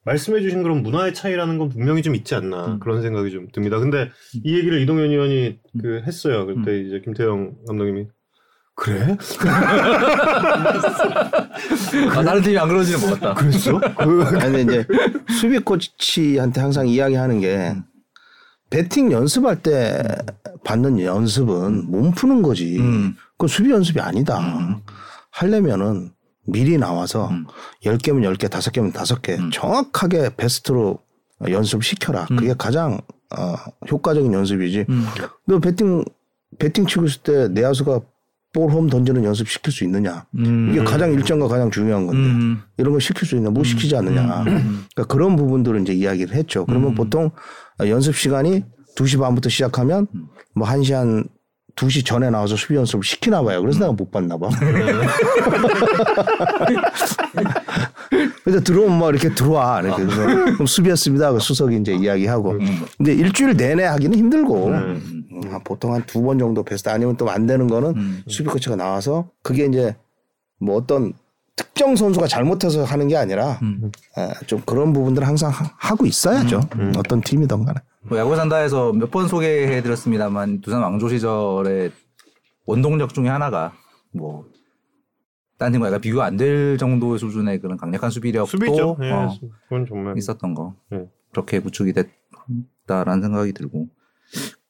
[0.05, 2.79] 말씀해주신 그런 문화의 차이라는 건 분명히 좀 있지 않나 음.
[2.79, 3.79] 그런 생각이 좀 듭니다.
[3.81, 4.11] 근데
[4.45, 6.47] 이 얘기를 이동현 의원이 그 했어요.
[6.47, 8.07] 그때 이제 김태형 감독님이
[8.75, 9.17] 그래?
[12.17, 13.35] 아, 다른 팀이 안 그러지는 못 같다.
[13.35, 13.79] 그랬어?
[13.79, 14.87] 그 아니 근데 이제
[15.39, 17.75] 수비 코치한테 항상 이야기하는 게
[18.73, 20.03] 배팅 연습할 때
[20.65, 22.79] 받는 연습은 몸 푸는 거지.
[22.79, 23.15] 음.
[23.33, 24.81] 그건 수비 연습이 아니다.
[25.31, 26.11] 하려면은
[26.47, 27.47] 미리 나와서 음.
[27.85, 30.99] 열 10개면 10개, 5개면 5개 정확하게 베스트로
[31.49, 32.25] 연습을 시켜라.
[32.27, 32.99] 그게 가장
[33.37, 33.55] 어,
[33.91, 34.87] 효과적인 연습이지.
[34.89, 35.05] 음.
[35.47, 36.05] 너 배팅
[36.59, 38.01] 배팅 치고 있을 때 내야수가
[38.55, 40.27] 볼홈 던지는 연습 시킬 수 있느냐?
[40.37, 40.71] 음.
[40.71, 42.63] 이게 가장 일정과 가장 중요한 건데 음.
[42.77, 43.51] 이런 걸 시킬 수 있냐?
[43.51, 44.45] 못 시키지 않느냐?
[44.45, 46.67] 그러니까 그런 부분들을 이제 이야기를 했죠.
[46.67, 47.31] 그러면 보통
[47.81, 48.63] 연습 시간이
[48.97, 50.07] 2시 반부터 시작하면
[50.55, 51.25] 뭐 1시 한
[51.77, 53.61] 2시 전에 나와서 수비 연습을 시키나 봐요.
[53.63, 54.49] 그래서 내가 못 봤나 봐.
[58.45, 59.81] 그래서 들어오면 막 이렇게 들어와.
[59.81, 61.33] 이렇게 그래서 그럼 수비했습니다.
[61.33, 62.59] 그 수석이 이제 이야기하고.
[62.99, 65.25] 근데 일주일 내내 하기는 힘들고 음,
[65.65, 69.65] 보통 한 두 번 정도 베스트 아니면 또 안 되는 거는 수비 코치가 나와서 그게
[69.65, 69.97] 이제
[70.61, 71.13] 뭐 어떤
[71.63, 73.59] 특정 선수가 잘못해서 하는 게 아니라
[74.19, 76.61] 에, 좀 그런 부분들을 항상 하- 하고 있어야죠.
[76.99, 77.81] 어떤 팀이든 간에.
[78.03, 81.93] 뭐 야구 산다에서 몇 번 소개해드렸습니다만 두산 왕조 시절의
[82.67, 83.73] 원동력 중에 하나가
[84.13, 88.97] 뭐딴 팀과 약간 비교 안 될 정도 수준의 그런 강력한 수비력도 수비죠.
[89.03, 89.29] 예, 어,
[89.69, 91.07] 그건 정말 있었던 거 네.
[91.33, 93.87] 그렇게 구축이 됐다라는 생각이 들고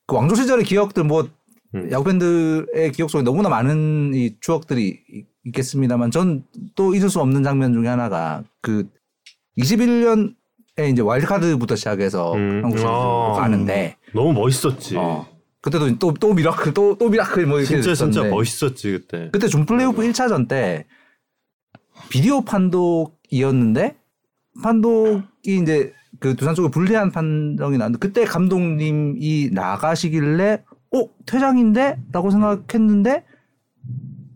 [0.07, 1.29] 그 왕조 시절의 기억들 뭐
[1.75, 1.91] 음.
[1.91, 6.45] 야구 팬들의 기억 속에 너무나 많은 이 추억들이 이- 있겠습니다만 전
[6.75, 8.89] 또 잊을 수 없는 장면 중에 하나가 그
[9.59, 10.35] 21년에
[10.91, 12.61] 이제 와일드카드부터 시작해서 음.
[12.65, 13.33] 한국 아.
[13.41, 14.97] 가는데 너무 멋있었지.
[14.97, 15.27] 어.
[15.61, 19.29] 그때도 또, 또 miracle, 또, 또 miracle 뭐 이렇게 진짜 진짜 됐었는데 멋있었지 그때.
[19.33, 20.87] 그때 준 플레이오프 1차전 때
[22.09, 23.97] 비디오 판독이었는데
[24.63, 30.65] 판독이 이제 그 두산 쪽에 불리한 판정이 나왔는데 그때 감독님이 나가시길래
[30.95, 31.99] 어 퇴장인데?
[32.13, 33.25] 라고 생각했는데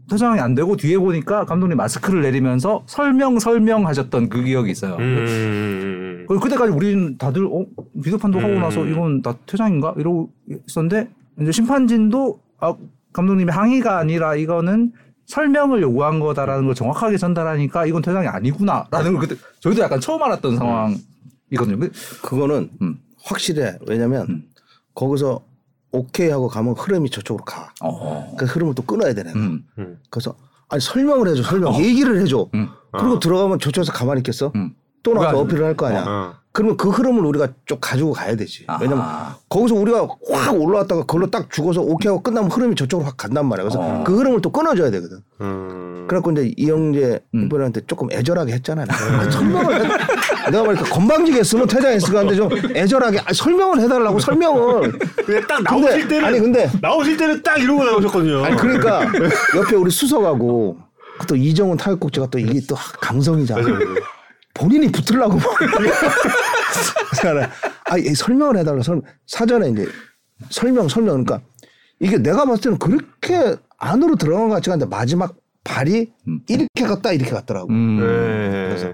[0.08, 4.96] 퇴장이 안 되고 뒤에 보니까 감독님 마스크를 내리면서 설명 설명 하셨던 그 기억이 있어요.
[5.00, 6.24] 음.
[6.28, 7.64] 그- 그때까지 우리는 다들 어
[8.02, 8.60] 비디오 판독하고 음.
[8.60, 10.30] 나서 이건 다 퇴장인가 이러고
[10.68, 11.08] 있었는데
[11.40, 12.74] 이제 심판진도 아
[13.12, 14.92] 감독님의 항의가 아니라 이거는
[15.26, 20.56] 설명을 요구한 거다라는 걸 정확하게 전달하니까 이건 퇴장이 아니구나라는 걸 그때 저희도 약간 처음 알았던
[20.56, 21.78] 상황이거든요.
[21.80, 21.90] 그-
[22.22, 22.98] 그거는 음.
[23.24, 23.78] 확실해.
[23.88, 24.42] 왜냐면 음.
[24.94, 25.40] 거기서
[25.92, 27.72] 오케이 하고 가면 흐름이 저쪽으로 가.
[27.80, 28.34] 어.
[28.38, 29.32] 그 흐름을 또 끊어야 되네.
[29.34, 29.64] 음.
[29.78, 29.98] 음.
[30.10, 30.34] 그래서
[30.68, 32.48] 아니 설명을 해줘 설명 얘기를 해줘.
[32.54, 32.68] 음.
[32.92, 34.52] 그리고 들어가면 저쪽에서 가만히 있겠어?
[34.54, 34.74] 음.
[35.02, 36.04] 또 나와서 어필을 할 거 아니야.
[36.06, 36.34] 어.
[36.52, 38.66] 그러면 그 흐름을 우리가 좀 가지고 가야 되지.
[38.80, 39.04] 왜냐면.
[39.50, 43.64] 거기서 우리가 확 올라왔다가 그걸로 딱 죽어서 오케이 하고 끝나면 흐름이 저쪽으로 확 간단 말이야.
[43.64, 44.02] 그래서 어.
[44.04, 45.20] 그 흐름을 또 끊어줘야 되거든.
[45.42, 46.06] 음.
[46.08, 47.44] 그래갖고 이제 이영재 음.
[47.44, 48.84] 이번한테 조금 애절하게 했잖아.
[48.88, 48.88] 아,
[49.30, 49.88] 설명을 해.
[50.50, 54.98] 내가 말니까 건방지게 했으면 퇴장했을 것 같은데 좀 애절하게 아, 설명을 해달라고 설명을.
[55.16, 58.44] 근데 딱 나오실 근데, 때는 아니 근데 나오실 때는 딱 이러고 나오셨거든요.
[58.44, 59.02] 아니 그러니까
[59.56, 60.78] 옆에 우리 수석하고
[61.28, 63.62] 또 이정훈 타격국제가 또 이게 또 감성이잖아.
[64.54, 65.58] 본인이 붙으려고 막.
[65.58, 67.48] 그래서
[67.84, 68.82] 아, 이 설명을 해달라.
[68.82, 69.02] 설명.
[69.26, 69.86] 사전에 이제
[70.50, 71.24] 설명, 설명.
[71.24, 71.46] 그러니까
[72.00, 75.34] 이게 내가 봤을 때는 그렇게 안으로 들어간 것 같지가 않은데 마지막
[75.66, 76.12] 발이
[76.48, 77.68] 이렇게 갔다 이렇게 갔더라고.
[77.70, 77.98] 음.
[77.98, 78.68] 네.
[78.68, 78.92] 그래서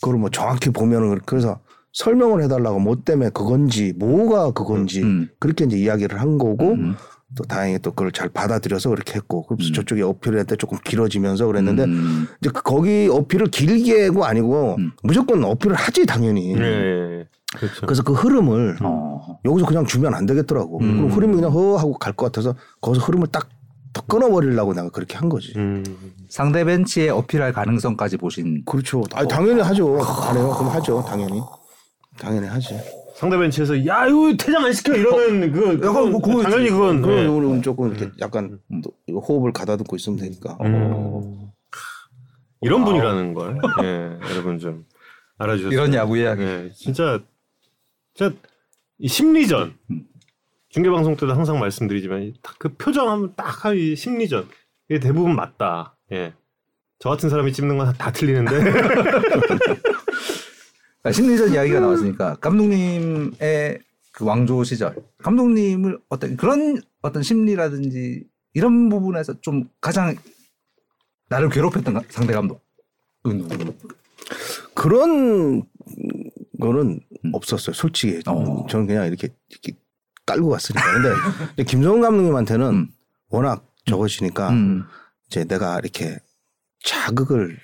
[0.00, 1.60] 그걸 뭐 정확히 보면은 그래서
[1.92, 5.28] 설명을 해달라고 뭐 때문에 그건지 뭐가 그건지 음.
[5.38, 6.96] 그렇게 이제 이야기를 한 거고 음.
[7.36, 11.46] 또 다행히 또 그걸 잘 받아들여서 그렇게 했고 그래서 저쪽에 어필을 할 때 조금 길어지면서
[11.46, 12.26] 그랬는데 음.
[12.40, 17.26] 이제 그 거기 어필을 길게 하고 아니고 무조건 어필을 하지 당연히 네.
[17.56, 17.86] 그렇죠.
[17.86, 19.38] 그래서 그 흐름을 어.
[19.44, 23.28] 여기서 그냥 주면 안 되겠더라고 그럼 흐름이 그냥 허 하고 갈 것 같아서 거기서 흐름을
[23.28, 23.48] 딱
[23.94, 25.54] 더 끊어버리려고 내가 그렇게 한 거지.
[25.56, 25.82] 음.
[26.28, 28.62] 상대 벤치에 어필할 가능성까지 보신.
[28.66, 29.02] 그렇죠.
[29.14, 29.98] 아니, 당연히 하죠.
[30.02, 30.52] 안 해요.
[30.58, 31.02] 그럼 하죠.
[31.06, 31.40] 당연히.
[32.18, 32.76] 당연히 하지.
[33.14, 34.94] 상대 벤치에서 야 이거 퇴장 안 시켜?
[34.94, 37.26] 이러면 그 약간 뭐 그거 당연히 그건 그럼 네.
[37.26, 40.58] 우리 조금 이렇게 약간 또 이거 호흡을 가다듬고 있으면 되니까.
[40.62, 41.50] 음.
[42.60, 43.60] 이런 분이라는 걸?
[43.84, 44.84] 예, 여러분 좀
[45.38, 46.42] 알아주셨으면 이런 야구 이야기.
[46.42, 47.20] 예, 진짜
[48.14, 48.34] 진짜
[48.98, 49.74] 이 심리전
[50.74, 54.48] 중계 방송 때도 항상 말씀드리지만 딱그 표정하면 딱 이 심리전
[54.90, 55.96] 이게 대부분 맞다.
[56.10, 56.34] 예.
[56.98, 59.20] 저 같은 사람이 찝는 건 다 틀리는데 그러니까
[61.14, 63.78] 심리전 이야기가 나왔으니까 감독님의
[64.12, 70.16] 그 왕조 시절 감독님을 어떤 그런 어떤 심리라든지 이런 부분에서 좀 가장
[71.28, 72.64] 나를 괴롭혔던 가- 상대 감독
[73.26, 73.72] 은 누구?
[74.74, 75.62] 그런
[76.60, 76.98] 거는
[77.32, 77.74] 없었어요.
[77.74, 78.66] 솔직히 어.
[78.68, 79.72] 저는 그냥 이렇게, 이렇게
[80.26, 80.82] 깔고 갔으니까.
[80.92, 82.88] 근데 김성훈 감독님한테는 음.
[83.28, 84.84] 워낙 적으시니까 음.
[85.26, 86.18] 이제 내가 이렇게
[86.84, 87.58] 자극을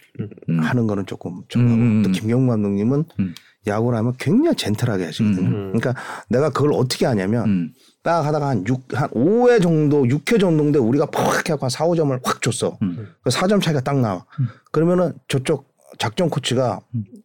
[0.49, 0.61] 음.
[0.61, 2.03] 하는 거는 조금 적고 음.
[2.03, 3.35] 또 김경문 감독님은 음.
[3.67, 5.49] 야구를 하면 굉장히 젠틀하게 하시거든요.
[5.49, 5.73] 음.
[5.73, 5.95] 그러니까
[6.29, 7.73] 내가 그걸 어떻게 하냐면 음.
[8.03, 12.19] 딱 하다가 한 6, 한 5회 정도, 6회 정도인데 우리가 팍 해갖고 한 4, 5점을
[12.25, 12.79] 확 줬어.
[12.83, 13.07] 음.
[13.23, 14.25] 그 4점 차이가 딱 나와.
[14.73, 16.81] 그러면은 저쪽 작전 코치가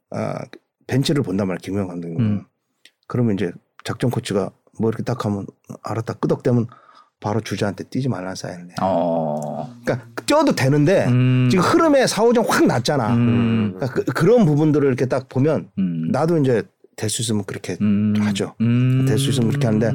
[0.09, 0.39] 아,
[0.87, 2.19] 벤치를 본단 말이야, 김영 감독님.
[2.19, 2.43] 음.
[3.07, 3.51] 그러면 이제
[3.85, 5.45] 작전 코치가 뭐 이렇게 딱 하면
[5.83, 6.67] 알았다 끄덕대면
[7.19, 8.73] 바로 주자한테 뛰지 말라는 사인을 내.
[8.81, 9.73] 어.
[9.83, 11.47] 그러니까 뛰어도 되는데 음.
[11.49, 13.15] 지금 흐름에 4, 5점 확 났잖아.
[13.15, 13.73] 음.
[13.77, 16.09] 그러니까 그, 런 부분들을 이렇게 딱 보면 음.
[16.11, 16.63] 나도 이제
[16.97, 18.13] 될 수 있으면 그렇게 음.
[18.19, 18.55] 하죠.
[18.61, 19.05] 음.
[19.07, 19.91] 될수 있으면 그렇게 하는데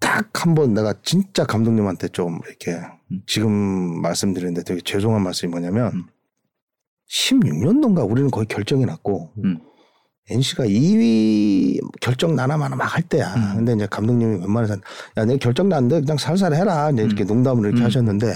[0.00, 2.78] 딱 한 번 내가 진짜 감독님한테 좀 이렇게
[3.10, 3.22] 음.
[3.26, 6.04] 지금 말씀드리는데 되게 죄송한 말씀이 뭐냐면 음.
[7.10, 9.58] 16년도인가 우리는 거의 결정이 났고 음.
[10.30, 13.32] NC가 2위 결정 나나마나 막 할 때야.
[13.34, 13.52] 음.
[13.56, 14.76] 근데 이제 감독님이 웬만해서
[15.16, 16.90] 야, 내 결정 났는데 그냥 살살 해라.
[16.90, 17.86] 이제 이렇게 농담으로 이렇게 음.
[17.86, 18.34] 하셨는데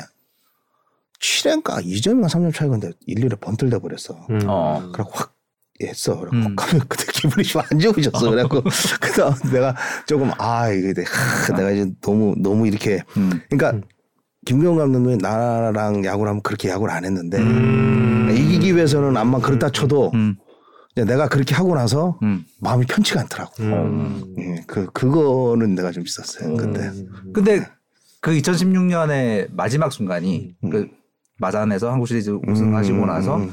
[1.21, 4.15] 7회인가 2점인가 3점 차이 건데 1, 2에 번틀돼 버렸어.
[4.31, 4.41] 음.
[4.47, 4.91] 어.
[4.93, 5.35] 그래고 확
[5.83, 6.19] 했어.
[6.19, 6.57] 그래고 음.
[6.57, 8.31] 가면 그때 기분이 좀 안 좋으셨어.
[8.31, 8.63] 그래갖고
[9.01, 9.75] 그다음 내가
[10.07, 13.41] 조금 아 이게 내- 하, 내가 이제 너무 너무 이렇게 음.
[13.51, 13.87] 그러니까
[14.45, 18.29] 김경 감독님이 나랑 야구를 하면 그렇게 야구를 안 했는데 음.
[18.37, 20.37] 이기기 위해서는 암만 그렇다 쳐도 음.
[20.95, 22.45] 내가 그렇게 하고 나서 음.
[22.61, 23.63] 마음이 편치가 않더라고.
[23.63, 24.35] 음.
[24.39, 26.57] 예, 그 그거는 내가 좀 있었어요.
[26.57, 26.91] 근데
[27.33, 27.67] 근데
[28.21, 30.89] 그 2016년의 마지막 순간이 그
[31.39, 33.53] 마산에서 한국 시리즈 우승하시고 음, 나서 음,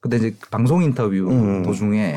[0.00, 1.62] 그때 이제 방송 인터뷰 음.
[1.62, 2.16] 도중에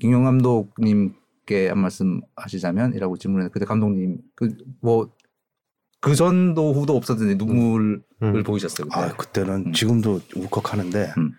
[0.00, 5.10] 김용 감독님께 한 말씀 하시자면이라고 질문했는데 그때 감독님 그뭐
[6.00, 8.42] 그 전도 후도 없었는데 눈물을 음.
[8.44, 8.88] 보이셨어요.
[8.88, 9.00] 그때.
[9.00, 9.72] 아 그때는 음.
[9.72, 11.32] 지금도 울컥하는데 음.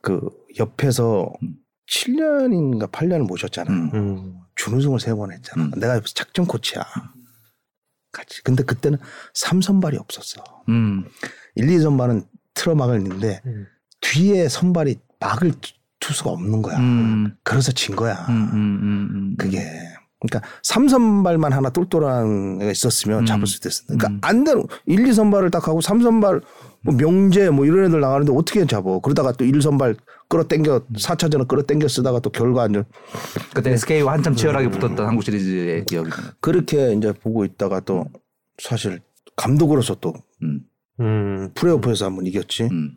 [0.00, 0.20] 그
[0.58, 1.54] 옆에서 음.
[1.90, 3.70] 7년인가 8년을 모셨잖아.
[3.72, 3.90] 음.
[3.94, 4.34] 음.
[4.56, 5.64] 준우승을 세 번 했잖아.
[5.64, 5.70] 음.
[5.76, 6.82] 내가 옆에서 작전 코치야.
[8.12, 8.42] 같이.
[8.42, 8.98] 근데 그때는
[9.34, 10.42] 3선발이 없었어.
[10.68, 11.04] 음.
[11.54, 13.66] 1, 2선발은 틀어 막을 있는데 음.
[14.00, 15.52] 뒤에 선발이 막을
[16.00, 16.78] 투수가 없는 거야.
[16.78, 17.36] 음.
[17.42, 18.26] 그래서 진 거야.
[18.28, 18.34] 음.
[18.34, 18.52] 음.
[18.52, 19.08] 음.
[19.14, 19.34] 음.
[19.38, 19.62] 그게.
[20.20, 23.26] 그러니까 3선발만 하나 똘똘한 애가 있었으면 음.
[23.26, 23.84] 잡을 수 있었어.
[23.86, 24.18] 그러니까 음.
[24.22, 26.42] 안 되는 1, 2선발을 딱 하고 3선발
[26.82, 29.00] 뭐 명재 뭐 이런 애들 나가는데 어떻게 잡어.
[29.00, 29.96] 그러다가 또 1선발
[30.28, 32.84] 끌어당겨 4차전을 끌어당겨 쓰다가 또 결과 안 좋.
[33.54, 36.10] 그때 SK와 한참 치열하게 붙었던 한국 시리즈의 기억이.
[36.40, 38.06] 그렇게 이제 보고 있다가 또
[38.58, 39.00] 사실
[39.36, 40.60] 감독으로서 또 음.
[41.00, 41.50] 음.
[41.54, 42.64] 플레이오프에서 한번 이겼지.
[42.64, 42.96] 음.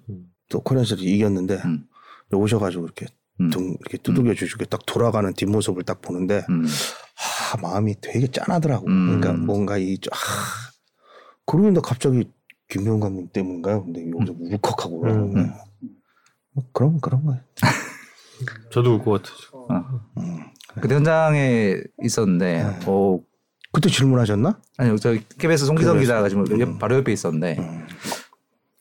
[0.49, 1.85] 또 코리안 시리즈 이겼는데 음.
[2.33, 3.07] 오셔가지고 이렇게
[3.39, 3.49] 음.
[3.49, 6.65] 등 이렇게 두들겨 주시고 딱 돌아가는 뒷모습을 딱 보는데 음.
[6.65, 8.87] 아, 마음이 되게 짠하더라고.
[8.87, 9.19] 음.
[9.19, 10.17] 그러니까 뭔가 이 아,
[11.45, 12.25] 그러고 있는데 갑자기
[12.99, 13.83] 감독 때문인가요?
[13.83, 15.51] 근데 여기서 울컥하고 음.
[16.53, 17.41] 뭐 그런 그런 거예요.
[18.71, 20.51] 저도 울 것 같아요.
[20.81, 22.79] 그때 현장에 있었는데 네.
[22.85, 23.19] 어
[23.71, 24.59] 그때 질문하셨나?
[24.77, 25.99] 아니요 저 KBS 송기성.
[25.99, 26.77] 기자가 지금 음.
[26.79, 27.57] 바로 옆에 있었는데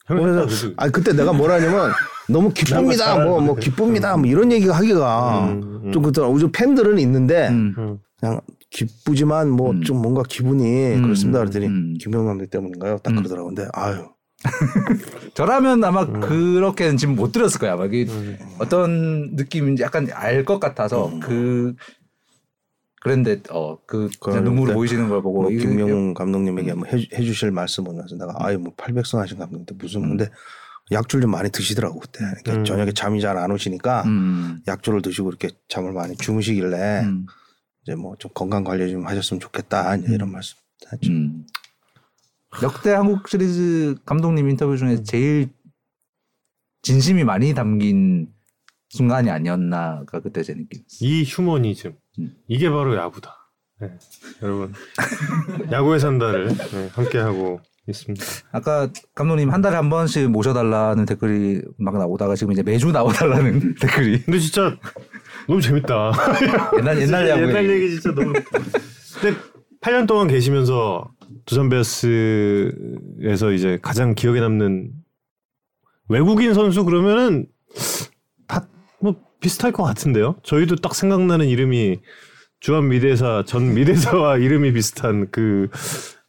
[0.07, 1.91] 그래서 아 그때 내가 뭐라냐면
[2.29, 3.23] 너무 기쁩니다.
[3.25, 4.17] 뭐뭐 기쁩니다.
[4.17, 5.93] 뭐 이런 얘기가 하기가 음, 음.
[5.93, 7.99] 좀 그때 요즘 팬들은 있는데 음.
[8.19, 8.41] 그냥
[8.71, 9.83] 기쁘지만 뭐 음.
[9.83, 11.03] 좀 뭔가 기분이 음.
[11.03, 11.41] 그렇습니다.
[11.41, 11.95] 그랬더니 음.
[12.01, 12.99] 김용 감독 때문인가요?
[12.99, 13.17] 딱 음.
[13.17, 13.49] 그러더라고.
[13.49, 14.09] 근데 아유
[15.35, 16.21] 저라면 아마 음.
[16.21, 17.73] 그렇게는 지금 못 들었을 거야.
[17.75, 18.07] 아마 이게
[18.59, 21.21] 어떤 느낌인지 약간 알 것 같아서 음.
[21.21, 21.75] 그
[23.03, 28.35] 그런데 어그 눈물을 보이시는 걸 보고 뭐 김명훈 감독님에게 뭐 해, 해주실 말씀은 와서 내가
[28.39, 30.29] 아유 뭐 800선 하신 감독인데 무슨 근데
[30.93, 32.65] 약줄 좀 많이 드시더라고 그때 그러니까 음.
[32.65, 34.61] 저녁에 잠이 잘 안 오시니까 음.
[34.69, 37.27] 약줄을 드시고 이렇게 잠을 많이 주무시길래 음.
[37.83, 40.57] 이제 뭐 좀 건강 관리 좀 하셨으면 좋겠다 이제 이런 말씀
[40.93, 41.11] 했죠.
[41.13, 41.47] 음.
[42.63, 45.49] 역대 한국 시리즈 감독님 인터뷰 중에 제일
[46.83, 48.29] 진심이 많이 담긴
[48.89, 50.83] 순간이 아니었나가 그때 제 느낌.
[51.01, 52.35] 이 휴머니즘 음.
[52.49, 53.37] 이게 바로 야구다.
[53.81, 53.89] 네.
[54.43, 54.75] 여러분
[55.71, 58.25] 야구에 산다를 네, 함께 하고 있습니다.
[58.53, 64.23] 아까 감독님 한 달에 한 번씩 모셔달라는 댓글이 막 나오다가 지금 이제 매주 나와달라는 댓글이
[64.25, 64.77] 근데 진짜
[65.51, 66.13] 너무 재밌다.
[66.79, 68.33] 옛날 옛날 야구 옛날 얘기 진짜 너무.
[69.21, 69.37] 근데
[69.81, 71.11] 8년 동안 계시면서
[71.45, 74.93] 두산 베어스에서 이제 가장 기억에 남는
[76.09, 77.47] 외국인 선수 그러면은
[78.47, 78.67] 다
[79.01, 80.37] 뭐 비슷할 것 같은데요.
[80.45, 81.99] 저희도 딱 생각나는 이름이
[82.61, 85.69] 주한 미대사 전 미대사와 이름이 비슷한 그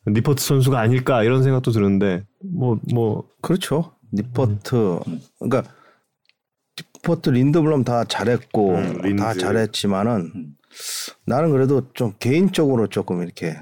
[0.08, 2.24] 니퍼트 선수가 아닐까 이런 생각도 드는데
[2.56, 3.94] 뭐뭐 그렇죠.
[4.14, 5.00] 니퍼트
[5.40, 5.72] 그러니까
[7.04, 9.16] 니퍼트 린드블럼 다 잘했고 음.
[9.18, 10.46] 다 잘했지만은 음.
[11.26, 13.58] 나는 그래도 좀 개인적으로 조금 이렇게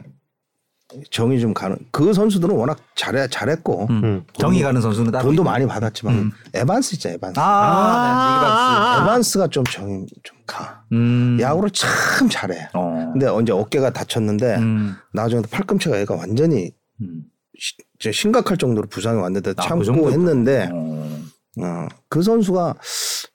[1.11, 4.03] 정이 좀 가는 그 선수들은 워낙 잘해 잘했고 음.
[4.03, 4.23] 음.
[4.33, 5.49] 정이 가는 선수는 따로 또 있고.
[5.49, 6.31] 많이 받았지만 음.
[6.53, 9.03] 에반스 있죠 에반스 아, 네.
[9.03, 10.83] 에반스가 좀 정이 좀 가.
[10.91, 11.37] 음.
[11.39, 12.69] 야구를 참 잘해.
[12.73, 13.09] 어.
[13.13, 14.95] 근데 언제 어깨가 다쳤는데 음.
[15.13, 16.71] 나중에 팔꿈치가 애가 완전히
[17.01, 17.23] 음.
[17.57, 20.11] 시- 심각할 정도로 부상이 왔는데 아, 참고 그?
[20.11, 21.19] 했는데 어.
[21.61, 22.75] 어, 그 선수가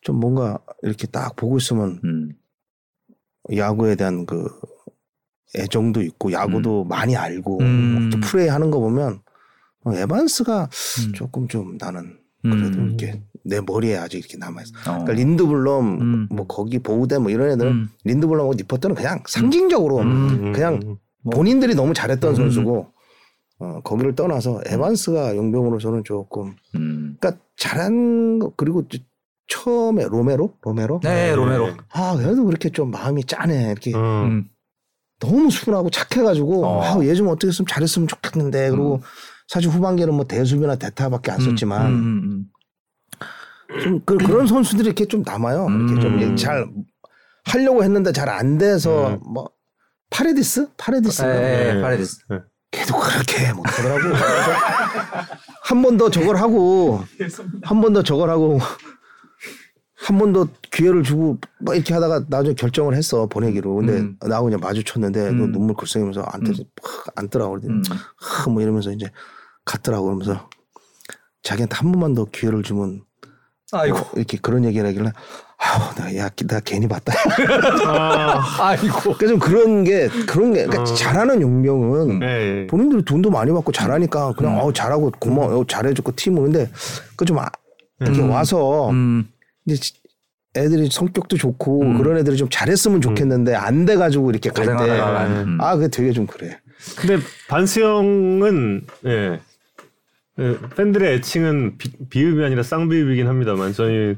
[0.01, 2.33] 좀 뭔가 이렇게 딱 보고 있으면 음.
[3.55, 4.49] 야구에 대한 그
[5.57, 8.11] 애정도 있고 야구도 많이 알고 음.
[8.13, 9.21] 또 플레이 하는 거 보면
[9.85, 10.69] 어, 에반스가
[11.07, 11.13] 음.
[11.13, 12.89] 조금 좀 나는 그래도 음.
[12.89, 14.73] 이렇게 내 머리에 아직 이렇게 남아있어.
[14.81, 14.83] 어.
[14.83, 16.29] 그러니까 린드블럼 음.
[16.31, 17.89] 뭐 거기 보우대 뭐 이런 애들은 음.
[18.05, 20.53] 린드블럼하고 니퍼트는 그냥 상징적으로 음.
[20.53, 20.81] 그냥
[21.23, 21.33] 뭐.
[21.33, 22.37] 본인들이 너무 잘했던 음.
[22.37, 22.94] 선수고
[23.65, 27.17] 어, 거기를 떠나서 에반스가 용병으로서는 조금 음.
[27.21, 28.99] 그러니까 잘한 거 그리고 저-
[29.47, 31.69] 처음에 로메로 로메로 네, 로메로.
[31.93, 34.25] 아 그래도 그렇게 좀 마음이 짠해 이렇게 어.
[34.25, 34.49] 음.
[35.21, 36.83] 너무 순하고 착해가지고 어.
[36.83, 39.01] 아, 얘 좀 어떻게 했으면 잘했으면 좋겠는데 그리고
[39.49, 42.49] 사실 후반기는 뭐 대수비나 대타밖에 안 썼지만 음,
[43.71, 45.67] 음, 좀 그, 그런 선수들이 이렇게 좀 남아요.
[45.69, 46.21] 이렇게 음.
[46.21, 46.67] 좀잘
[47.45, 49.21] 하려고 했는데 잘 안 돼서 음.
[49.33, 49.51] 뭐
[50.11, 51.29] 파레디스 파레디스 음.
[51.29, 51.81] 에, 네.
[51.83, 52.19] 파레디스.
[52.75, 54.15] 걔도 그렇게 못하더라고.
[55.65, 57.03] 한 번 더 저걸 하고
[57.63, 58.59] 한 번 더 저걸 하고
[59.97, 63.75] 한 번 더 기회를 주고 막 이렇게 하다가 나중에 결정을 했어 보내기로.
[63.77, 64.17] 근데 음.
[64.21, 65.39] 나하고 그냥 마주쳤는데 음.
[65.39, 66.53] 너 눈물 글썽이면서 안 뜨,
[67.17, 67.83] 안 뜨라고 그러더니 음.
[68.17, 69.11] 하, 뭐 이러면서 이제
[69.65, 70.49] 갔더라고 그러면서
[71.43, 73.03] 자기한테 한 번만 더 기회를 주면
[73.73, 73.97] 아이고.
[73.99, 75.13] 뭐 이렇게 그런 얘기를 하길래
[75.67, 77.13] 아우 내가 야 내가 괜히 봤다.
[77.89, 79.15] 아 이고.
[79.17, 80.95] 그래서 좀 그런 게 그런 게 그러니까 어.
[80.95, 82.67] 잘하는 용병은 네.
[82.67, 84.59] 본인들이 돈도 많이 받고 잘하니까 그냥 음.
[84.61, 86.71] 어 잘하고 고마워 어, 잘해줬고 팀은 근데
[87.17, 87.49] 그좀 아,
[88.01, 88.31] 이렇게 음.
[88.31, 89.27] 와서 음.
[89.67, 89.95] 이제 지-
[90.57, 91.99] 애들이 성격도 좋고 음.
[91.99, 95.25] 그런 애들이 좀 잘했으면 좋겠는데 안 돼가지고 이렇게 갈 때 아.
[95.27, 95.59] 음.
[95.59, 96.59] 그게 되게 좀 그래.
[96.97, 97.19] 근데
[97.49, 99.41] 반스 형은 예.
[100.41, 104.17] 예, 팬들의 애칭은 비, 비읍이 아니라 쌍비읍이긴 합니다만 저희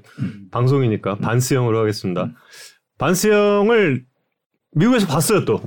[0.51, 2.31] 방송이니까 반스 형으로 하겠습니다.
[2.99, 4.05] 반스 형을
[4.73, 5.61] 미국에서 봤어요 또.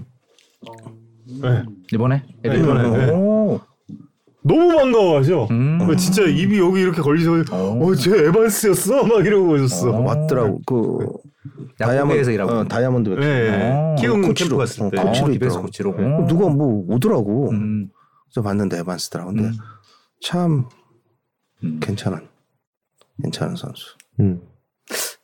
[1.44, 1.64] 예.
[1.94, 2.24] 이번에?
[2.42, 3.12] 네, 이번에, 네.
[3.12, 3.60] 오.
[4.44, 5.48] 너무 반가워하죠.
[5.52, 5.80] 음.
[5.82, 7.92] 어, 진짜 입이 여기 이렇게 걸리서 오.
[7.92, 9.92] 어 쟤 에반스였어 막 이러고 있었어.
[9.92, 10.02] 어.
[10.02, 11.08] 맞더라고 그
[11.80, 12.52] 야구계에서 일하고.
[12.52, 13.72] 어, 다이아몬드 백 네.
[13.72, 13.96] 어.
[14.00, 14.58] 키움 코치로.
[14.58, 15.00] 갔을 때.
[15.00, 15.62] 어, 코치로 어, 있더라고.
[15.62, 15.96] 코치로.
[15.96, 16.28] 네.
[16.28, 17.52] 누가 뭐 오더라고.
[17.52, 17.90] 음.
[18.26, 19.34] 그래서 봤는데 에반스더라고.
[19.34, 19.54] 근데 음.
[20.22, 20.68] 참
[21.64, 21.80] 음.
[21.80, 22.28] 괜찮은
[23.22, 23.96] 괜찮은 선수.
[24.20, 24.42] 음.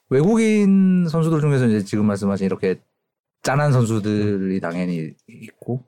[0.09, 2.81] 외국인 선수들 중에서 이제 지금 말씀하신 이렇게
[3.43, 5.84] 짠한 선수들이 당연히 있고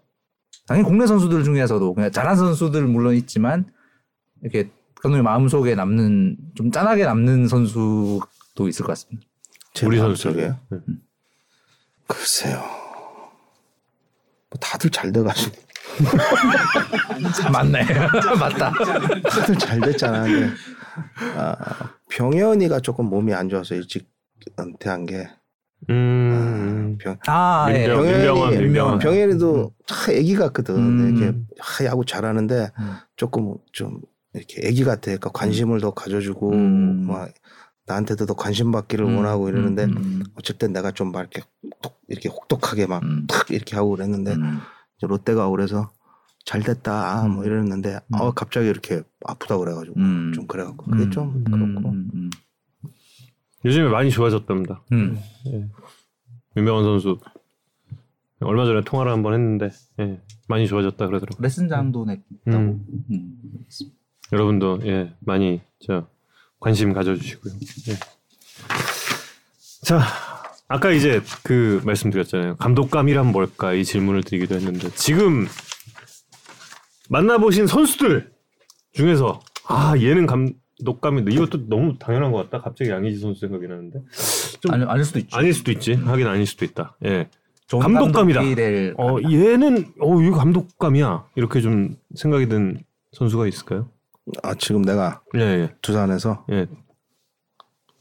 [0.68, 3.72] 당연히 국내 선수들 중에서도 그냥 잘한 선수들 물론 있지만
[4.42, 9.28] 이렇게 감독님 마음속에 남는 좀 짠하게 남는 선수도 있을 것 같습니다.
[9.74, 10.34] 제 우리 마음속에.
[10.34, 10.60] 선수들이에요.
[10.70, 10.80] 네.
[12.08, 12.60] 글쎄요.
[14.50, 15.56] 뭐 다들 잘 돼가지고
[17.52, 17.84] 맞네.
[18.40, 18.72] 맞다.
[19.30, 20.24] 다들 잘 됐잖아.
[20.24, 20.50] 근데
[21.36, 21.56] 아,
[22.10, 24.10] 병현이가 조금 몸이 안 좋아서 일찍
[24.60, 25.28] 은퇴한 게
[25.90, 26.98] 음.
[27.00, 27.88] 병, 아, 예.
[27.88, 29.00] 병현이 민병헌.
[29.00, 30.76] 병현이도 참 애기 같거든.
[30.76, 31.18] 음.
[31.18, 32.94] 이렇게 아, 야구 잘하는데 음.
[33.16, 34.00] 조금 좀
[34.34, 35.02] 이렇게 애기 같아.
[35.06, 37.08] 그러니까 관심을 더 가져주고 음.
[37.08, 37.30] 막
[37.86, 39.18] 나한테도 더 관심 받기를 음.
[39.18, 40.24] 원하고 이러는데 음.
[40.36, 43.26] 어쨌든 내가 좀 막 이렇게 혹독, 이렇게 혹독하게 막 음.
[43.28, 44.60] 탁 이렇게 하고 그랬는데 음.
[45.02, 45.92] 롯데가 그래서
[46.46, 48.20] 잘 됐다 아, 뭐 이랬는데 음.
[48.20, 50.32] 어 갑자기 이렇게 아프다 그래가지고 음.
[50.34, 52.10] 좀 그래갖고 그게 좀 그렇고 음.
[52.14, 52.30] 음.
[53.66, 54.82] 요즘에 많이 좋아졌답니다.
[54.94, 55.20] 음.
[56.56, 57.20] 민병헌 선수
[58.40, 61.42] 얼마 전에 통화를 한번 했는데 예, 많이 좋아졌다 그러더라고요.
[61.44, 62.58] 레슨장도 냈다고.
[62.58, 62.86] 음.
[63.12, 63.38] 음.
[64.32, 66.08] 여러분도 예, 많이 저
[66.60, 67.54] 관심 가져주시고요.
[67.90, 67.94] 예.
[69.84, 70.00] 자,
[70.70, 72.58] 아까 이제 그 말씀드렸잖아요.
[72.58, 75.48] 감독감이란 뭘까 이 질문을 드리기도 했는데 지금
[77.10, 78.32] 만나보신 선수들
[78.94, 82.62] 중에서 아 얘는 감독감인데 이것도 너무 당연한 것 같다.
[82.64, 84.00] 갑자기 양의지 선수 생각이 나는데
[84.60, 85.36] 좀 아니, 아닐 수도 있지.
[85.36, 85.94] 아닐 수도 있지.
[85.94, 86.98] 하긴 아닐 수도 있다.
[87.06, 87.30] 예.
[87.68, 88.42] 좋은 감독감이다.
[88.98, 92.82] 어 얘는 어 이거 감독감이야 이렇게 좀 생각이 든
[93.14, 93.90] 선수가 있을까요?
[94.44, 95.74] 아 지금 내가 예, 예.
[95.82, 96.68] 두산에서 예.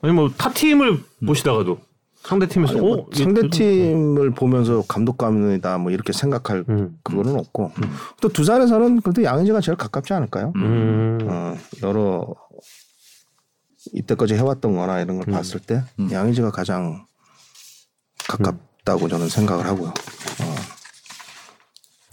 [0.03, 1.81] 아니 뭐 타 팀을 보시다가도
[2.27, 6.99] 상대 팀에서 아니, 뭐 어, 얘 상대 좀- 팀을 보면서 감독감이다 뭐 이렇게 생각할 음.
[7.05, 7.71] 그거는 없고
[8.21, 10.53] 또 두산에서는 그래도 양의지가 제일 가깝지 않을까요?
[10.57, 11.19] 음.
[11.23, 12.27] 어, 여러
[13.93, 15.33] 이때까지 해왔던거나 이런 걸 음.
[15.35, 16.11] 봤을 때 음.
[16.11, 17.07] 양의지가 가장
[18.29, 19.95] 가깝다고 저는 생각을 하고요.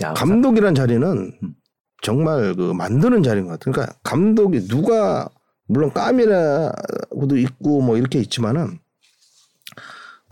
[0.04, 1.08] 야, 감독이란 자리는
[1.42, 1.56] 음.
[2.04, 3.72] 정말 그 만드는 자리인 것 같아요.
[3.74, 5.28] 그러니까 감독이 누가
[5.66, 8.78] 물론 까미라고도 있고 뭐 이렇게 있지만은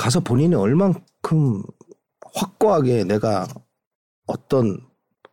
[0.02, 1.62] 가서 본인이 얼만큼
[2.34, 3.48] 확고하게 내가
[4.26, 4.80] 어떤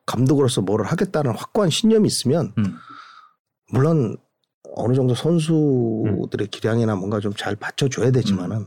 [0.05, 2.75] 감독으로서 뭐를 하겠다는 확고한 신념이 있으면 음.
[3.73, 4.17] 물론
[4.77, 8.67] 어느 정도 선수들의 기량이나 뭔가 좀 잘 받쳐줘야 되지만은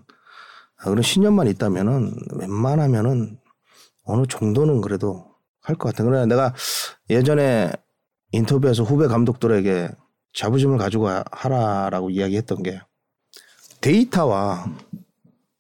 [0.78, 3.38] 아, 그런 신념만 있다면은 웬만하면은
[4.04, 5.26] 어느 정도는 그래도
[5.62, 6.04] 할 것 같아.
[6.04, 6.56] 그러나 내가
[7.12, 7.72] 예전에
[8.32, 9.90] 인터뷰에서 후배 감독들에게
[10.34, 12.82] 자부심을 가지고 하- 하라라고 이야기했던 게
[13.82, 14.66] 데이터와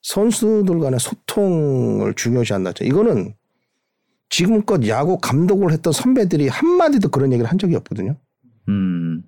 [0.02, 2.72] 선수들 간의 소통을 중요시 한다.
[2.82, 3.34] 이거는
[4.30, 8.15] 지금껏 야구 감독을 했던 선배들이 한마디도 그런 얘기를 한 적이 없거든요.
[8.69, 9.23] 음.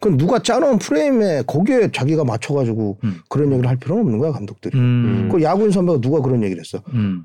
[0.00, 3.20] 그건 누가 짜놓은 프레임에 거기에 자기가 맞춰가지고 음.
[3.28, 4.78] 그런 얘기를 할 필요는 없는 거야 감독들이.
[4.78, 5.28] 음.
[5.30, 6.82] 그 야구인 선배가 누가 그런 얘기를 했어.
[6.92, 7.24] 음.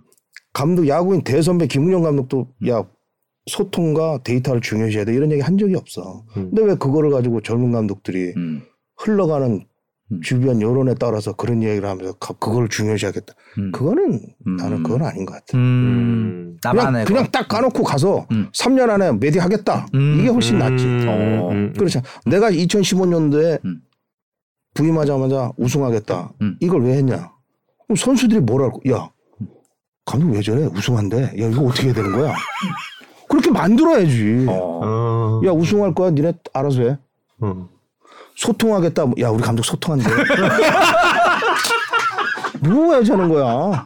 [0.54, 2.84] 감독 야구인 대선배 김은영 감독도 야
[3.46, 6.26] 소통과 데이터를 중요시해야 돼 이런 얘기 한 적이 없어.
[6.38, 6.52] 음.
[6.52, 8.62] 근데 왜 그거를 가지고 젊은 감독들이 음.
[8.98, 9.62] 흘러가는 음.
[10.24, 13.34] 주변 여론에 따라서 그런 얘기를 하면서 가- 그걸 중요시하겠다.
[13.60, 13.72] 음.
[13.72, 14.56] 그거는 음.
[14.56, 15.58] 나는 그건 아닌 것 같아.
[15.58, 15.60] 음.
[15.62, 16.58] 음.
[16.64, 17.30] 나만의 그냥, 그냥 거.
[17.32, 18.50] 딱 까놓고 가서 음.
[18.54, 19.86] 3년 안에 메디 하겠다.
[19.94, 20.18] 음.
[20.20, 20.86] 이게 훨씬 낫지.
[21.08, 21.50] 어.
[21.52, 21.74] 음.
[21.78, 22.02] 그렇죠.
[22.26, 23.82] 내가 2015년도에 음.
[24.74, 26.34] 부임하자마자 우승하겠다.
[26.42, 26.58] 음.
[26.60, 27.32] 이걸 왜 했냐?
[27.88, 28.82] 그럼 선수들이 뭐라고?
[28.92, 29.10] 야,
[30.06, 30.66] 감독 왜 저래?
[30.66, 31.22] 우승한대.
[31.24, 32.34] 야, 이거 어떻게 해야 되는 거야?
[33.30, 34.46] 그렇게 만들어야지.
[34.50, 34.80] 어.
[34.84, 35.42] 어.
[35.46, 36.10] 야, 우승할 거야.
[36.12, 36.98] 니네 알아서 해.
[38.40, 38.48] 어.
[38.48, 39.04] 소통하겠다.
[39.20, 40.10] 야, 우리 감독 소통한대.
[42.62, 43.86] 뭐 하자는 거야?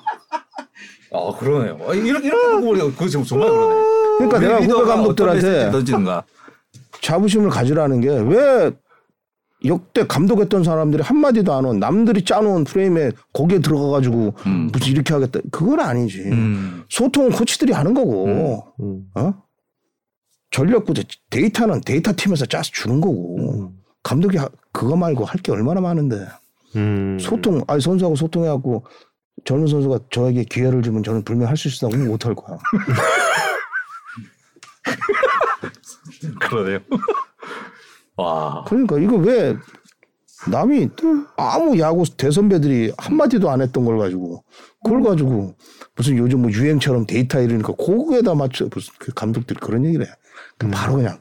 [1.11, 1.77] 아 그러네요.
[1.81, 3.75] 어, 이런 이런 거 보니까 그거 지금 정말 그러네.
[4.17, 6.23] 그러니까 내가 후배 감독들한테 던지는가.
[7.01, 8.71] 자부심을 가지라는 게 왜
[9.65, 14.69] 역대 감독했던 사람들이 한 마디도 안 온 남들이 짜놓은 프레임에 거기에 들어가가지고 음.
[14.73, 15.39] 무슨 이렇게 하겠다.
[15.51, 16.19] 그건 아니지.
[16.23, 16.83] 음.
[16.89, 19.03] 소통은 코치들이 하는 거고, 음.
[19.15, 19.33] 어?
[20.51, 20.93] 전력구
[21.29, 23.71] 데이터는 데이터 팀에서 짜서 주는 거고,
[24.03, 26.27] 감독이 하- 그거 말고 할 게 얼마나 많은데
[26.75, 27.17] 음.
[27.19, 28.85] 소통, 아니 선수하고 소통해갖고
[29.45, 32.57] 젊은 선수가 저에게 기회를 주면 저는 분명 할 수 있다고 못할 거야.
[36.39, 36.79] 그러네요.
[38.17, 38.63] 와.
[38.67, 39.55] 그러니까 이거 왜
[40.49, 40.89] 남이
[41.37, 44.43] 아무 야구 대선배들이 한마디도 안 했던 걸 가지고
[44.83, 45.55] 그걸 가지고
[45.95, 50.11] 무슨 요즘 뭐 유행처럼 데이터 이러니까 그거에다 맞춰 무슨 그 감독들이 그런 얘기를 해.
[50.57, 51.19] 그 바로 그냥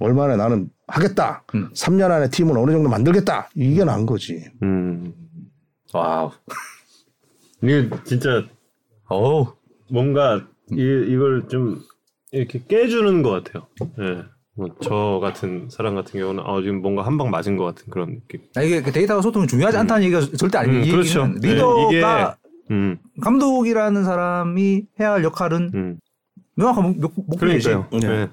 [0.00, 1.44] 얼마나 나는 하겠다.
[1.54, 1.70] 음.
[1.74, 3.48] 3년 안에 팀은 어느 정도 만들겠다.
[3.54, 4.44] 이게 난 거지.
[4.62, 5.12] 음.
[5.92, 6.30] 와우.
[7.62, 8.44] 이게 진짜
[9.08, 9.46] 어우.
[9.90, 10.76] 뭔가 이,
[11.08, 11.80] 이걸 좀
[12.32, 13.66] 이렇게 깨주는 것 같아요.
[14.00, 14.22] 예.
[14.56, 18.40] 뭐저 같은 사람 같은 경우는 아 지금 뭔가 한 방 맞은 것 같은 그런 느낌.
[18.56, 20.84] 아, 이게 그 데이터가 소통이 중요하지 않다는 얘기가 절대 음, 아니에요.
[20.84, 21.26] 이 그렇죠.
[21.26, 22.36] 네, 리더가
[22.70, 25.98] 음, 감독이라는 사람이 해야 할 역할은 음.
[26.56, 27.68] 명확한 목- 목표이지.
[27.68, 28.00] 그러니까요.
[28.00, 28.08] 네.
[28.26, 28.28] 네.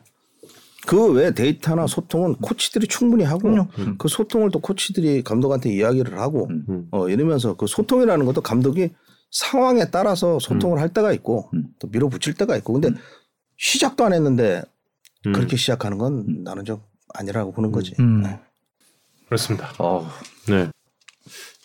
[0.87, 6.49] 그 외 데이터나 소통은 코치들이 충분히 하고 그 소통을 또 코치들이 감독한테 이야기를 하고
[6.91, 8.91] 어 이러면서 그 소통이라는 것도 감독이
[9.31, 12.89] 상황에 따라서 소통을 할 때가 있고 또 밀어붙일 때가 있고 근데
[13.57, 14.63] 시작도 안 했는데
[15.25, 15.33] 음.
[15.33, 16.81] 그렇게 시작하는 건 나는 좀
[17.13, 17.93] 아니라고 보는 거지.
[17.99, 18.21] 음.
[18.21, 18.39] 네.
[19.25, 19.73] 그렇습니다.
[19.79, 20.07] 어.
[20.47, 20.69] 네.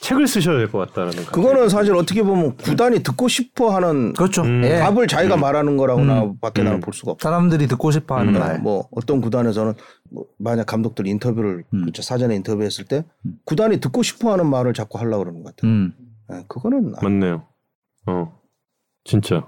[0.03, 1.25] 책을 쓰셔야 될 것 같다라는.
[1.27, 4.43] 그거는 사실 어떻게 보면 구단이 듣고 싶어 하는 그렇죠.
[4.43, 4.63] 음.
[4.65, 4.79] 예.
[4.81, 6.39] 답을 자기가 말하는 거라고나 음.
[6.41, 7.29] 밖에 나는 볼 수가 없어.
[7.29, 8.41] 사람들이 듣고 싶어 하는 음.
[8.41, 8.59] 말.
[8.59, 9.75] 뭐 어떤 구단에서는
[10.11, 11.85] 뭐 만약 감독들 인터뷰를 음.
[11.85, 13.05] 그쵸, 사전에 인터뷰했을 때
[13.45, 15.71] 구단이 듣고 싶어 하는 말을 자꾸 하려고 그러는 것 같아요.
[15.71, 15.93] 음.
[16.33, 17.45] 예, 그거는 아- 맞네요.
[18.07, 18.41] 어.
[19.05, 19.47] 진짜.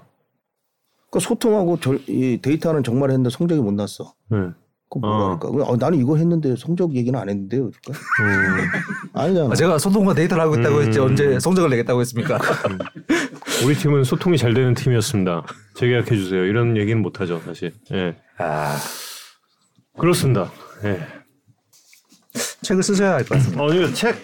[1.11, 4.13] 그 소통하고 절- 이 데이터는 정말 했는데 성적이 못 났어.
[4.29, 4.37] 네.
[4.89, 5.37] 그 어.
[5.39, 5.47] 뭐랄까?
[5.49, 7.71] 어, 나는 이거 했는데 성적 얘기는 안 했는데요.
[7.71, 7.93] 그럴까?
[8.21, 8.67] 음.
[9.13, 9.51] 아니잖아.
[9.51, 11.05] 아, 제가 소통과 데이터를 하고 있다고 했지 음.
[11.05, 12.39] 언제 성적을 내겠다고 했습니까?
[13.65, 15.43] 우리 팀은 소통이 잘 되는 팀이었습니다.
[15.75, 16.43] 재계약해 주세요.
[16.45, 17.73] 이런 얘기는 못 하죠, 사실.
[17.93, 18.15] 예.
[18.37, 18.77] 아,
[19.97, 20.51] 그렇습니다.
[20.83, 20.99] 예.
[22.61, 23.63] 책을 쓰셔야 할 것 같습니다.
[23.63, 24.15] 어, 이거 책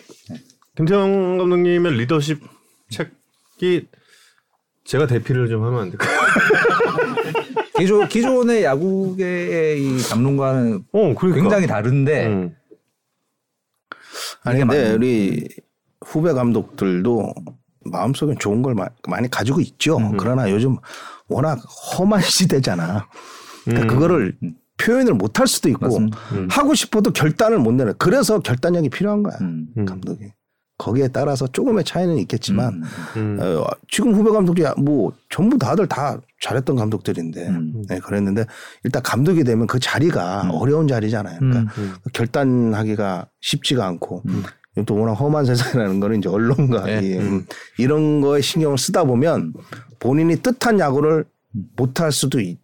[0.76, 2.40] 김태형 감독님의 리더십
[2.90, 3.88] 책이
[4.84, 6.12] 제가 대피를 좀 하면 안 될까요?
[7.82, 11.42] 기존 기존의 야구계의 이 감독과는 어, 그러니까.
[11.42, 12.56] 굉장히 다른데 음.
[14.44, 14.94] 아니 근데.
[14.94, 15.48] 우리
[16.06, 17.34] 후배 감독들도
[17.86, 19.98] 마음속에 좋은 걸 마- 많이 가지고 있죠.
[19.98, 20.18] 음.
[20.18, 20.78] 그러나 요즘
[21.28, 21.60] 워낙
[21.98, 23.08] 험한 시대잖아.
[23.66, 23.88] 그러니까 음.
[23.88, 24.38] 그거를
[24.78, 26.18] 표현을 못 할 수도 있고 맞습니다.
[26.50, 27.94] 하고 싶어도 결단을 못 내려.
[27.94, 29.38] 그래서 결단력이 필요한 거야.
[29.42, 29.68] 음.
[29.78, 29.86] 음.
[29.86, 30.32] 감독이.
[30.82, 32.82] 거기에 따라서 조금의 차이는 있겠지만
[33.16, 33.38] 음.
[33.40, 37.84] 어, 지금 후배 감독이 뭐 전부 다들 다 잘했던 감독들인데 음.
[37.88, 38.46] 네, 그랬는데
[38.84, 41.38] 일단 감독이 되면 그 자리가 어려운 자리잖아요.
[41.38, 41.94] 그러니까 음.
[42.14, 44.24] 결단하기가 쉽지가 않고
[44.88, 47.02] 또 워낙 험한 세상이라는 거는 이제 언론과 네.
[47.04, 47.46] 이, 음,
[47.78, 49.54] 이런 거에 신경을 쓰다 보면
[50.00, 51.26] 본인이 뜻한 야구를
[51.76, 52.60] 못할 수도 있,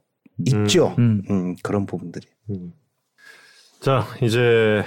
[0.68, 1.22] 죠 음.
[1.30, 2.26] 음, 그런 부분들이.
[2.49, 2.73] 음.
[3.80, 4.84] 자, 이제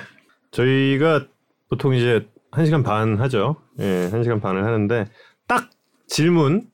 [0.50, 1.26] 저희가
[1.68, 3.56] 보통 이제 한 시간 반 하죠.
[3.78, 5.06] 예, 한 시간 반을 하는데
[5.46, 5.70] 딱
[6.06, 6.68] 질문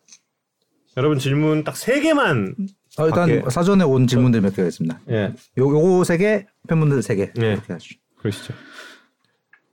[0.96, 2.54] 여러분 질문 딱 세 개만
[2.98, 5.00] 어, 일단 밖에- 사전에 온 질문들 몇 개가 있습니다.
[5.10, 7.30] 예, 요 요거 세 개, 팬분들 세 개.
[7.34, 7.52] 네.
[7.52, 7.96] 이렇게 하시죠.
[8.18, 8.54] 그러시죠.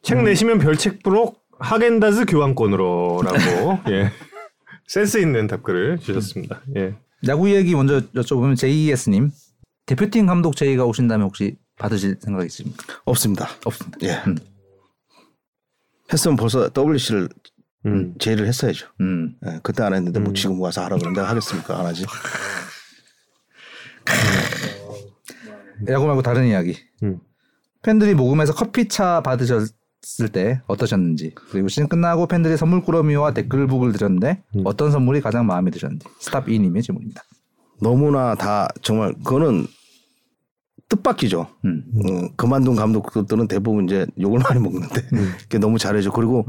[0.02, 4.12] 책 내시면 별책 부록 하겐다즈 교환권으로라고 예.
[4.88, 6.62] 센스 있는 답글을 주셨습니다.
[6.76, 6.96] 예.
[7.30, 9.32] 야구 얘기 먼저 여쭤보면 JES님
[9.86, 12.84] 대표팀 감독 제의가 오신다면 혹시 받으실 생각 있습니까?
[13.06, 13.48] 없습니다.
[13.64, 13.98] 없습니다.
[14.04, 14.22] 예.
[14.28, 14.36] 음.
[16.14, 17.30] 했으면 벌써 WC를
[17.86, 18.16] 음.
[18.18, 18.88] 제의를 했어야죠.
[19.02, 19.36] 음.
[19.46, 21.80] 예, 그때 안 했는데 뭐 지금 와서 하라 그러면 내가 하겠습니까?
[21.80, 22.06] 안 하지.
[25.90, 26.78] 야구 말고 다른 이야기.
[27.04, 27.20] 음.
[27.82, 34.62] 팬들이 모금해서 커피차 받으셨을 때 어떠셨는지 그리고 시즌 끝나고 팬들이 선물 꾸러미와 댓글북을 드렸는데 음.
[34.66, 37.24] 어떤 선물이 가장 마음에 드셨는지 스탑 이님의 질문입니다.
[37.82, 39.68] 너무나 다 정말 그거는
[40.96, 41.48] 뜻밖이죠.
[41.66, 41.84] 음.
[42.06, 45.02] 어, 그만둔 감독들은 대부분 이제 욕을 많이 먹는데
[45.44, 46.12] 그게 너무 잘해줘.
[46.12, 46.46] 그리고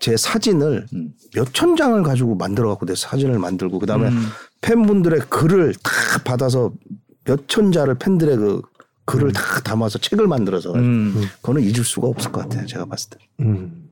[0.00, 1.12] 제 사진을 음.
[1.34, 4.22] 몇천 장을 가지고 만들어 갖고 내 사진을 만들고 그다음에 음.
[4.60, 5.90] 팬분들의 글을 다
[6.24, 6.72] 받아서
[7.24, 8.62] 몇천 자를 팬들의 그
[9.06, 11.14] 글을 다 담아서 책을 만들어서 음.
[11.40, 12.66] 그거는 잊을 수가 없을 것 같아요.
[12.66, 13.18] 제가 봤을 때.
[13.40, 13.88] 음.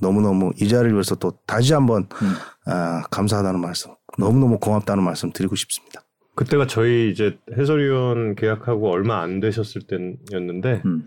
[0.00, 2.34] 너무너무 이 자리를 위해서 또 다시 한번 음.
[2.66, 6.02] 아, 감사하다는 말씀, 너무너무 고맙다는 말씀 드리고 싶습니다.
[6.38, 11.06] 그때가 저희 이제 해설위원 계약하고 얼마 안 되셨을 때였는데 음.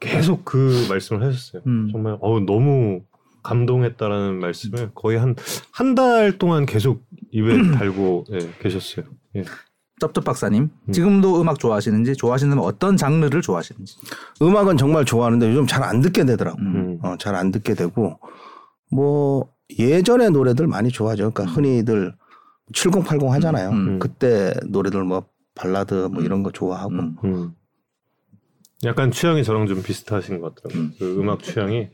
[0.00, 1.62] 계속 그 말씀을 하셨어요.
[1.66, 1.90] 음.
[1.92, 3.02] 정말 어우 너무
[3.42, 5.34] 감동했다라는 말씀을 거의 한
[5.72, 9.04] 한 달 동안 계속 입에 달고 예, 계셨어요.
[9.36, 9.44] 예.
[10.00, 13.96] 쩝쩝 박사님 지금도 음악 좋아하시는지 좋아하시는 어떤 장르를 좋아하시는지
[14.40, 16.58] 음악은 정말 좋아하는데 요즘 잘 안 듣게 되더라고.
[16.58, 16.98] 음.
[17.02, 18.18] 어, 잘 안 듣게 되고
[18.90, 21.32] 뭐 예전의 노래들 많이 좋아하죠.
[21.32, 22.14] 그러니까 흔히들
[22.72, 23.70] 7080 하잖아요.
[23.70, 23.98] 음.
[23.98, 27.16] 그때 노래들 뭐 발라드 뭐 이런 거 좋아하고 음.
[27.24, 27.50] 음.
[28.84, 30.90] 약간 취향이 저랑 좀 비슷하신 것 같더라고요.
[30.98, 31.88] 그 음악 취향이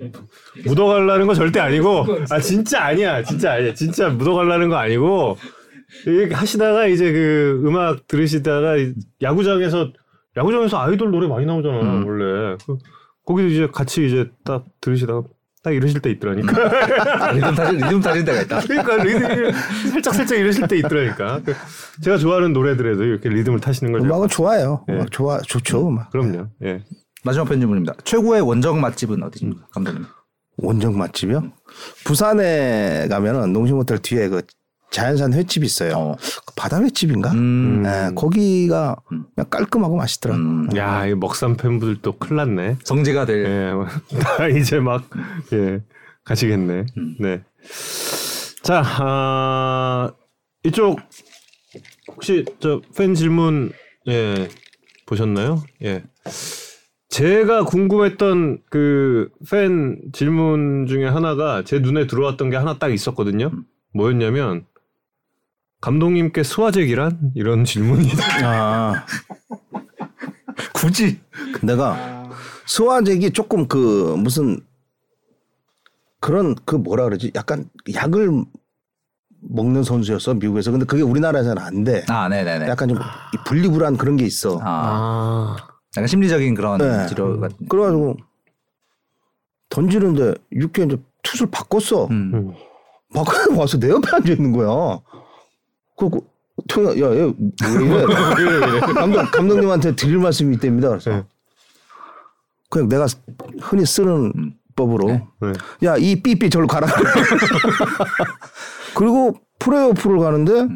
[0.66, 5.36] 묻어갈라는 거 절대 아니고 아 진짜 아니야 진짜 아니야 진짜 묻어갈라는 거 아니고
[6.06, 9.92] 이렇게 하시다가 이제 그 음악 들으시다가 이 야구장에서
[10.36, 12.06] 야구장에서 아이돌 노래 많이 나오잖아 음.
[12.06, 12.78] 원래 그,
[13.24, 15.22] 거기도 이제 같이 이제 딱 들으시다가
[15.62, 16.52] 딱 이러실 때 있더라니까
[17.32, 18.60] 리듬 타실 리듬 타실 때가 있다.
[18.60, 19.52] 그러니까 리듬이
[19.92, 21.54] 살짝 살짝 이러실 때 있더라니까 그
[22.02, 24.84] 제가 좋아하는 노래들에도 이렇게 리듬을 타시는 걸 음악은 좋아요.
[24.88, 24.94] 예.
[24.94, 25.88] 음악 좋아 좋죠.
[25.88, 26.10] 음악.
[26.10, 26.82] 그럼요 예
[27.24, 27.94] 마지막 편집문입니다.
[28.04, 30.04] 최고의 원정 맛집은 어디입니까, 감독님?
[30.56, 31.52] 원정 맛집이요?
[32.04, 34.42] 부산에 가면은 농심호텔 뒤에 그
[34.92, 35.94] 자연산 횟집 있어요.
[35.96, 36.16] 어.
[36.46, 37.32] 그 바다 횟집인가?
[37.32, 37.82] 음.
[37.86, 39.24] 예, 거기가 음.
[39.34, 40.36] 그냥 깔끔하고 맛있더라.
[40.36, 40.68] 음.
[40.76, 42.76] 야, 이 먹삼 팬분들도 큰일 났네.
[42.84, 43.72] 성지가 될 예,
[44.20, 45.08] 다 이제 막,
[45.52, 45.82] 예,
[46.24, 46.86] 가시겠네.
[47.18, 47.42] 네.
[48.62, 50.12] 자, 아,
[50.64, 51.00] 이쪽,
[52.08, 53.72] 혹시 저 팬 질문,
[54.08, 54.48] 예,
[55.06, 55.62] 보셨나요?
[55.82, 56.04] 예.
[57.08, 63.50] 제가 궁금했던 그 팬 질문 중에 하나가 제 눈에 들어왔던 게 하나 딱 있었거든요.
[63.94, 64.64] 뭐였냐면
[65.82, 68.08] 감독님께 스와잭이란 이런 질문이
[68.44, 69.04] 아
[70.72, 71.20] 굳이
[71.60, 72.30] 내가
[72.66, 74.60] 스와잭이 조금 그 무슨
[76.20, 78.44] 그런 그 뭐라 그러지 약간 약을
[79.40, 82.04] 먹는 선수였어 미국에서 근데 그게 우리나라에서는 안 돼.
[82.08, 82.68] 아 네네네.
[82.68, 83.00] 약간 좀이
[83.44, 84.60] 분리불안 그런 게 있어.
[84.62, 85.56] 아
[85.96, 87.08] 약간 심리적인 그런 네.
[87.08, 87.66] 치료 같은.
[87.68, 88.16] 그래가지고
[89.68, 92.06] 던지는데 6회 이제 투수를 바꿨어.
[92.06, 92.30] 음.
[92.34, 92.54] 음.
[93.12, 95.00] 바꾸고 와서 내 옆에 앉아 있는 거야.
[95.96, 96.26] 그리고
[96.68, 97.32] 토야 야얘왜
[97.86, 98.80] 이래?
[98.80, 100.88] 감독 감독님한테 드릴 말씀이 있답니다.
[100.88, 101.24] 그래서 네.
[102.70, 103.06] 그냥 내가
[103.60, 105.22] 흔히 쓰는 법으로 네.
[105.84, 106.88] 야 이 삐삐 저로 가라.
[108.94, 110.68] 그리고 프레이오프를 가는데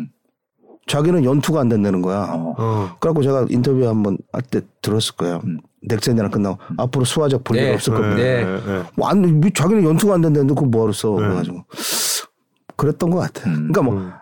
[0.86, 2.28] 자기는 연투가 안 된다는 거야.
[2.30, 2.55] 어.
[2.59, 2.97] 어.
[3.01, 5.40] 그래갖고 제가 인터뷰 한번 할 때 들었을 거예요.
[5.82, 7.74] 넥센이랑 끝나고 앞으로 수화적 볼일 네.
[7.74, 8.16] 없을 겁니다.
[8.16, 8.44] 네.
[8.44, 8.82] 네.
[8.97, 11.64] 완뭐 자기는 연투가 안 된다는데 그거 뭐하러 써 그래가지고
[12.76, 13.48] 그랬던 것 같아.
[13.51, 13.72] 음.
[13.72, 14.12] 그러니까 뭐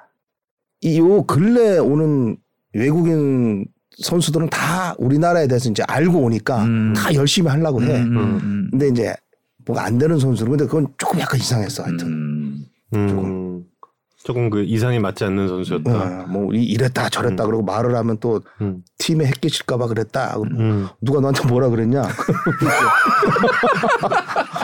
[0.84, 2.36] 이요 근래 오는
[2.74, 3.64] 외국인
[3.96, 6.92] 선수들은 다 우리나라에 대해서 이제 알고 오니까 음.
[6.94, 8.02] 다 열심히 하려고 해.
[8.02, 9.14] 음, 음, 근데 이제
[9.64, 12.06] 뭐가 안 되는 선수는 근데 그건 조금 약간 이상했어 하여튼.
[12.08, 12.66] 음.
[12.94, 13.53] 음.
[14.24, 15.92] 조금 그 이상이 맞지 않는 선수였다.
[15.92, 18.82] 어, 뭐 이- 이랬다 저랬다 그러고 말을 하면 또 음.
[18.96, 20.34] 팀에 핵 끼칠까봐 그랬다.
[20.38, 20.88] 그럼 음.
[21.02, 22.02] 누가 너한테 뭐라 그랬냐?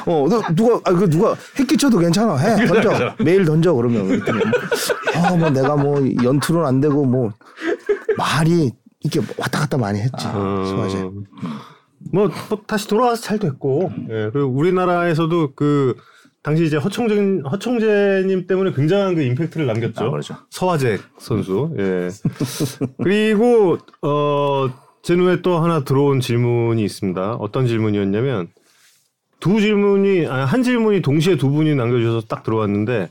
[0.07, 2.37] 어, 너 누가 아 그 누가 핵 끼쳐도 괜찮아.
[2.37, 4.41] 해 던져 매일 던져 그러면 그랬더니
[5.17, 7.31] 어, 뭐 내가 뭐 연투는 안 되고 뭐
[8.17, 8.71] 말이
[9.03, 10.27] 이렇게 왔다 갔다 많이 했지.
[10.27, 10.65] 어.
[10.67, 11.03] 소화제.
[12.13, 15.95] 뭐, 뭐 다시 돌아와서 잘 됐고, 예, 그리고 우리나라에서도 그
[16.43, 20.05] 당시 이제 허청재 허청재님 때문에 굉장한 그 임팩트를 남겼죠.
[20.07, 20.37] 아, 그렇죠.
[20.51, 21.75] 서화잭 선수.
[21.79, 22.09] 예.
[23.03, 27.35] 그리고 어 제 눈에 또 하나 들어온 질문이 있습니다.
[27.37, 28.49] 어떤 질문이었냐면
[29.39, 33.11] 두 질문이 아니, 한 질문이 동시에 두 분이 남겨주셔서 딱 들어왔는데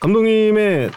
[0.00, 0.90] 감독님의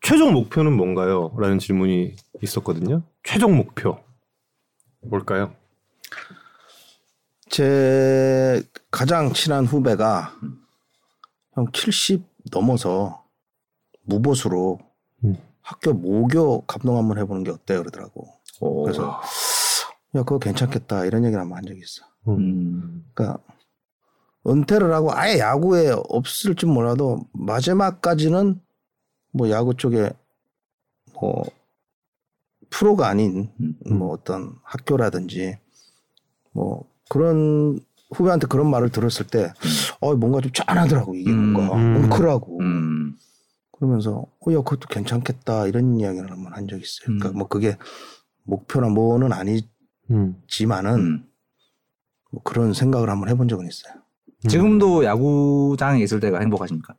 [0.00, 1.32] 최종 목표는 뭔가요?
[1.38, 3.02] 라는 질문이 있었거든요.
[3.24, 3.98] 최종 목표
[5.02, 5.52] 뭘까요?
[7.50, 10.34] 제 가장 친한 후배가
[11.66, 13.24] 형70 넘어서
[14.02, 14.78] 무보수로
[15.24, 15.36] 음.
[15.60, 18.26] 학교 모교 감독 한번 해보는 게 어때 그러더라고.
[18.60, 18.84] 오.
[18.84, 19.20] 그래서
[20.14, 22.06] 야 그거 괜찮겠다 이런 얘기를 한번 한 적이 있어.
[22.28, 23.04] 음.
[23.12, 23.42] 그러니까
[24.46, 28.60] 은퇴를 하고 아예 야구에 없을지 몰라도 마지막까지는
[29.32, 30.10] 뭐 야구 쪽에
[31.20, 31.44] 뭐
[32.70, 33.50] 프로가 아닌
[33.86, 35.58] 뭐 어떤 학교라든지
[36.52, 37.80] 뭐 그런
[38.10, 39.52] 후배한테 그런 말을 들었을 때
[40.00, 42.02] 어, 뭔가 좀 짠하더라고 이게 음, 뭔가 음.
[42.02, 43.16] 뭉클하고 음.
[43.72, 47.06] 그러면서 어, 야 그것도 괜찮겠다 이런 이야기를 한번 한 적이 있어요.
[47.06, 47.38] 그러니까 음.
[47.38, 47.76] 뭐 그게
[48.44, 50.36] 목표나 뭐는 음.
[50.48, 51.24] 아니지만은 음.
[52.30, 53.94] 뭐 그런 생각을 한번 해본 적은 있어요.
[54.48, 56.94] 지금도 야구장에 있을 때가 행복하십니까?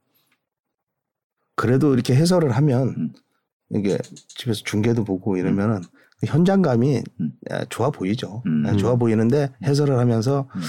[1.55, 3.13] 그래도 이렇게 해설을 하면 음.
[3.71, 5.81] 이게 집에서 중계도 보고 이러면은
[6.19, 7.31] 그 현장감이 음.
[7.51, 8.43] 야, 좋아 보이죠.
[8.45, 8.65] 음.
[8.65, 10.61] 야, 좋아 보이는데 해설을 하면서 음.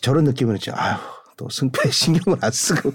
[0.00, 0.72] 저런 느낌은 있죠.
[0.74, 0.96] 아유
[1.36, 2.92] 또 승패에 신경을 안 쓰고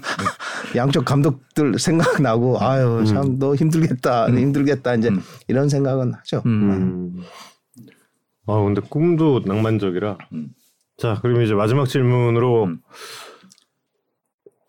[0.74, 4.38] 양쪽 감독들 생각나고 아유 참 너 힘들겠다 음.
[4.38, 5.22] 힘들겠다 이제 음.
[5.48, 6.42] 이런 생각은 하죠.
[6.46, 6.70] 음.
[6.70, 7.22] 음.
[8.46, 10.18] 아 근데 꿈도 낭만적이라.
[10.32, 10.48] 음.
[10.98, 12.80] 자 그럼 이제 마지막 질문으로 음.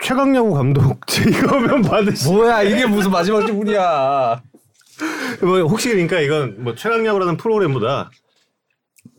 [0.04, 2.30] 최강야구 감독 이거면 받으시.
[2.32, 4.42] 뭐야 이게 무슨 마지막 질문이야?
[5.42, 8.12] 뭐 혹시 그러니까 이건 뭐 최강야구라는 프로그램보다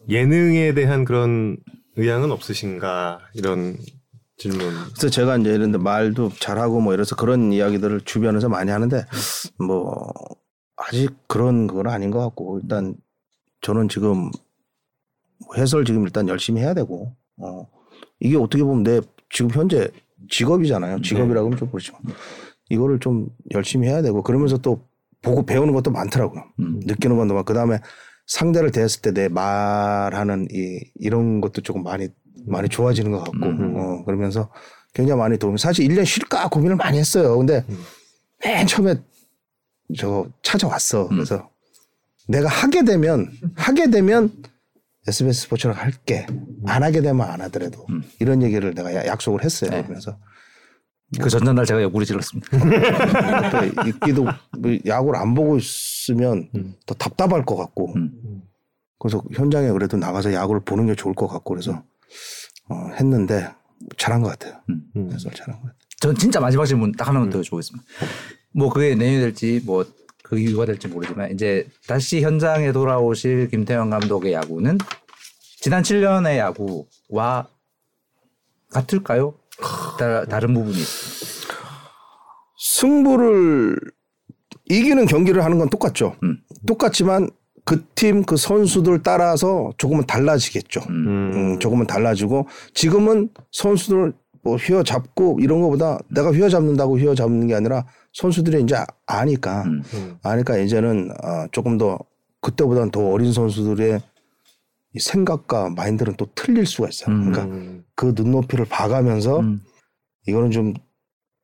[0.08, 1.56] 예능에 대한 그런
[1.96, 3.76] 의향은 없으신가 이런
[4.36, 4.74] 질문.
[4.96, 9.04] 그래서 제가 이제 이런데 말도 잘하고 뭐 이래서 그런 이야기들을 주변에서 많이 하는데
[9.58, 10.12] 뭐
[10.76, 12.94] 아직 그런 건 아닌 것 같고 일단
[13.60, 14.30] 저는 지금
[15.38, 17.66] 뭐 해설 지금 일단 열심히 해야 되고 어
[18.20, 19.00] 이게 어떻게 보면 내
[19.30, 19.88] 지금 현재
[20.30, 21.00] 직업이잖아요.
[21.02, 22.00] 직업이라고 하면 좀 그렇지만
[22.70, 24.84] 이거를 좀 열심히 해야 되고 그러면서 또
[25.22, 26.44] 보고 배우는 것도 많더라고요.
[26.60, 26.80] 음.
[26.84, 27.78] 느끼는 것도 많고 그다음에
[28.26, 32.08] 상대를 대했을 때 내 말하는 이 이런 것도 조금 많이
[32.46, 33.74] 많이 좋아지는 것 같고 음.
[33.76, 34.50] 어 그러면서
[34.94, 37.36] 굉장히 많이 도움이 사실 1년 쉴까 고민을 많이 했어요.
[37.36, 37.64] 근데
[38.44, 38.96] 맨 처음에
[39.98, 41.08] 저 찾아왔어.
[41.08, 41.50] 그래서
[42.28, 44.32] 내가 하게 되면 하게 되면
[45.06, 46.26] SBS 스포츠랑 할게
[46.66, 47.86] 안 하게 되면 안 하더라도
[48.20, 49.70] 이런 얘기를 내가 야- 약속을 했어요.
[49.70, 49.84] 네.
[49.86, 50.18] 그래서
[51.20, 52.58] 그 전전날 제가 옆구리 찔렀습니다.
[54.58, 56.48] 뭐 야구를 안 보고 있으면
[56.86, 58.42] 더 답답할 것 같고 음.
[58.98, 61.82] 그래서 현장에 그래도 나가서 야구를 보는 게 좋을 것 같고 그래서
[62.68, 63.48] 어, 했는데
[63.98, 64.60] 잘한 것 같아요.
[64.70, 65.08] 음.
[65.08, 65.78] 그래서 잘한 것 같아요.
[66.00, 67.80] 전 진짜 마지막 질문 딱 하나만 더 여쭤보겠습니다.
[68.52, 74.78] 뭐 그게 내년이 될지 뭐그그 이유가 될지 모르지만 이제 다시 현장에 돌아오실 김태형 감독의 야구는
[75.60, 77.48] 지난 7년의 야구와
[78.70, 79.34] 같을까요?
[79.98, 81.54] 다, 다른 부분이 있습니다.
[82.58, 83.76] 승부를
[84.70, 86.16] 이기는 경기를 하는 건 똑같죠.
[86.22, 86.38] 음.
[86.66, 87.30] 똑같지만
[87.64, 90.80] 그 팀 그 선수들 따라서 조금은 달라지겠죠.
[90.90, 91.32] 음.
[91.34, 94.12] 음, 조금은 달라지고 지금은 선수들
[94.42, 98.76] 뭐 휘어잡고 이런 거보다 내가 휘어잡는다고 휘어잡는 게 아니라 선수들이 이제
[99.06, 99.82] 아니까 음.
[100.22, 101.98] 아니까 이제는 어, 조금 더
[102.42, 104.00] 그때보다는 더 어린 선수들의
[104.96, 107.14] 이 생각과 마인드는 또 틀릴 수가 있어요.
[107.14, 107.32] 음.
[107.32, 107.84] 그러니까 음.
[107.96, 109.62] 그 눈높이를 봐가면서 음.
[110.26, 110.74] 이거는 좀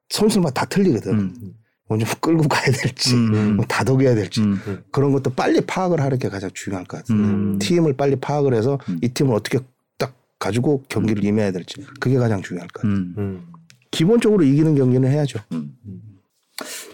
[0.08, 1.12] 선수들마다 다 틀리거든.
[1.12, 1.54] 음.
[1.90, 3.56] 뭐좀 끌고 가야 될지, 음.
[3.56, 4.82] 뭐 다독여야 될지 음.
[4.92, 7.18] 그런 것도 빨리 파악을 하는 게 가장 중요할 것 같아요.
[7.18, 7.58] 음.
[7.58, 9.00] 팀을 빨리 파악을 해서 음.
[9.02, 9.58] 이 팀을 어떻게
[9.98, 12.94] 딱 가지고 경기를 임해야 될지 그게 가장 중요할 것 같아요.
[12.94, 13.14] 음.
[13.18, 13.46] 음.
[13.90, 15.40] 기본적으로 이기는 경기는 해야죠.
[15.50, 15.74] 음.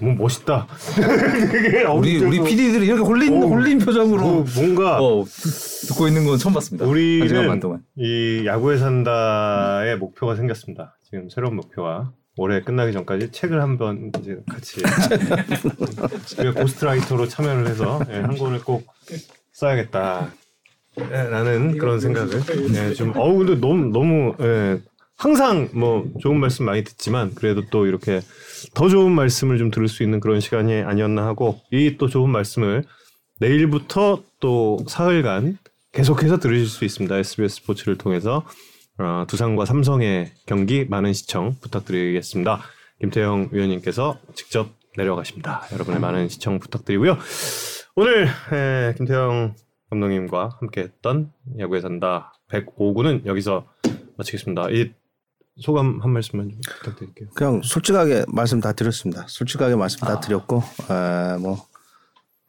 [0.01, 0.67] 뭐 멋있다.
[1.97, 3.49] 우리 우리 PD들이 이렇게 홀린 오.
[3.49, 5.25] 홀린 표정으로 뭐, 뭔가 어,
[5.89, 6.87] 듣고 있는 건 처음 봤습니다.
[6.87, 7.27] 우리는.
[7.97, 10.96] 이 야구에 산다의 목표가 생겼습니다.
[11.09, 14.83] 지금 새로운 목표와 올해 끝나기 전까지 책을 한번 이제 같이
[16.39, 18.87] 우리가 고스트라이터로 참여를 해서 예, 한 권을 꼭
[19.53, 20.33] 써야겠다.
[20.99, 22.41] 예, 라는 그런 생각을
[22.75, 24.81] 예, 좀 어우 근데 너무 너무 예,
[25.17, 28.21] 항상 뭐 좋은 말씀 많이 듣지만 그래도 또 이렇게
[28.75, 32.85] 더 좋은 말씀을 좀 들을 수 있는 그런 시간이 아니었나 하고 이 또 좋은 말씀을
[33.41, 35.59] 내일부터 또 사흘간
[35.93, 37.17] 계속해서 들으실 수 있습니다.
[37.17, 38.45] SBS 스포츠를 통해서
[38.99, 42.61] 어, 두산과 삼성의 경기 많은 시청 부탁드리겠습니다.
[43.01, 45.63] 김태형 위원님께서 직접 내려가십니다.
[45.73, 47.19] 여러분의 많은 시청 부탁드리고요.
[47.95, 49.55] 오늘 에, 김태형
[49.91, 53.67] 감독님과 함께했던 야구에 산다 105구는 여기서
[54.17, 54.71] 마치겠습니다.
[54.71, 54.93] 이
[55.61, 57.29] 소감 한 말씀만 좀 부탁드릴게요.
[57.35, 59.27] 그냥 솔직하게 말씀 다 드렸습니다.
[59.29, 61.67] 솔직하게 말씀 다 드렸고, 에, 뭐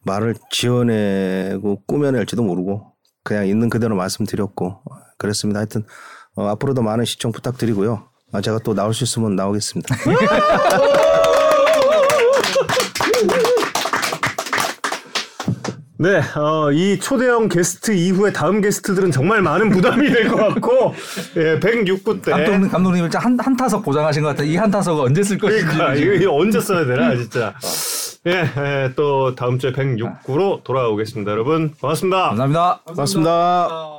[0.04, 5.58] 말을 지어내고 꾸며낼지도 모르고 그냥 있는 그대로 말씀드렸고 어, 그랬습니다.
[5.58, 5.84] 하여튼
[6.38, 8.04] 어, 앞으로도 많은 시청 부탁드리고요.
[8.32, 9.92] 아, 제가 또 나올 수 있으면 나오겠습니다.
[16.00, 20.94] 네, 어, 이 초대형 게스트 이후에 다음 게스트들은 정말 많은 부담이 될 것 같고,
[21.36, 22.30] 예, 106부 때.
[22.30, 24.44] 감독님 감독님 한, 한 타석 보장하신 것 같아.
[24.44, 25.64] 이한 타석을 언제 쓸 것인지.
[25.64, 27.52] 그러니까 이거, 이거 언제 써야 되나 진짜.
[28.28, 31.72] 예, 예, 또 다음 주에 106구로 돌아오겠습니다, 여러분.
[31.80, 32.28] 고맙습니다.
[32.28, 32.80] 감사합니다.
[32.86, 33.97] 고맙습니다.